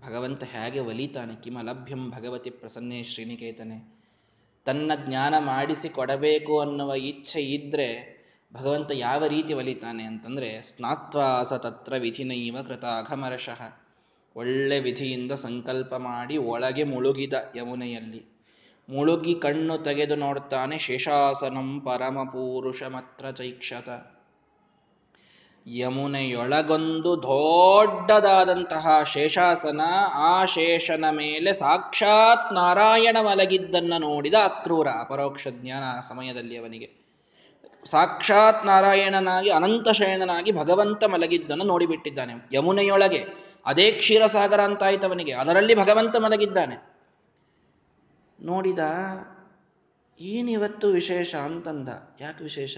ಭಗವಂತ 0.07 0.43
ಹೇಗೆ 0.43 0.79
ಒಲಿತಾನೆ 0.79 1.35
ಕಿಮಲಭ್ಯಂ 1.35 2.09
ಭಗವತಿ 2.09 2.49
ಪ್ರಸನ್ನೇ 2.49 3.03
ಶ್ರೀನಿಕೇತನೆ. 3.03 4.03
ತನ್ನ 4.65 4.91
ಜ್ಞಾನ 5.07 5.33
ಮಾಡಿಸಿ 5.39 5.89
ಕೊಡಬೇಕು 5.89 6.59
ಅನ್ನುವ 6.59 6.93
ಇಚ್ಛೆ 6.93 7.41
ಇದ್ರೆ 7.41 8.13
ಭಗವಂತ 8.53 8.91
ಯಾವ 8.93 9.25
ರೀತಿ 9.27 9.53
ಒಲಿತಾನೆ 9.53 10.03
ಅಂತಂದ್ರೆ, 10.03 10.61
ಸ್ನಾತ್ವಾಸ 10.61 11.53
ತತ್ರ 11.53 11.93
ವಿಧಿನೈವ 11.97 12.57
ಕೃತ 12.67 12.85
ಅಘಮರಶಃ 12.85 13.75
ಒಳ್ಳೆ 14.35 14.79
ವಿಧಿಯಿಂದ 14.79 15.31
ಸಂಕಲ್ಪ 15.31 15.95
ಮಾಡಿ 15.95 16.37
ಒಳಗೆ 16.37 16.83
ಮುಳುಗಿದ 16.83 17.33
ಯಮುನೆಯಲ್ಲಿ. 17.55 18.32
ಮುಳುಗಿ 18.89 19.35
ಕಣ್ಣು 19.35 19.77
ತೆಗೆದು 19.77 20.15
ನೋಡ್ತಾನೆ 20.15 20.79
ಶೇಷಾಸನಂ 20.79 21.81
ಪರಮಪುರುಷಮತ್ರ 21.81 23.29
ಚೈಕ್ಷತ. 23.29 23.89
ಯಮುನೆಯೊಳಗೊಂದು 25.67 27.23
ದೊಡ್ಡದಾದಂತಹ 27.23 29.03
ಶೇಷಾಸನ 29.13 29.81
ಆ 30.13 30.45
ಶೇಷನ 30.45 31.05
ಮೇಲೆ 31.11 31.53
ಸಾಕ್ಷಾತ್ 31.53 32.53
ನಾರಾಯಣ 32.53 33.17
ಮಲಗಿದ್ದನ್ನ 33.21 33.93
ನೋಡಿದ 33.99 34.33
ಅಕ್ರೂರ, 34.43 34.87
ಅಪರೋಕ್ಷ 34.87 35.47
ಜ್ಞಾನ 35.47 35.99
ಸಮಯದಲ್ಲಿ 36.09 36.57
ಅವನಿಗೆ. 36.57 37.03
ಸಾಕ್ಷಾತ್ 37.85 38.65
ನಾರಾಯಣನಾಗಿ, 38.65 39.49
ಅನಂತ 39.49 39.89
ಶಯನನಾಗಿ 39.89 40.51
ಭಗವಂತ 40.51 41.03
ಮಲಗಿದ್ದನ್ನು 41.03 41.63
ನೋಡಿಬಿಟ್ಟಿದ್ದಾನೆ. 41.63 42.33
ಯಮುನೆಯೊಳಗೆ 42.53 43.25
ಅದೇ 43.65 43.91
ಕ್ಷೀರಸಾಗರ 43.91 44.61
ಅಂತಾಯ್ತವನಿಗೆ, 44.61 45.33
ಅದರಲ್ಲಿ 45.33 45.75
ಭಗವಂತ 45.75 46.15
ಮಲಗಿದ್ದಾನೆ. 46.17 46.92
ನೋಡಿದ, 48.43 48.79
ಏನಿವತ್ತು 50.19 50.87
ವಿಶೇಷ 50.87 51.35
ಅಂತಂದ. 51.35 51.89
ಯಾಕೆ 52.21 52.43
ವಿಶೇಷ? 52.43 52.77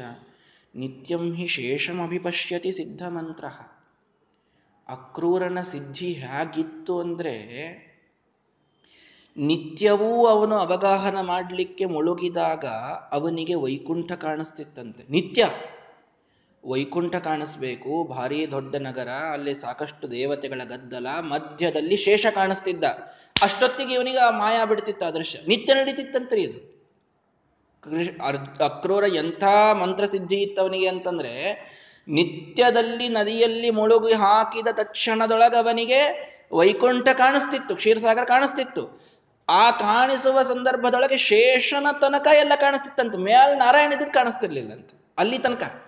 ನಿತ್ಯಂ 0.76 1.34
ಹಿ 1.34 1.48
ಶೇಷಮಭಿಪಶ್ಯತಿ 1.48 2.72
ಸಿದ್ಧಮಂತ್ರ. 2.72 3.46
ಅಕ್ರೂರನ 4.88 5.62
ಸಿದ್ಧಿ 5.62 6.14
ಹೇಗಿತ್ತು 6.14 7.00
ಅಂದ್ರೆ, 7.00 7.46
ನಿತ್ಯವೂ 9.38 10.26
ಅವನು 10.26 10.56
ಅವಗಾಹನ 10.56 11.22
ಮಾಡಲಿಕ್ಕೆ 11.22 11.86
ಮುಳುಗಿದಾಗ 11.86 12.66
ಅವನಿಗೆ 13.12 13.56
ವೈಕುಂಠ 13.56 14.12
ಕಾಣಿಸ್ತಿತ್ತಂತೆ. 14.12 15.04
ನಿತ್ಯ 15.10 15.50
ವೈಕುಂಠ 16.66 17.16
ಕಾಣಿಸ್ಬೇಕು. 17.16 18.08
ಭಾರಿ 18.08 18.52
ದೊಡ್ಡ 18.52 18.76
ನಗರ, 18.76 19.08
ಅಲ್ಲಿ 19.08 19.56
ಸಾಕಷ್ಟು 19.56 20.12
ದೇವತೆಗಳ 20.12 20.62
ಗದ್ದಲ, 20.64 21.08
ಮಧ್ಯದಲ್ಲಿ 21.20 21.98
ಶೇಷ 21.98 22.26
ಕಾಣಿಸ್ತಿದ್ದ. 22.36 22.84
ಅಷ್ಟೊತ್ತಿಗೆ 23.42 23.94
ಇವನಿಗೆ 23.94 24.18
ಆ 24.18 24.30
ಮಾಯಾ 24.30 24.66
ಬಿಡ್ತಿತ್ತು, 24.66 25.06
ಆ 25.06 25.10
ದೃಶ್ಯ. 25.10 25.40
ನಿತ್ಯ 25.48 25.74
ನಡೀತಿತ್ತಂತ್ರಿ 25.74 26.42
ಇದು 26.42 26.76
ಅಕ್ರೂರ 28.66 29.16
ಎಂಥ 29.16 29.44
ಮಂತ್ರಸಿದ್ಧಿ 29.74 30.36
ಇತ್ತವನಿಗೆ 30.36 30.88
ಅಂತಂದ್ರೆ, 30.88 31.34
ನಿತ್ಯದಲ್ಲಿ 32.08 33.10
ನದಿಯಲ್ಲಿ 33.10 33.70
ಮುಳುಗಿ 33.70 34.14
ಹಾಕಿದ 34.14 34.68
ತಕ್ಷಣದೊಳಗವನಿಗೆ 34.72 36.00
ವೈಕುಂಠ 36.54 37.08
ಕಾಣಿಸ್ತಿತ್ತು, 37.10 37.76
ಕ್ಷೀರಸಾಗರ 37.76 38.24
ಕಾಣಿಸ್ತಿತ್ತು. 38.24 39.06
ಆ 39.50 39.72
ಕಾಣಿಸುವ 39.72 40.44
ಸಂದರ್ಭದೊಳಗೆ 40.44 41.18
ಶೇಷನ 41.18 41.88
ತನಕ 42.02 42.28
ಎಲ್ಲ 42.40 42.52
ಕಾಣಿಸ್ತಿತ್ತಂತ. 42.56 43.16
ಮ್ಯಾಲ್ 43.16 43.58
ನಾರಾಯಣ 43.58 43.94
ಇದ್ದಿದ್ದು 43.94 44.14
ಕಾಣಿಸ್ತಿರ್ಲಿಲ್ಲ 44.14 44.72
ಅಂತ 44.72 44.90
ಅಲ್ಲಿ 45.18 45.38
ತನಕ. 45.38 45.84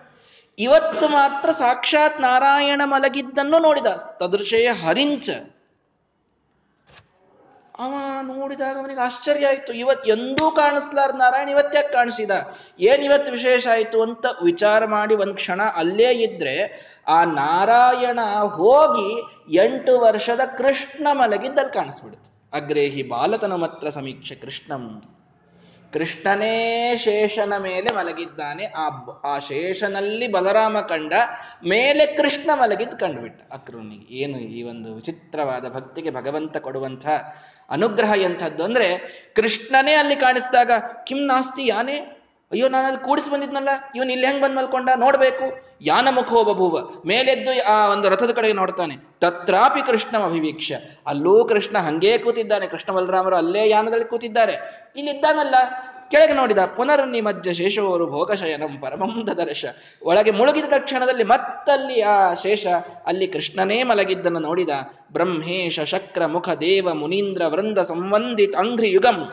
ಇವತ್ತು 0.58 1.08
ಮಾತ್ರ 1.08 1.52
ಸಾಕ್ಷಾತ್ 1.52 2.20
ನಾರಾಯಣ 2.20 2.82
ಮಲಗಿದ್ದನ್ನು 2.84 3.58
ನೋಡಿದ. 3.58 3.86
ತದೃಶಯ 3.86 4.68
ಹರಿಂಚ. 4.68 5.30
ಅವ 7.78 7.94
ನೋಡಿದಾಗ 8.22 8.78
ಅವನಿಗೆ 8.78 9.00
ಆಶ್ಚರ್ಯ 9.00 9.46
ಆಯಿತು. 9.46 9.72
ಇವತ್ 9.72 10.08
ಎಂದೂ 10.08 10.50
ಕಾಣಿಸ್ಲಾರ 10.50 11.10
ನಾರಾಯಣ 11.10 11.48
ಇವತ್ತ್ಯಾಕೆ 11.48 11.88
ಕಾಣಿಸಿದ? 11.88 12.30
ಏನು 12.78 13.04
ಇವತ್ತು 13.04 13.32
ವಿಶೇಷ 13.32 13.66
ಆಯಿತು 13.66 14.02
ಅಂತ 14.02 14.26
ವಿಚಾರ 14.44 14.84
ಮಾಡಿ 14.84 15.14
ಒಂದ್ 15.14 15.34
ಕ್ಷಣ 15.34 15.62
ಅಲ್ಲೇ 15.62 16.12
ಇದ್ರೆ 16.12 16.54
ಆ 17.08 17.24
ನಾರಾಯಣ 17.24 18.20
ಹೋಗಿ 18.44 19.10
ಎಂಟು 19.54 20.00
ವರ್ಷದ 20.00 20.40
ಕೃಷ್ಣ 20.58 21.08
ಮಲಗಿದ್ದಲ್ಲಿ 21.12 21.72
ಕಾಣಿಸ್ಬಿಡ್ತು. 21.72 22.50
ಅಗ್ರೇಹಿ 22.52 23.02
ಬಾಲತನ 23.02 23.54
ಮಾತ್ರ 23.54 23.88
ಸಮೀಕ್ಷೆ 23.88 24.34
ಕೃಷ್ಣಂ. 24.34 25.02
ಕೃಷ್ಣನೇ 25.92 26.96
ಶೇಷನ 26.96 27.56
ಮೇಲೆ 27.56 27.94
ಮಲಗಿದ್ದಾನೆ. 27.94 28.64
ಆ 28.66 28.88
ಆ 29.24 29.38
ಶೇಷನಲ್ಲಿ 29.38 30.32
ಬಲರಾಮ 30.32 30.80
ಕಂಡ 30.80 31.12
ಮೇಲೆ 31.68 32.06
ಕೃಷ್ಣ 32.06 32.50
ಮಲಗಿದ್ದು 32.54 32.96
ಕಂಡುಬಿಟ್ಟ. 32.96 33.52
ಅಕ್ರೂನಿಗೆ 33.52 34.14
ಏನು 34.14 34.38
ಈ 34.38 34.62
ಒಂದು 34.62 34.94
ವಿಚಿತ್ರವಾದ 34.94 35.68
ಭಕ್ತಿಗೆ 35.68 36.10
ಭಗವಂತ 36.10 36.56
ಕೊಡುವಂಥ 36.56 37.08
ಅನುಗ್ರಹ 37.70 38.12
ಎಂಥದ್ದು 38.22 38.64
ಅಂದ್ರೆ 38.64 38.98
ಕೃಷ್ಣನೇ 39.36 39.92
ಅಲ್ಲಿ 39.92 40.16
ಕಾಣಿಸಿದಾಗ, 40.16 40.70
ಕಿಮ್ 41.06 41.26
ನಾಸ್ತಿ 41.26 41.66
ಯಾನೇ? 41.66 41.98
ಅಯ್ಯೋ 42.52 42.68
ನಾನು 42.68 42.86
ಅಲ್ಲಿ 42.86 43.04
ಕೂಡಿಸಿ 43.04 43.30
ಬಂದಿದ್ನಲ್ಲ, 43.30 43.68
ಇವನು 43.96 44.12
ಇಲ್ಲಿ 44.12 44.26
ಹೆಂಗ್ 44.26 44.42
ಬಂದ್ 44.42 44.56
ಮಲ್ಕೊಂಡ? 44.56 44.88
ನೋಡ್ಬೇಕು. 44.96 45.67
ಯಾನ 45.80 46.08
ಮುಖೋ 46.10 46.44
ಬಭೂವ. 46.44 46.78
ಮೇಲೆದ್ದು 47.06 47.64
ಆ 47.64 47.88
ಒಂದು 47.88 48.08
ರಥದ 48.08 48.30
ಕಡೆಗೆ 48.30 48.52
ನೋಡ್ತಾನೆ. 48.52 48.96
ತತ್ರಾಪಿ 49.20 49.86
ಕೃಷ್ಣ 49.86 50.18
ಅಭಿವೀಕ್ಷ 50.18 50.72
ಅಲ್ಲೂ 51.06 51.44
ಕೃಷ್ಣ 51.44 51.78
ಹಂಗೇ 51.78 52.18
ಕೂತಿದ್ದಾನೆ. 52.18 52.66
ಕೃಷ್ಣ 52.66 52.92
ಬಲರಾಮರು 52.92 53.36
ಅಲ್ಲೇ 53.36 53.68
ಯಾನದಲ್ಲಿ 53.68 54.04
ಕೂತಿದ್ದಾರೆ. 54.04 54.56
ಇಲ್ಲಿದ್ದಾನಲ್ಲ. 54.96 55.54
ಕೆಳಗೆ 56.10 56.32
ನೋಡಿದ 56.32 56.58
ಪುನರ್ನಿಮಜ್ಜ 56.58 57.48
ಶೇಷವರು 57.48 58.06
ಭೋಗಶಯನಂ 58.06 58.78
ಪರಮಂ 58.78 59.26
ದರ್ಶ 59.36 59.64
ಒಳಗೆ 60.02 60.30
ಮುಳುಗಿದ 60.30 60.64
ತಕ್ಷಣದಲ್ಲಿ 60.70 61.24
ಮತ್ತಲ್ಲಿ 61.24 62.00
ಆ 62.00 62.34
ಶೇಷ, 62.34 62.66
ಅಲ್ಲಿ 63.06 63.26
ಕೃಷ್ಣನೇ 63.26 63.82
ಮಲಗಿದ್ದನ್ನು 63.82 64.38
ನೋಡಿದ 64.38 64.68
ಬ್ರಹ್ಮೇಶ 65.12 65.80
ಶಕ್ರ 65.80 66.26
ಮುಖ 66.26 66.48
ದೇವ 66.48 66.94
ಮುನೀಂದ್ರ 66.94 67.42
ವೃಂದ 67.46 67.78
ಸಂವಂದಿತ 67.78 68.56
ಅಂಘ್ರಿ 68.56 68.90
ಯುಗಂ 68.90 69.32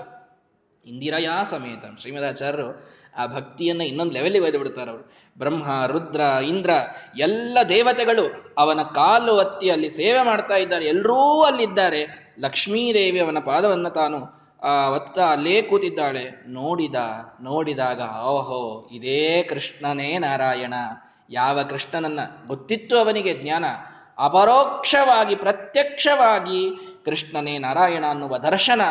ಇಂದಿರಯಾ 0.86 1.44
ಸಮೇತ. 1.44 2.00
ಶ್ರೀಮದಾಚಾರ್ಯರು 2.00 2.96
ಆ 3.18 3.26
ಭಕ್ತಿಯನ್ನ 3.26 3.82
ಇನ್ನೊಂದು 3.82 4.14
ಲೆವೆಲ್ಗೆ 4.14 4.40
ಒಯ್ದು 4.40 4.58
ಬಿಡ್ತಾರೆ 4.58 4.92
ಅವರು. 4.92 5.12
ಬ್ರಹ್ಮ, 5.38 5.86
ರುದ್ರ, 5.86 6.20
ಇಂದ್ರ 6.44 6.70
ಎಲ್ಲ 7.18 7.58
ದೇವತೆಗಳು 7.70 8.56
ಅವನ 8.58 8.82
ಕಾಲು 8.82 9.36
ಒತ್ತಿ 9.36 9.70
ಅಲ್ಲಿ 9.70 9.90
ಸೇವೆ 9.90 10.22
ಮಾಡ್ತಾ 10.22 10.56
ಇದ್ದಾರೆ. 10.56 10.86
ಎಲ್ಲರೂ 10.86 11.42
ಅಲ್ಲಿದ್ದಾರೆ. 11.42 12.34
ಲಕ್ಷ್ಮೀದೇವಿ 12.40 13.20
ಅವನ 13.20 13.38
ಪಾದವನ್ನು 13.40 13.90
ತಾನು, 13.90 14.18
ಆ, 14.64 14.90
ಒತ್ತ 14.90 15.20
ಅಲ್ಲೇ 15.20 15.62
ಕೂತಿದ್ದಾಳೆ. 15.62 16.44
ನೋಡಿದ, 16.48 16.96
ನೋಡಿದಾಗ 17.42 18.02
ಓಹೋ, 18.24 18.90
ಇದೇ 18.92 19.44
ಕೃಷ್ಣನೇ 19.44 20.18
ನಾರಾಯಣ. 20.18 20.74
ಯಾವ 21.30 21.64
ಕೃಷ್ಣನನ್ನ 21.64 22.20
ಗೊತ್ತಿತ್ತು 22.48 22.98
ಅವನಿಗೆ 22.98 23.34
ಜ್ಞಾನ? 23.34 23.66
ಅಪರೋಕ್ಷವಾಗಿ, 24.18 25.36
ಪ್ರತ್ಯಕ್ಷವಾಗಿ 25.36 26.72
ಕೃಷ್ಣನೇ 27.06 27.58
ನಾರಾಯಣ 27.58 28.06
ಅನ್ನುವ 28.10 28.38
ದರ್ಶನ 28.38 28.82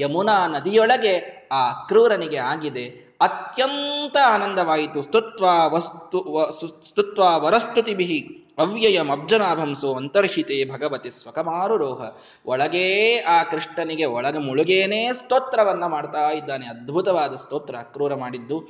ಯಮುನಾ 0.00 0.46
ನದಿಯೊಳಗೆ 0.46 1.33
ಆ 1.52 1.72
ಕ್ರೂರನಿಗೆ 1.72 2.36
ಆಗಿದೆ. 2.36 3.16
ಅತ್ಯಂತ 3.20 4.16
ಆನಂದವಾಯಿತು. 4.26 5.02
ಸ್ತುತ್ವ 5.02 5.44
ವಸ್ತು 5.74 6.52
ಸ್ತುತ್ವ 6.88 7.22
ವರಸ್ತುತಿಭಿ 7.22 8.40
ಅವ್ಯಯಂ 8.58 9.10
ಅಬ್ಜನಾಭಂಸೋ 9.10 9.94
ಅಂತರ್ಹಿತೆ 9.94 10.64
ಭಗವತಿ 10.64 11.10
ಸ್ವಕಮಾರುರೋಹ. 11.10 12.16
ಒಳಗೇ 12.46 13.18
ಆ 13.18 13.42
ಕೃಷ್ಣನಿಗೆ 13.42 14.04
ಒಳಗೆ 14.04 14.38
ಮುಳುಗೇನೇ 14.38 15.12
ಸ್ತೋತ್ರವನ್ನ 15.12 15.86
ಮಾಡ್ತಾ 15.86 16.30
ಇದ್ದಾನೆ. 16.30 16.66
ಅದ್ಭುತವಾದ 16.66 17.34
ಸ್ತೋತ್ರ 17.34 17.76
ಅಕ್ರೂರ 17.76 18.14
ಮಾಡಿದ್ದು. 18.14 18.68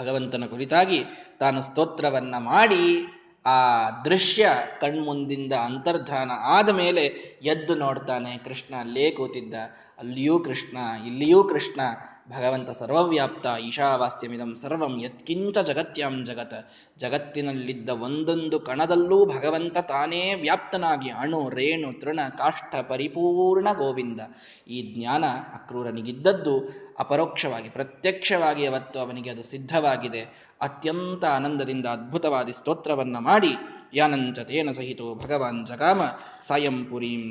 ಭಗವಂತನ 0.00 0.44
ಕುರಿತಾಗಿ 0.50 1.04
ತಾನು 1.40 1.62
ಸ್ತೋತ್ರವನ್ನ 1.62 2.34
ಮಾಡಿ 2.38 3.06
ಆ 3.46 3.90
ದೃಶ್ಯ 3.90 4.48
ಕಣ್ಮುಂದಿಂದ 4.80 5.52
ಅಂತರ್ಧಾನ 5.52 6.30
ಆದ 6.44 6.68
ಮೇಲೆ 6.68 7.04
ಎದ್ದು 7.42 7.74
ನೋಡ್ತಾನೆ 7.74 8.38
ಕೃಷ್ಣ. 8.38 8.74
ಅಲ್ಲೇ 8.74 9.10
ಕೂತಿದ್ದ. 9.10 9.54
ಅಲ್ಲಿಯೂ 9.98 10.38
ಕೃಷ್ಣ, 10.38 10.76
ಇಲ್ಲಿಯೂ 11.06 11.44
ಕೃಷ್ಣ. 11.44 11.80
ಭಗವಂತ 12.28 12.70
ಸರ್ವವ್ಯಾಪ್ತ, 12.70 13.46
ಈಶಾವಾಸ್ಯಮಿದಂ 13.62 14.54
ಸರ್ವಂ 14.54 15.00
ಯತ್ಕಿಂಚ 15.02 15.58
ಜಗತ್ಯಂ 15.58 16.24
ಜಗತ್. 16.24 16.72
ಜಗತ್ತಿನಲ್ಲಿದ್ದ 16.98 17.88
ಒಂದೊಂದು 17.88 18.60
ಕಣದಲ್ಲೂ 18.60 19.26
ಭಗವಂತ 19.26 19.78
ತಾನೇ 19.78 20.34
ವ್ಯಾಪ್ತನಾಗಿ 20.34 21.10
ಅಣು, 21.10 21.48
ರೇಣು, 21.48 22.00
ತೃಣ, 22.00 22.20
ಕಾಷ್ಠ, 22.38 22.74
ಪರಿಪೂರ್ಣ 22.74 23.72
ಗೋವಿಂದ. 23.72 24.20
ಈ 24.68 24.94
ಜ್ಞಾನ 24.98 25.24
ಅಕ್ರೂರನಿಗಿದ್ದದ್ದು 25.54 26.68
ಅಪರೋಕ್ಷವಾಗಿ, 26.98 27.68
ಪ್ರತ್ಯಕ್ಷವಾಗಿ 27.68 28.66
ಅವತ್ತು 28.66 28.98
ಅವನಿಗೆ 28.98 29.30
ಅದು 29.30 29.42
ಸಿದ್ಧವಾಗಿದೆ. 29.42 30.49
ಅತ್ಯಂತ 30.60 31.24
ಆನಂದದಿಂದ 31.24 31.86
ಅದ್ಭುತವಾದ 31.86 32.48
ಸ್ತೋತ್ರವನ್ನ 32.50 33.18
ಮಾಡಿ, 33.18 33.52
ಯಾನಂಚ 33.94 34.38
ತೇನ 34.40 34.70
ಸಹಿತೋ 34.70 35.06
ಭಗವಾನ್ 35.14 35.60
ಜಗಾಮ, 35.66 36.00
ಸಾಯಂ 36.46 36.78
ಪುರೀಂ 36.90 37.22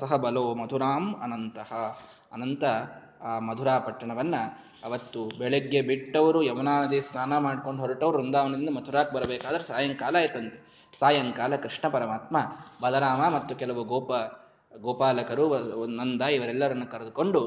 ಸಹ 0.00 0.16
ಬಲೋ 0.16 0.44
ಮಧುರಾಂ 0.54 1.06
ಅನಂತಹ 1.22 1.70
ಅನಂತ 2.32 2.64
ಆ 3.22 3.32
ಮಧುರಾ 3.38 3.78
ಪಟ್ಟಣವನ್ನ 3.78 4.34
ಅವತ್ತು 4.84 5.22
ಬೆಳಗ್ಗೆ 5.38 5.80
ಬಿಟ್ಟವರು 5.82 6.42
ಯಮುನಾ 6.42 6.74
ನದಿ 6.84 7.00
ಸ್ನಾನ 7.00 7.38
ಮಾಡ್ಕೊಂಡು 7.38 7.80
ಹೊರಟವರು 7.80 8.18
ವೃಂದಾವನದಿಂದ 8.18 8.68
ಮಥುರಾಕ್ 8.68 9.12
ಬರಬೇಕಾದ್ರೆ 9.12 9.62
ಸಾಯಂಕಾಲ 9.62 10.16
ಆಯ್ತಂತೆ. 10.16 10.58
ಸಾಯಂಕಾಲ 10.98 11.56
ಕೃಷ್ಣ 11.56 11.88
ಪರಮಾತ್ಮ, 11.88 12.36
ಬಲರಾಮ 12.82 13.20
ಮತ್ತು 13.34 13.54
ಕೆಲವು 13.54 13.84
ಗೋಪ, 13.84 14.12
ಗೋಪಾಲಕರು, 14.78 15.44
ನಂದ 15.86 16.22
ಇವರೆಲ್ಲರನ್ನು 16.22 16.86
ಕರೆದುಕೊಂಡು 16.86 17.42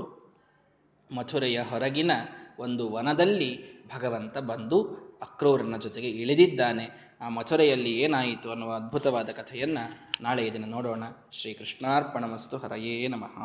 ಮಥುರೆಯ 1.10 1.60
ಹೊರಗಿನ 1.70 2.12
ಒಂದು 2.60 2.90
ವನದಲ್ಲಿ 2.90 3.84
ಭಗವಂತ 3.96 4.38
ಬಂದು 4.38 4.84
ಅಕ್ರೂರನ 5.22 5.78
ಜೊತೆಗೆ 5.78 6.10
ಇಳಿದಿದ್ದಾನೆ. 6.10 7.18
ಆ 7.22 7.30
ಮಥುರೆಯಲ್ಲಿ 7.30 7.92
ಏನಾಯಿತು 7.92 8.52
ಅನ್ನುವ 8.52 8.74
ಅದ್ಭುತವಾದ 8.74 9.30
ಕಥೆಯನ್ನ 9.30 9.78
ನಾಳೆ 10.22 10.46
ಇದನ್ನು 10.46 10.68
ನೋಡೋಣ. 10.68 11.04
ಶ್ರೀ 11.32 11.54
ಕೃಷ್ಣಾರ್ಪಣ 11.54 12.26
ಮಸ್ತು 12.26 12.58
ಹರಯೇ 12.58 13.08
ನಮಃ. 13.08 13.36